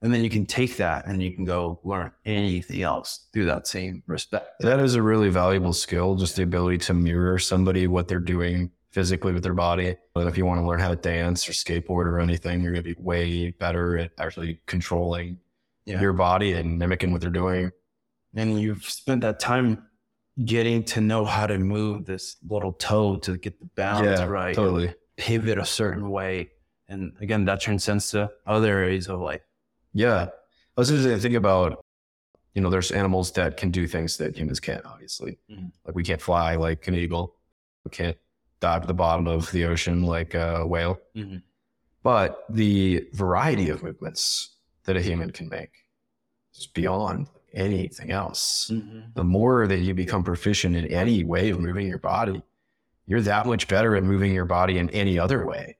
And 0.00 0.12
then 0.12 0.24
you 0.24 0.30
can 0.30 0.46
take 0.46 0.76
that 0.78 1.06
and 1.06 1.22
you 1.22 1.32
can 1.32 1.44
go 1.44 1.78
learn 1.84 2.10
anything 2.24 2.82
else 2.82 3.28
through 3.32 3.44
that 3.46 3.68
same 3.68 4.02
respect. 4.08 4.48
That 4.60 4.80
is 4.80 4.96
a 4.96 5.02
really 5.02 5.28
valuable 5.28 5.72
skill, 5.72 6.16
just 6.16 6.34
the 6.34 6.42
ability 6.42 6.78
to 6.78 6.94
mirror 6.94 7.38
somebody 7.38 7.86
what 7.86 8.08
they're 8.08 8.18
doing 8.18 8.72
physically 8.90 9.32
with 9.32 9.44
their 9.44 9.54
body. 9.54 9.94
But 10.12 10.26
if 10.26 10.36
you 10.36 10.44
want 10.44 10.60
to 10.60 10.66
learn 10.66 10.80
how 10.80 10.88
to 10.88 10.96
dance 10.96 11.48
or 11.48 11.52
skateboard 11.52 12.06
or 12.06 12.18
anything, 12.18 12.62
you're 12.62 12.72
going 12.72 12.82
to 12.84 12.94
be 12.94 13.00
way 13.00 13.52
better 13.52 13.96
at 13.96 14.10
actually 14.18 14.60
controlling 14.66 15.38
Yeah. 15.84 16.00
your 16.00 16.12
body 16.14 16.52
and 16.54 16.78
mimicking 16.78 17.12
what 17.12 17.20
they're 17.20 17.30
doing. 17.30 17.70
And 18.34 18.60
you've 18.60 18.84
spent 18.84 19.20
that 19.20 19.38
time 19.38 19.84
getting 20.44 20.82
to 20.84 21.00
know 21.00 21.24
how 21.24 21.46
to 21.46 21.58
move 21.58 22.06
this 22.06 22.36
little 22.48 22.72
toe 22.72 23.16
to 23.16 23.36
get 23.36 23.58
the 23.60 23.66
balance 23.74 24.22
right, 24.22 24.54
totally. 24.54 24.94
pivot 25.16 25.58
a 25.58 25.64
certain 25.64 26.10
way. 26.10 26.50
And 26.88 27.12
again, 27.20 27.44
that 27.46 27.60
transcends 27.60 28.10
to 28.10 28.30
other 28.46 28.78
areas 28.78 29.08
of 29.08 29.20
life. 29.20 29.42
Yeah. 29.92 30.28
I 30.76 30.80
was 30.80 30.88
just 30.88 31.04
thinking 31.04 31.36
about, 31.36 31.84
you 32.54 32.62
know, 32.62 32.70
there's 32.70 32.90
animals 32.92 33.32
that 33.32 33.56
can 33.56 33.70
do 33.70 33.86
things 33.86 34.16
that 34.18 34.36
humans 34.36 34.58
can't, 34.60 34.84
obviously. 34.86 35.38
Mhm. 35.50 35.70
Like 35.84 35.94
we 35.94 36.02
can't 36.02 36.20
fly 36.20 36.56
like 36.56 36.88
an 36.88 36.94
eagle. 36.94 37.36
We 37.84 37.90
can't 37.90 38.16
dive 38.60 38.82
to 38.82 38.86
the 38.86 38.94
bottom 38.94 39.26
of 39.26 39.50
the 39.52 39.64
ocean 39.64 40.02
like 40.02 40.34
a 40.34 40.66
whale. 40.66 40.98
Mhm. 41.14 41.42
But 42.02 42.44
the 42.48 43.06
variety 43.12 43.68
of 43.68 43.82
movements 43.82 44.56
that 44.84 44.96
a 44.96 45.02
human 45.02 45.30
can 45.30 45.48
make 45.48 45.72
is 46.54 46.66
beyond 46.66 47.28
anything 47.54 48.10
else. 48.10 48.70
The 49.14 49.24
more 49.24 49.66
that 49.66 49.78
you 49.78 49.94
become 49.94 50.24
proficient 50.24 50.76
in 50.76 50.86
any 50.86 51.24
way 51.24 51.50
of 51.50 51.60
moving 51.60 51.86
your 51.86 51.98
body, 51.98 52.42
you're 53.06 53.20
that 53.22 53.46
much 53.46 53.68
better 53.68 53.96
at 53.96 54.04
moving 54.04 54.32
your 54.32 54.44
body 54.44 54.78
in 54.78 54.88
any 54.90 55.18
other 55.18 55.46
way. 55.46 55.76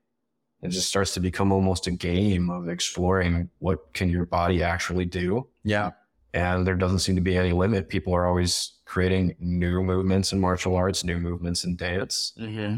It 0.62 0.68
just 0.68 0.88
starts 0.88 1.14
to 1.14 1.20
become 1.20 1.50
almost 1.50 1.86
a 1.88 1.90
game 1.90 2.50
of 2.50 2.68
exploring 2.68 3.50
what 3.58 3.92
can 3.94 4.08
your 4.08 4.26
body 4.26 4.62
actually 4.62 5.06
do. 5.06 5.48
Yeah. 5.64 5.90
And 6.34 6.66
there 6.66 6.76
doesn't 6.76 7.00
seem 7.00 7.16
to 7.16 7.20
be 7.20 7.36
any 7.36 7.52
limit. 7.52 7.88
People 7.88 8.14
are 8.14 8.26
always 8.26 8.74
creating 8.84 9.34
new 9.40 9.82
movements 9.82 10.32
in 10.32 10.40
martial 10.40 10.76
arts, 10.76 11.04
new 11.04 11.18
movements 11.18 11.64
in 11.64 11.76
dance. 11.76 12.32
Mm-hmm. 12.38 12.76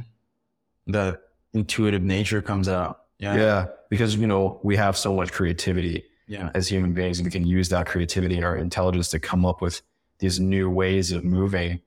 The 0.91 1.21
intuitive 1.53 2.03
nature 2.03 2.43
comes 2.43 2.69
out. 2.69 3.03
Yeah. 3.19 3.37
Yeah. 3.37 3.67
Because, 3.91 4.17
you 4.17 4.27
know, 4.27 4.61
we 4.65 4.77
have 4.77 4.97
so 4.97 5.15
much 5.15 5.33
creativity 5.33 6.05
Yeah. 6.27 6.45
Um, 6.47 6.51
as 6.55 6.69
human 6.69 6.93
beings, 6.95 7.23
we 7.23 7.31
can 7.31 7.47
use 7.47 7.69
that 7.69 7.87
creativity 7.87 8.37
and 8.37 8.45
our 8.45 8.57
intelligence 8.57 9.09
to 9.11 9.19
come 9.19 9.45
up 9.45 9.61
with 9.61 9.83
these 10.19 10.41
new 10.41 10.71
ways 10.71 11.13
of 11.13 11.25
moving 11.25 11.81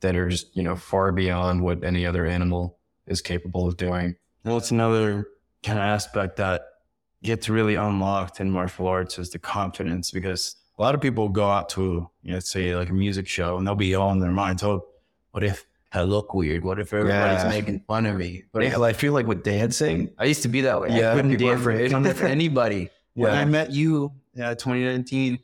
that 0.00 0.16
are 0.16 0.28
just, 0.28 0.56
you 0.56 0.62
know, 0.62 0.74
far 0.76 1.12
beyond 1.12 1.62
what 1.62 1.84
any 1.84 2.04
other 2.04 2.26
animal 2.26 2.78
is 3.06 3.20
capable 3.22 3.68
of 3.68 3.76
doing. 3.76 4.16
Well, 4.44 4.56
it's 4.56 4.70
another 4.70 5.28
kind 5.62 5.78
of 5.78 5.84
aspect 5.84 6.36
that 6.36 6.62
gets 7.22 7.48
really 7.48 7.74
unlocked 7.76 8.40
in 8.40 8.50
martial 8.50 8.86
arts 8.86 9.18
is 9.18 9.30
the 9.30 9.38
confidence 9.38 10.10
because 10.10 10.56
a 10.78 10.82
lot 10.82 10.94
of 10.94 11.00
people 11.00 11.28
go 11.28 11.48
out 11.48 11.68
to, 11.70 12.10
you 12.22 12.32
know, 12.32 12.38
say 12.40 12.74
like 12.74 12.90
a 12.90 12.92
music 12.92 13.28
show 13.28 13.56
and 13.56 13.66
they'll 13.66 13.74
be 13.74 13.94
all 13.94 14.10
in 14.12 14.18
their 14.18 14.30
minds, 14.32 14.62
oh, 14.62 14.84
what 15.30 15.44
if 15.44 15.64
I 15.92 16.02
look 16.02 16.34
weird? 16.34 16.64
What 16.64 16.80
if 16.80 16.92
everybody's 16.92 17.44
Yeah. 17.44 17.48
making 17.48 17.80
fun 17.86 18.04
of 18.06 18.16
me? 18.16 18.44
But 18.52 18.70
But 18.72 18.82
I 18.82 18.92
feel 18.92 19.12
like 19.12 19.26
with 19.26 19.42
dancing, 19.44 20.10
I 20.18 20.24
used 20.24 20.42
to 20.42 20.48
be 20.48 20.62
that 20.62 20.80
way. 20.80 20.88
Yeah, 20.90 21.12
I 21.12 21.14
couldn't 21.14 21.30
people 21.30 21.46
are 21.48 21.52
dance 21.52 21.60
afraid. 21.62 21.84
in 21.84 21.90
front 21.90 22.06
of 22.08 22.22
anybody. 22.22 22.90
When 23.14 23.32
Yeah. 23.32 23.40
I 23.40 23.44
met 23.44 23.70
you, 23.70 24.12
uh, 24.40 24.54
2019, 24.56 25.38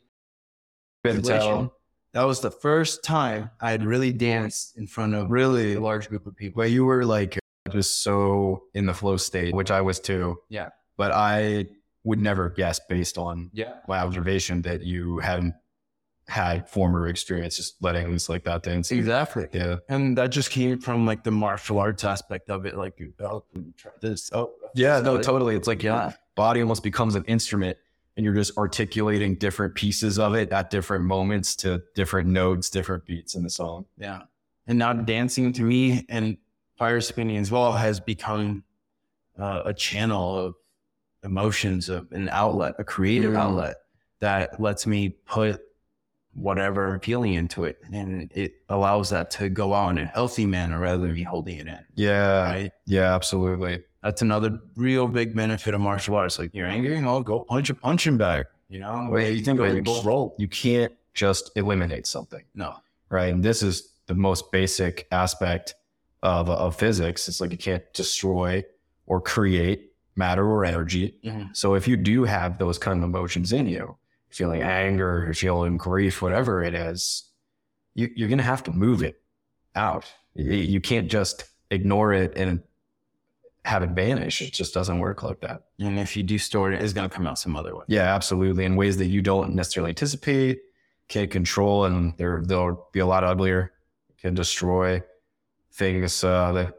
that 1.03 2.23
was 2.23 2.41
the 2.41 2.51
first 2.51 3.03
time 3.03 3.49
I 3.59 3.71
had 3.71 3.85
really 3.85 4.11
danced 4.11 4.77
in 4.77 4.87
front 4.87 5.15
of 5.15 5.29
Really? 5.31 5.75
a 5.75 5.79
large 5.79 6.09
group 6.09 6.25
of 6.27 6.35
people. 6.35 6.61
But 6.61 6.71
you 6.71 6.85
were 6.85 7.05
like 7.05 7.39
just 7.71 8.03
so 8.03 8.63
in 8.73 8.85
the 8.85 8.93
flow 8.93 9.17
state, 9.17 9.53
which 9.55 9.71
I 9.71 9.81
was 9.81 9.99
too. 9.99 10.37
Yeah. 10.49 10.69
But 10.97 11.11
I 11.13 11.67
would 12.03 12.19
never 12.19 12.49
guess 12.49 12.79
based 12.89 13.17
on 13.17 13.49
Yeah. 13.53 13.73
my 13.87 13.99
observation 13.99 14.63
that 14.63 14.81
you 14.83 15.19
hadn't 15.19 15.53
had 16.27 16.67
former 16.69 17.07
experience 17.07 17.55
just 17.57 17.81
letting 17.81 18.07
loose 18.09 18.29
like 18.29 18.43
that 18.45 18.63
dance. 18.63 18.91
Exactly. 18.91 19.47
Yeah. 19.53 19.77
And 19.89 20.17
that 20.17 20.27
just 20.31 20.49
came 20.51 20.79
from 20.79 21.05
like 21.05 21.23
the 21.23 21.31
martial 21.31 21.79
arts 21.79 22.03
aspect 22.03 22.49
of 22.49 22.65
it. 22.65 22.75
Like, 22.77 22.99
oh, 23.21 23.43
try 23.77 23.91
this. 24.01 24.29
Oh, 24.33 24.51
Yeah, 24.75 24.99
no, 25.01 25.21
totally. 25.21 25.55
It's 25.55 25.67
like 25.67 25.83
Yeah. 25.83 26.13
Body 26.41 26.59
almost 26.61 26.81
becomes 26.81 27.13
an 27.13 27.23
instrument 27.25 27.77
and 28.17 28.25
you're 28.25 28.33
just 28.33 28.57
articulating 28.57 29.35
different 29.35 29.75
pieces 29.75 30.17
of 30.17 30.33
it 30.33 30.51
at 30.51 30.71
different 30.71 31.05
moments 31.05 31.55
to 31.57 31.83
different 31.93 32.27
notes, 32.29 32.69
different 32.71 33.05
beats 33.05 33.35
in 33.35 33.43
the 33.43 33.49
song. 33.49 33.85
Yeah. 33.95 34.21
And 34.65 34.79
now 34.79 34.91
dancing 34.93 35.53
to 35.53 35.61
me 35.61 36.03
and 36.09 36.37
fire 36.77 36.99
spinning 36.99 37.37
as 37.37 37.51
well 37.51 37.73
has 37.73 37.99
become 37.99 38.63
uh, 39.37 39.61
a 39.65 39.73
channel 39.73 40.35
of 40.35 40.55
emotions, 41.23 41.89
of 41.89 42.11
an 42.11 42.27
outlet, 42.29 42.73
a 42.79 42.83
creative 42.83 43.33
Mm. 43.33 43.39
outlet 43.39 43.75
that 44.19 44.59
lets 44.59 44.87
me 44.87 45.09
put 45.09 45.61
whatever 46.33 46.93
I'm 46.93 46.99
feeling 47.01 47.33
into 47.35 47.65
it. 47.65 47.77
And 47.93 48.31
it 48.33 48.53
allows 48.67 49.11
that 49.11 49.29
to 49.31 49.47
go 49.49 49.73
out 49.75 49.89
in 49.89 49.97
a 49.99 50.05
healthy 50.05 50.47
manner 50.47 50.79
rather 50.79 51.03
than 51.03 51.13
me 51.13 51.23
holding 51.23 51.59
it 51.59 51.67
in. 51.67 51.85
Yeah. 51.93 52.43
Right. 52.43 52.71
Yeah, 52.87 53.13
absolutely. 53.13 53.83
That's 54.03 54.21
another 54.21 54.59
real 54.75 55.07
big 55.07 55.35
benefit 55.35 55.73
of 55.73 55.81
martial 55.81 56.15
arts. 56.15 56.39
Like 56.39 56.51
you're 56.53 56.65
angry, 56.67 56.97
oh, 57.05 57.21
go 57.21 57.41
punch 57.41 57.69
a 57.69 57.75
punching 57.75 58.17
bag. 58.17 58.45
You 58.69 58.79
know, 58.79 59.07
Wait, 59.11 59.37
you 59.37 59.43
think 59.43 59.59
about 59.59 59.83
go 59.83 60.01
roll. 60.01 60.35
You 60.39 60.47
can't 60.47 60.93
just 61.13 61.51
eliminate 61.55 62.07
something, 62.07 62.43
No. 62.55 62.75
right? 63.09 63.33
And 63.33 63.43
this 63.43 63.61
is 63.61 63.89
the 64.07 64.15
most 64.15 64.51
basic 64.51 65.07
aspect 65.11 65.75
of, 66.23 66.49
of 66.49 66.75
physics. 66.75 67.27
It's 67.27 67.41
like 67.41 67.51
you 67.51 67.57
can't 67.57 67.83
destroy 67.93 68.63
or 69.07 69.19
create 69.19 69.91
matter 70.15 70.45
or 70.49 70.63
energy. 70.65 71.17
Mhm. 71.23 71.55
So 71.55 71.75
if 71.75 71.87
you 71.87 71.97
do 71.97 72.23
have 72.23 72.57
those 72.59 72.77
kind 72.77 72.97
of 72.99 73.03
emotions 73.03 73.51
in 73.51 73.67
you, 73.67 73.97
feeling 74.29 74.61
anger, 74.61 75.31
feeling 75.35 75.75
grief, 75.77 76.21
whatever 76.21 76.63
it 76.63 76.73
is, 76.73 77.29
you, 77.93 78.09
you're 78.15 78.29
going 78.29 78.37
to 78.37 78.43
have 78.43 78.63
to 78.63 78.71
move 78.71 79.03
it 79.03 79.21
out. 79.75 80.05
You, 80.33 80.53
you 80.53 80.79
can't 80.79 81.09
just 81.09 81.43
ignore 81.71 82.13
it 82.13 82.33
and 82.37 82.61
have 83.65 83.83
it 83.83 83.91
vanish. 83.91 84.41
It 84.41 84.53
just 84.53 84.73
doesn't 84.73 84.99
work 84.99 85.21
like 85.23 85.39
that. 85.41 85.63
And 85.79 85.99
if 85.99 86.17
you 86.17 86.23
do 86.23 86.37
store 86.37 86.71
it, 86.71 86.81
it's 86.81 86.93
going 86.93 87.07
to 87.09 87.15
come 87.15 87.27
out 87.27 87.37
some 87.37 87.55
other 87.55 87.75
way. 87.75 87.83
Yeah, 87.87 88.13
absolutely. 88.15 88.65
In 88.65 88.75
ways 88.75 88.97
that 88.97 89.05
you 89.07 89.21
don't 89.21 89.53
necessarily 89.53 89.89
anticipate, 89.89 90.61
can't 91.07 91.29
control, 91.29 91.85
and 91.85 92.13
they're, 92.17 92.41
they'll 92.45 92.87
be 92.91 92.99
a 93.01 93.05
lot 93.05 93.23
uglier, 93.23 93.73
can 94.19 94.33
destroy 94.33 95.03
things 95.73 96.23
uh, 96.23 96.51
that, 96.53 96.73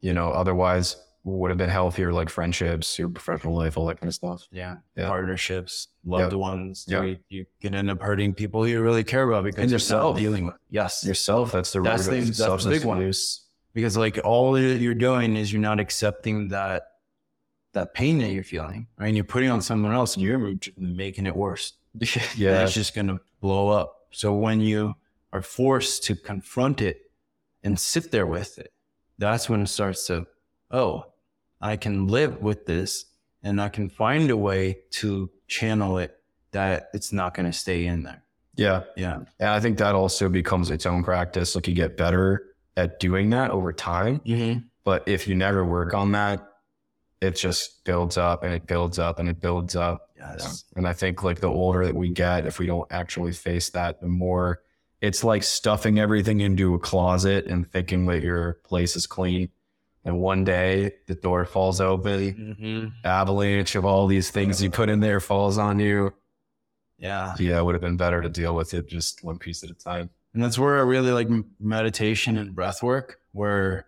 you 0.00 0.12
know, 0.12 0.30
otherwise 0.30 0.96
would 1.24 1.50
have 1.50 1.58
been 1.58 1.70
healthier, 1.70 2.12
like 2.12 2.28
friendships, 2.28 2.98
your 2.98 3.08
professional 3.08 3.54
life, 3.56 3.76
all 3.76 3.86
that 3.86 3.98
kind 4.00 4.08
of 4.08 4.14
stuff. 4.14 4.46
Yeah. 4.52 4.76
Yeah. 4.96 5.08
Partnerships, 5.08 5.88
loved 6.04 6.34
ones. 6.34 6.84
Yep. 6.88 7.04
You, 7.04 7.16
you 7.28 7.46
can 7.60 7.74
end 7.74 7.90
up 7.90 8.00
hurting 8.00 8.34
people 8.34 8.66
you 8.68 8.80
really 8.80 9.02
care 9.02 9.28
about 9.28 9.42
because 9.44 9.60
And 9.62 9.70
you're 9.70 9.76
yourself. 9.76 10.16
dealing 10.18 10.46
with. 10.46 10.54
Yes. 10.70 11.04
Yourself, 11.04 11.50
that's 11.52 11.72
the 11.72 11.80
That's 11.82 12.06
the- 12.06 12.20
that's 12.20 12.64
the 12.64 12.70
big 12.70 12.84
one. 12.84 12.98
abuse. 12.98 13.45
Because 13.76 13.94
like 13.94 14.18
all 14.24 14.52
that 14.52 14.78
you're 14.80 14.94
doing 14.94 15.36
is 15.36 15.52
you're 15.52 15.60
not 15.60 15.78
accepting 15.78 16.48
that 16.48 16.92
that 17.74 17.92
pain 17.92 18.16
that 18.20 18.30
you're 18.30 18.42
feeling, 18.42 18.86
right? 18.98 19.08
And 19.08 19.16
you're 19.16 19.22
putting 19.22 19.50
on 19.50 19.60
someone 19.60 19.92
else 19.92 20.16
and 20.16 20.24
you're 20.24 20.54
making 20.78 21.26
it 21.26 21.36
worse. 21.36 21.74
Yeah. 22.36 22.64
It's 22.64 22.72
just 22.72 22.94
going 22.94 23.08
to 23.08 23.20
blow 23.42 23.68
up. 23.68 23.94
So 24.10 24.32
when 24.32 24.62
you 24.62 24.94
are 25.30 25.42
forced 25.42 26.04
to 26.04 26.16
confront 26.16 26.80
it 26.80 27.10
and 27.62 27.78
sit 27.78 28.10
there 28.10 28.26
with 28.26 28.58
it, 28.58 28.72
that's 29.18 29.50
when 29.50 29.60
it 29.60 29.68
starts 29.68 30.06
to, 30.06 30.26
oh, 30.70 31.12
I 31.60 31.76
can 31.76 32.06
live 32.06 32.40
with 32.40 32.64
this 32.64 33.04
and 33.42 33.60
I 33.60 33.68
can 33.68 33.90
find 33.90 34.30
a 34.30 34.38
way 34.38 34.78
to 34.92 35.30
channel 35.48 35.98
it 35.98 36.16
that 36.52 36.88
it's 36.94 37.12
not 37.12 37.34
going 37.34 37.50
to 37.50 37.52
stay 37.52 37.84
in 37.84 38.04
there. 38.04 38.22
Yeah. 38.54 38.84
Yeah. 38.96 39.20
And 39.38 39.50
I 39.50 39.60
think 39.60 39.76
that 39.78 39.94
also 39.94 40.30
becomes 40.30 40.70
its 40.70 40.86
own 40.86 41.04
practice. 41.04 41.54
Like 41.54 41.68
you 41.68 41.74
get 41.74 41.98
better 41.98 42.55
at 42.76 43.00
doing 43.00 43.30
that 43.30 43.50
over 43.50 43.72
time. 43.72 44.20
Mm-hmm. 44.20 44.60
But 44.84 45.06
if 45.08 45.26
you 45.26 45.34
never 45.34 45.64
work 45.64 45.94
on 45.94 46.12
that, 46.12 46.46
it 47.20 47.34
just 47.34 47.84
builds 47.84 48.16
up 48.18 48.44
and 48.44 48.52
it 48.52 48.66
builds 48.66 48.98
up 48.98 49.18
and 49.18 49.28
it 49.28 49.40
builds 49.40 49.74
up. 49.74 50.10
Yes. 50.16 50.64
And 50.76 50.86
I 50.86 50.92
think 50.92 51.22
like 51.22 51.40
the 51.40 51.48
older 51.48 51.84
that 51.86 51.94
we 51.94 52.10
get, 52.10 52.46
if 52.46 52.58
we 52.58 52.66
don't 52.66 52.90
actually 52.92 53.32
face 53.32 53.70
that, 53.70 54.00
the 54.00 54.06
more 54.08 54.60
it's 55.00 55.24
like 55.24 55.42
stuffing 55.42 55.98
everything 55.98 56.40
into 56.40 56.74
a 56.74 56.78
closet 56.78 57.46
and 57.46 57.70
thinking 57.70 58.06
that 58.06 58.22
your 58.22 58.54
place 58.64 58.96
is 58.96 59.06
clean. 59.06 59.48
And 60.04 60.20
one 60.20 60.44
day 60.44 60.94
the 61.06 61.14
door 61.16 61.44
falls 61.44 61.80
open, 61.80 62.56
Mm-hmm. 62.60 62.86
avalanche 63.04 63.74
of 63.74 63.84
all 63.84 64.06
these 64.06 64.30
things 64.30 64.62
you 64.62 64.70
put 64.70 64.88
in 64.88 65.00
there 65.00 65.20
falls 65.20 65.58
on 65.58 65.80
you. 65.80 66.14
Yeah. 66.98 67.34
Yeah, 67.38 67.58
it 67.58 67.64
would 67.64 67.74
have 67.74 67.82
been 67.82 67.96
better 67.96 68.22
to 68.22 68.28
deal 68.28 68.54
with 68.54 68.72
it 68.72 68.88
just 68.88 69.24
one 69.24 69.38
piece 69.38 69.62
at 69.64 69.70
a 69.70 69.74
time. 69.74 70.10
And 70.36 70.44
that's 70.44 70.58
where 70.58 70.76
I 70.76 70.82
really 70.82 71.12
like 71.12 71.28
meditation 71.58 72.36
and 72.36 72.54
breath 72.54 72.82
work, 72.82 73.20
where 73.32 73.86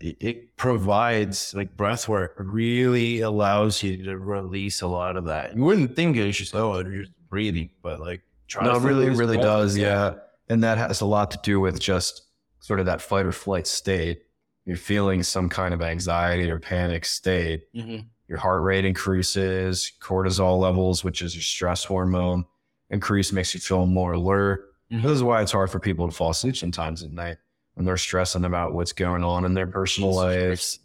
it, 0.00 0.56
provides 0.56 1.52
like 1.52 1.76
breath 1.76 2.08
work 2.08 2.36
really 2.38 3.22
allows 3.22 3.82
you 3.82 4.04
to 4.04 4.16
release 4.16 4.82
a 4.82 4.86
lot 4.86 5.16
of 5.16 5.24
that. 5.24 5.56
You 5.56 5.64
wouldn't 5.64 5.96
think 5.96 6.16
it's 6.16 6.38
just, 6.38 6.54
oh, 6.54 6.78
you're 6.78 7.02
just 7.02 7.28
breathing, 7.28 7.70
but 7.82 7.98
like, 7.98 8.22
try 8.46 8.62
No, 8.64 8.76
it 8.76 8.82
really, 8.82 9.10
really 9.10 9.34
breath. 9.36 9.44
does. 9.44 9.76
Yeah. 9.76 10.14
And 10.48 10.62
that 10.62 10.78
has 10.78 11.00
a 11.00 11.06
lot 11.06 11.32
to 11.32 11.38
do 11.42 11.58
with 11.58 11.80
just 11.80 12.22
sort 12.60 12.78
of 12.78 12.86
that 12.86 13.02
fight 13.02 13.26
or 13.26 13.32
flight 13.32 13.66
state. 13.66 14.22
You're 14.64 14.76
feeling 14.76 15.24
some 15.24 15.48
kind 15.48 15.74
of 15.74 15.82
anxiety 15.82 16.48
or 16.52 16.60
panic 16.60 17.04
state. 17.04 17.64
Mhm. 17.74 18.06
Your 18.28 18.38
heart 18.38 18.62
rate 18.62 18.84
increases, 18.84 19.90
cortisol 20.00 20.60
levels, 20.60 21.02
which 21.02 21.20
is 21.20 21.34
your 21.34 21.42
stress 21.42 21.82
hormone, 21.84 22.44
increase 22.90 23.32
makes 23.32 23.54
you 23.54 23.58
feel 23.60 23.86
more 23.86 24.12
alert. 24.12 24.68
Mhm. 24.92 25.02
This 25.02 25.12
is 25.12 25.22
why 25.22 25.40
it's 25.42 25.52
hard 25.52 25.70
for 25.70 25.80
people 25.80 26.06
to 26.08 26.14
fall 26.14 26.30
asleep 26.30 26.56
sometimes 26.56 27.02
at 27.02 27.12
night 27.12 27.38
when 27.74 27.86
they're 27.86 27.96
stressing 27.96 28.44
about 28.44 28.74
what's 28.74 28.92
going 28.92 29.24
on 29.24 29.44
in 29.44 29.54
their 29.54 29.66
personal 29.66 30.14
lives. 30.14 30.80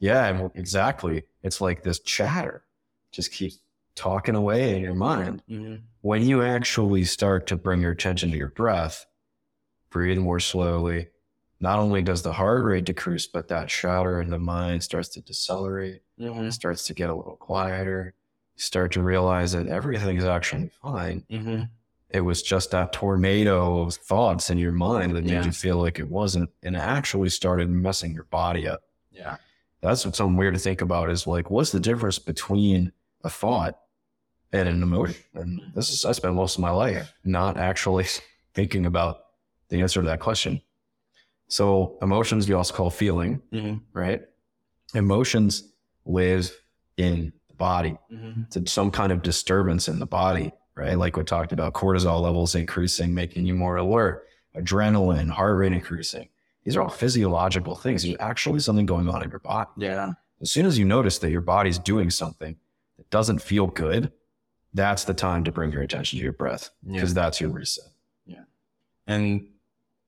Yeah, 0.00 0.48
exactly. 0.54 1.24
It's 1.42 1.60
like 1.60 1.82
this 1.82 2.00
chatter 2.00 2.64
just 3.12 3.30
keeps 3.32 3.58
talking 3.94 4.34
away 4.34 4.74
in 4.74 4.82
your 4.82 4.94
mind 4.94 5.42
Mhm. 5.48 5.82
when 6.00 6.22
you 6.22 6.42
actually 6.42 7.04
start 7.04 7.46
to 7.48 7.56
bring 7.56 7.80
your 7.82 7.92
attention 7.92 8.30
to 8.32 8.36
your 8.36 8.48
breath, 8.48 9.06
breathe 9.90 10.18
more 10.18 10.40
slowly, 10.40 11.08
not 11.60 11.78
only 11.78 12.02
does 12.02 12.22
the 12.22 12.32
heart 12.32 12.64
rate 12.64 12.86
decrease, 12.86 13.26
but 13.26 13.48
that 13.48 13.68
chatter 13.68 14.20
in 14.20 14.30
the 14.30 14.38
mind 14.38 14.82
starts 14.82 15.10
to 15.10 15.20
decelerate, 15.20 16.02
Mhm. 16.18 16.48
it 16.48 16.52
starts 16.52 16.84
to 16.86 16.94
get 16.94 17.10
a 17.10 17.14
little 17.14 17.36
quieter. 17.36 18.14
You 18.56 18.60
start 18.62 18.92
to 18.92 19.02
realize 19.02 19.52
that 19.52 19.68
everything 19.68 20.16
is 20.16 20.24
actually 20.24 20.70
fine. 20.82 21.24
Mhm. 21.30 21.68
It 22.12 22.20
was 22.20 22.42
just 22.42 22.70
that 22.72 22.92
tornado 22.92 23.80
of 23.80 23.94
thoughts 23.94 24.50
in 24.50 24.58
your 24.58 24.72
mind 24.72 25.16
that 25.16 25.24
made 25.24 25.30
Yeah. 25.32 25.44
you 25.46 25.52
feel 25.52 25.78
like 25.78 25.98
it 25.98 26.08
wasn't, 26.10 26.50
and 26.62 26.76
it 26.76 26.80
actually 26.80 27.30
started 27.30 27.70
messing 27.70 28.12
your 28.12 28.24
body 28.24 28.68
up. 28.68 28.82
Yeah. 29.10 29.36
That's 29.80 30.04
what's 30.04 30.18
something 30.18 30.36
weird 30.36 30.54
to 30.54 30.60
think 30.60 30.80
about 30.82 31.10
is 31.10 31.26
like, 31.26 31.50
what's 31.50 31.72
the 31.72 31.80
difference 31.80 32.18
between 32.18 32.92
a 33.24 33.30
thought 33.30 33.78
and 34.52 34.68
an 34.68 34.82
emotion? 34.82 35.22
And 35.34 35.60
this 35.74 35.90
is, 35.90 36.04
I 36.04 36.12
spent 36.12 36.34
most 36.34 36.56
of 36.56 36.60
my 36.62 36.70
life 36.70 37.12
not 37.24 37.56
actually 37.56 38.06
thinking 38.54 38.84
about 38.86 39.18
the 39.70 39.80
answer 39.80 40.00
to 40.02 40.06
that 40.06 40.20
question. 40.20 40.60
So 41.48 41.96
emotions 42.02 42.46
we 42.48 42.54
also 42.54 42.74
call 42.74 42.90
feeling, 42.90 43.40
Mhm. 43.52 43.80
right? 43.94 44.22
Emotions 44.94 45.72
live 46.04 46.50
in 46.96 47.32
the 47.48 47.54
body. 47.54 47.96
Mhm. 48.12 48.54
It's 48.54 48.72
some 48.72 48.90
kind 48.90 49.12
of 49.12 49.22
disturbance 49.22 49.88
in 49.88 49.98
the 49.98 50.06
body, 50.06 50.52
right? 50.74 50.96
Like 50.98 51.16
we 51.16 51.24
talked 51.24 51.52
about 51.52 51.72
cortisol 51.74 52.20
levels 52.20 52.54
increasing, 52.54 53.14
making 53.14 53.46
you 53.46 53.54
more 53.54 53.76
alert, 53.76 54.26
adrenaline, 54.56 55.28
heart 55.30 55.56
rate 55.58 55.72
increasing. 55.72 56.28
These 56.64 56.76
are 56.76 56.82
all 56.82 56.88
physiological 56.88 57.74
things. 57.74 58.04
There's 58.04 58.16
actually 58.20 58.60
something 58.60 58.86
going 58.86 59.08
on 59.08 59.22
in 59.22 59.30
your 59.30 59.40
body. 59.40 59.70
Yeah. 59.76 60.12
As 60.40 60.50
soon 60.50 60.66
as 60.66 60.78
you 60.78 60.84
notice 60.84 61.18
that 61.18 61.30
your 61.30 61.40
body's 61.40 61.78
doing 61.78 62.10
something 62.10 62.56
that 62.96 63.10
doesn't 63.10 63.40
feel 63.40 63.66
good, 63.66 64.12
that's 64.74 65.04
the 65.04 65.14
time 65.14 65.44
to 65.44 65.52
bring 65.52 65.72
your 65.72 65.82
attention 65.82 66.18
to 66.18 66.22
your 66.22 66.32
breath 66.32 66.70
Yeah. 66.84 66.94
because 66.94 67.14
that's 67.14 67.40
your 67.40 67.50
reset. 67.50 67.84
Yeah. 68.26 68.44
And, 69.06 69.48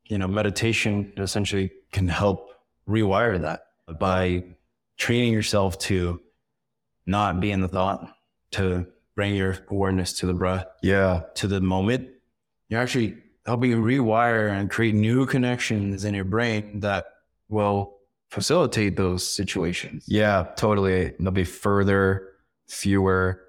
you 0.06 0.18
know, 0.18 0.28
meditation 0.28 1.12
essentially 1.16 1.70
can 1.92 2.08
help 2.08 2.50
rewire 2.88 3.40
that 3.40 3.66
by 3.98 4.44
training 4.96 5.32
yourself 5.32 5.78
to 5.78 6.20
not 7.06 7.40
be 7.40 7.50
in 7.50 7.60
the 7.60 7.68
thought, 7.68 8.14
to 8.52 8.86
bring 9.14 9.34
your 9.34 9.58
awareness 9.70 10.12
to 10.14 10.26
the 10.26 10.34
breath, 10.34 10.66
Yeah. 10.82 11.22
to 11.36 11.46
the 11.46 11.60
moment. 11.60 12.08
You're 12.68 12.80
actually 12.80 13.16
helping 13.46 13.70
you 13.70 13.80
rewire 13.82 14.50
and 14.50 14.70
create 14.70 14.94
new 14.94 15.26
connections 15.26 16.04
in 16.04 16.14
your 16.14 16.24
brain 16.24 16.80
that 16.80 17.06
will 17.48 17.98
facilitate 18.30 18.96
those 18.96 19.24
situations. 19.30 20.04
Yeah, 20.08 20.48
totally. 20.56 21.12
They'll 21.20 21.30
be 21.30 21.44
further, 21.44 22.28
fewer, 22.66 23.40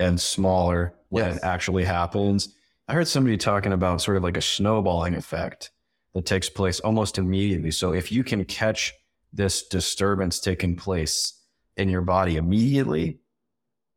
and 0.00 0.20
smaller 0.20 0.94
when 1.10 1.26
Yes. 1.26 1.36
it 1.36 1.44
actually 1.44 1.84
happens. 1.84 2.54
I 2.88 2.94
heard 2.94 3.06
somebody 3.06 3.36
talking 3.36 3.72
about 3.72 4.00
sort 4.02 4.16
of 4.16 4.22
like 4.24 4.36
a 4.36 4.42
snowballing 4.42 5.14
effect 5.14 5.70
that 6.14 6.26
takes 6.26 6.48
place 6.48 6.80
almost 6.80 7.18
immediately. 7.18 7.70
So 7.70 7.92
if 7.92 8.10
you 8.10 8.24
can 8.24 8.44
catch 8.44 8.92
this 9.32 9.66
disturbance 9.68 10.40
taking 10.40 10.74
place 10.76 11.40
in 11.76 11.88
your 11.88 12.02
body 12.02 12.36
immediately, 12.36 13.20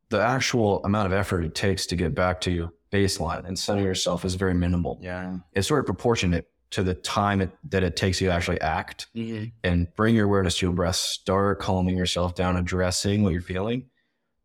the 0.10 0.22
actual 0.22 0.84
amount 0.86 1.06
of 1.08 1.14
effort 1.14 1.44
it 1.44 1.56
takes 1.56 1.86
to 1.88 1.96
get 1.96 2.16
back 2.16 2.40
to 2.42 2.52
your 2.52 2.72
baseline 2.92 3.46
and 3.46 3.58
center 3.60 3.82
yourself 3.82 4.24
is 4.26 4.36
very 4.36 4.54
minimal. 4.54 4.98
Yeah. 5.02 5.38
It's 5.54 5.68
sort 5.68 5.80
of 5.82 5.86
proportionate 5.86 6.48
to 6.72 6.84
the 6.84 6.94
time 6.94 7.42
it, 7.42 7.50
that 7.70 7.84
it 7.84 7.96
takes 7.96 8.20
you 8.22 8.28
to 8.28 8.34
actually 8.34 8.60
act 8.62 9.08
Mhm. 9.16 9.52
and 9.64 9.88
bring 9.96 10.16
your 10.16 10.26
awareness 10.26 10.58
to 10.60 10.66
your 10.68 10.74
breath, 10.74 10.96
start 10.96 11.60
calming 11.60 11.98
yourself 11.98 12.36
down, 12.36 12.58
addressing 12.58 13.24
what 13.24 13.34
you're 13.34 13.42
feeling. 13.42 13.86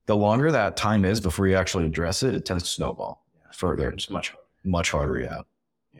The 0.06 0.16
longer 0.16 0.50
that 0.52 0.76
time 0.76 1.04
is 1.04 1.20
before 1.20 1.46
you 1.46 1.56
actually 1.56 1.86
address 1.86 2.22
it, 2.22 2.34
it 2.34 2.44
tends 2.44 2.64
to 2.64 2.68
snowball 2.68 3.24
further. 3.52 3.90
It's 3.90 4.10
much, 4.10 4.34
much 4.64 4.90
harder. 4.90 5.20
Yeah. 5.20 5.40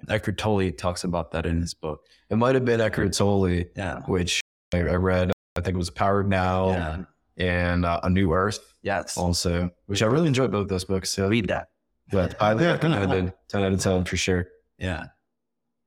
Eckhart 0.08 0.38
Tolle 0.38 0.72
talks 0.72 1.04
about 1.04 1.30
that 1.32 1.46
in 1.46 1.60
his 1.60 1.74
book. 1.74 2.04
It 2.28 2.36
might 2.36 2.54
have 2.56 2.64
been 2.64 2.80
Eckhart 2.80 3.12
Tolle, 3.12 3.64
Yeah. 3.76 4.00
which 4.06 4.40
I, 4.72 4.78
I 4.78 4.94
read, 4.96 5.30
I 5.56 5.60
think 5.60 5.74
it 5.74 5.78
was 5.78 5.90
Power 5.90 6.20
of 6.20 6.28
Now 6.28 6.70
Yeah. 6.70 7.04
And 7.36 7.84
uh, 7.84 8.00
A 8.02 8.10
New 8.10 8.32
Earth 8.32 8.74
Yes. 8.82 9.16
also, 9.16 9.70
which 9.86 10.02
I 10.02 10.06
really 10.06 10.26
enjoyed 10.26 10.50
both 10.52 10.68
those 10.68 10.84
books. 10.84 11.10
So, 11.10 11.28
Read 11.28 11.48
that. 11.48 11.68
but 12.10 12.40
I 12.42 12.52
recommended 12.54 13.32
10 13.48 13.62
out 13.62 13.72
of 13.72 13.80
10 13.80 14.04
for 14.04 14.16
sure. 14.16 14.48
Yeah. 14.78 15.04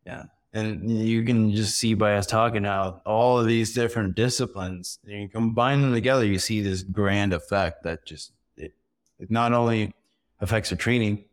Yeah. 0.05 0.23
And 0.53 0.89
you 0.89 1.23
can 1.23 1.51
just 1.53 1.77
see 1.77 1.93
by 1.95 2.15
us 2.15 2.25
talking 2.25 2.63
how 2.63 3.01
all 3.05 3.39
of 3.39 3.45
these 3.47 3.73
different 3.73 4.15
disciplines, 4.15 4.99
and 5.05 5.23
you 5.23 5.27
combine 5.29 5.81
them 5.81 5.91
together, 5.93 6.25
you 6.25 6.39
see 6.39 6.61
this 6.61 6.81
grand 6.83 7.33
effect 7.33 7.83
that 7.83 8.05
just, 8.05 8.31
it, 8.55 8.73
it 9.19 9.29
not 9.29 9.51
only 9.51 9.93
affects 10.39 10.71
your 10.71 10.77
training, 10.77 11.25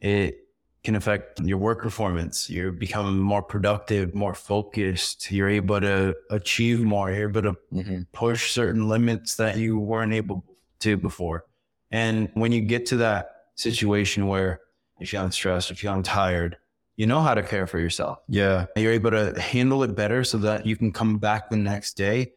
it 0.00 0.43
can 0.84 0.94
affect 0.96 1.40
your 1.40 1.58
work 1.58 1.80
performance. 1.82 2.48
You're 2.50 2.70
becoming 2.70 3.18
more 3.18 3.42
productive, 3.42 4.14
more 4.14 4.34
focused. 4.34 5.30
You're 5.32 5.48
able 5.48 5.80
to 5.80 6.14
achieve 6.30 6.80
more. 6.82 7.10
You're 7.10 7.30
able 7.30 7.42
to 7.42 7.56
Mm-hmm. 7.72 8.02
push 8.12 8.52
certain 8.52 8.88
limits 8.88 9.36
that 9.36 9.56
you 9.56 9.78
weren't 9.78 10.12
able 10.12 10.44
to 10.80 10.96
before. 10.96 11.46
And 11.90 12.28
when 12.34 12.52
you 12.52 12.60
get 12.60 12.86
to 12.86 12.96
that 12.98 13.30
situation 13.56 14.26
where 14.26 14.60
you're 14.98 15.06
feeling 15.06 15.30
stressed, 15.32 15.70
you're 15.70 15.76
feeling 15.76 16.02
tired, 16.02 16.56
you 16.96 17.06
know 17.06 17.20
how 17.20 17.34
to 17.34 17.42
care 17.42 17.66
for 17.66 17.78
yourself. 17.80 18.18
Yeah. 18.28 18.66
You're 18.76 18.92
able 18.92 19.10
to 19.10 19.40
handle 19.40 19.82
it 19.82 19.96
better 19.96 20.22
so 20.22 20.38
that 20.38 20.66
you 20.66 20.76
can 20.76 20.92
come 20.92 21.18
back 21.18 21.50
the 21.50 21.56
next 21.56 21.94
day 21.96 22.32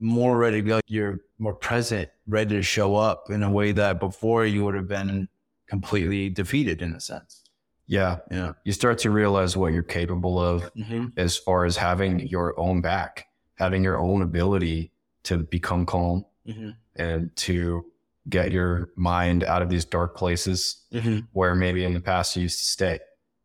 more 0.00 0.36
ready 0.38 0.62
to 0.62 0.68
go. 0.68 0.80
You're 0.86 1.18
more 1.38 1.54
present, 1.54 2.08
ready 2.28 2.54
to 2.56 2.62
show 2.62 2.94
up 2.94 3.30
in 3.30 3.42
a 3.42 3.50
way 3.50 3.72
that 3.72 3.98
before 3.98 4.46
you 4.46 4.64
would 4.64 4.74
have 4.76 4.86
been 4.88 5.28
completely 5.68 6.28
defeated 6.30 6.82
in 6.82 6.94
a 6.94 7.00
sense. 7.00 7.42
Yeah. 7.86 8.18
Yeah. 8.30 8.52
You 8.64 8.72
start 8.72 8.98
to 8.98 9.10
realize 9.10 9.56
what 9.56 9.72
you're 9.72 9.82
capable 9.82 10.38
of 10.40 10.72
Mm-hmm. 10.74 11.06
as 11.16 11.36
far 11.36 11.64
as 11.64 11.76
having 11.76 12.20
your 12.26 12.58
own 12.58 12.80
back, 12.80 13.26
having 13.54 13.82
your 13.84 13.98
own 13.98 14.22
ability 14.22 14.92
to 15.24 15.38
become 15.38 15.86
calm 15.86 16.24
Mm-hmm. 16.46 16.70
and 16.96 17.34
to 17.36 17.84
get 18.28 18.52
your 18.52 18.90
mind 18.96 19.44
out 19.44 19.62
of 19.62 19.68
these 19.68 19.84
dark 19.84 20.16
places 20.16 20.84
Mm-hmm. 20.92 21.20
where 21.32 21.54
maybe 21.54 21.84
in 21.84 21.94
the 21.94 22.00
past 22.00 22.36
you 22.36 22.42
used 22.42 22.58
to 22.58 22.64
stay. 22.64 22.98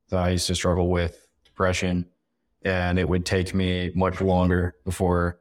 So 0.08 0.18
I 0.18 0.30
used 0.30 0.48
to 0.48 0.56
struggle 0.56 0.90
with 0.90 1.26
depression 1.46 2.06
and 2.64 2.98
it 3.00 3.08
would 3.08 3.26
take 3.26 3.54
me 3.54 3.92
much 3.96 4.22
longer 4.22 4.76
before 4.86 5.40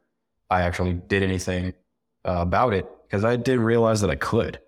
I 0.49 0.61
actually 0.63 0.93
did 0.93 1.23
anything 1.23 1.73
uh, 2.25 2.37
about 2.39 2.73
it 2.73 2.85
because 3.07 3.23
I 3.25 3.35
didn't 3.35 3.63
realize 3.63 4.01
that 4.01 4.09
I 4.09 4.15
could. 4.15 4.59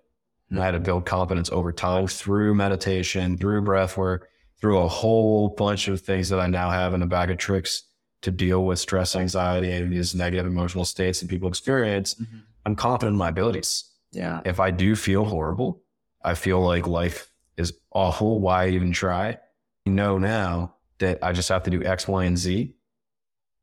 And 0.50 0.60
I 0.60 0.64
had 0.64 0.72
to 0.72 0.80
build 0.80 1.06
confidence 1.06 1.50
over 1.50 1.72
time 1.72 2.06
through 2.06 2.54
meditation, 2.54 3.36
through 3.36 3.62
breath 3.62 3.96
work, 3.96 4.28
through 4.60 4.78
a 4.78 4.88
whole 4.88 5.48
bunch 5.50 5.88
of 5.88 6.00
things 6.00 6.28
that 6.28 6.38
I 6.38 6.46
now 6.46 6.70
have 6.70 6.94
in 6.94 7.02
a 7.02 7.06
bag 7.06 7.30
of 7.30 7.38
tricks 7.38 7.82
to 8.22 8.30
deal 8.30 8.64
with 8.64 8.78
stress, 8.78 9.14
anxiety, 9.16 9.70
and 9.72 9.92
these 9.92 10.14
negative 10.14 10.46
emotional 10.46 10.84
states 10.84 11.20
that 11.20 11.28
people 11.28 11.48
experience, 11.48 12.14
Mm-hmm. 12.14 12.38
I'm 12.64 12.74
confident 12.74 13.14
in 13.14 13.18
my 13.18 13.28
abilities. 13.28 13.84
Yeah. 14.10 14.40
If 14.44 14.58
I 14.58 14.72
do 14.72 14.96
feel 14.96 15.24
horrible, 15.24 15.82
I 16.24 16.34
feel 16.34 16.60
like 16.60 16.88
life 16.88 17.30
is 17.56 17.72
awful. 17.92 18.40
Why 18.40 18.68
even 18.70 18.90
try? 18.92 19.38
You 19.84 19.92
know 19.92 20.18
now 20.18 20.74
that 20.98 21.20
I 21.22 21.32
just 21.32 21.48
have 21.48 21.62
to 21.64 21.70
do 21.70 21.84
X, 21.84 22.08
Y, 22.08 22.24
and 22.24 22.36
Z. 22.36 22.74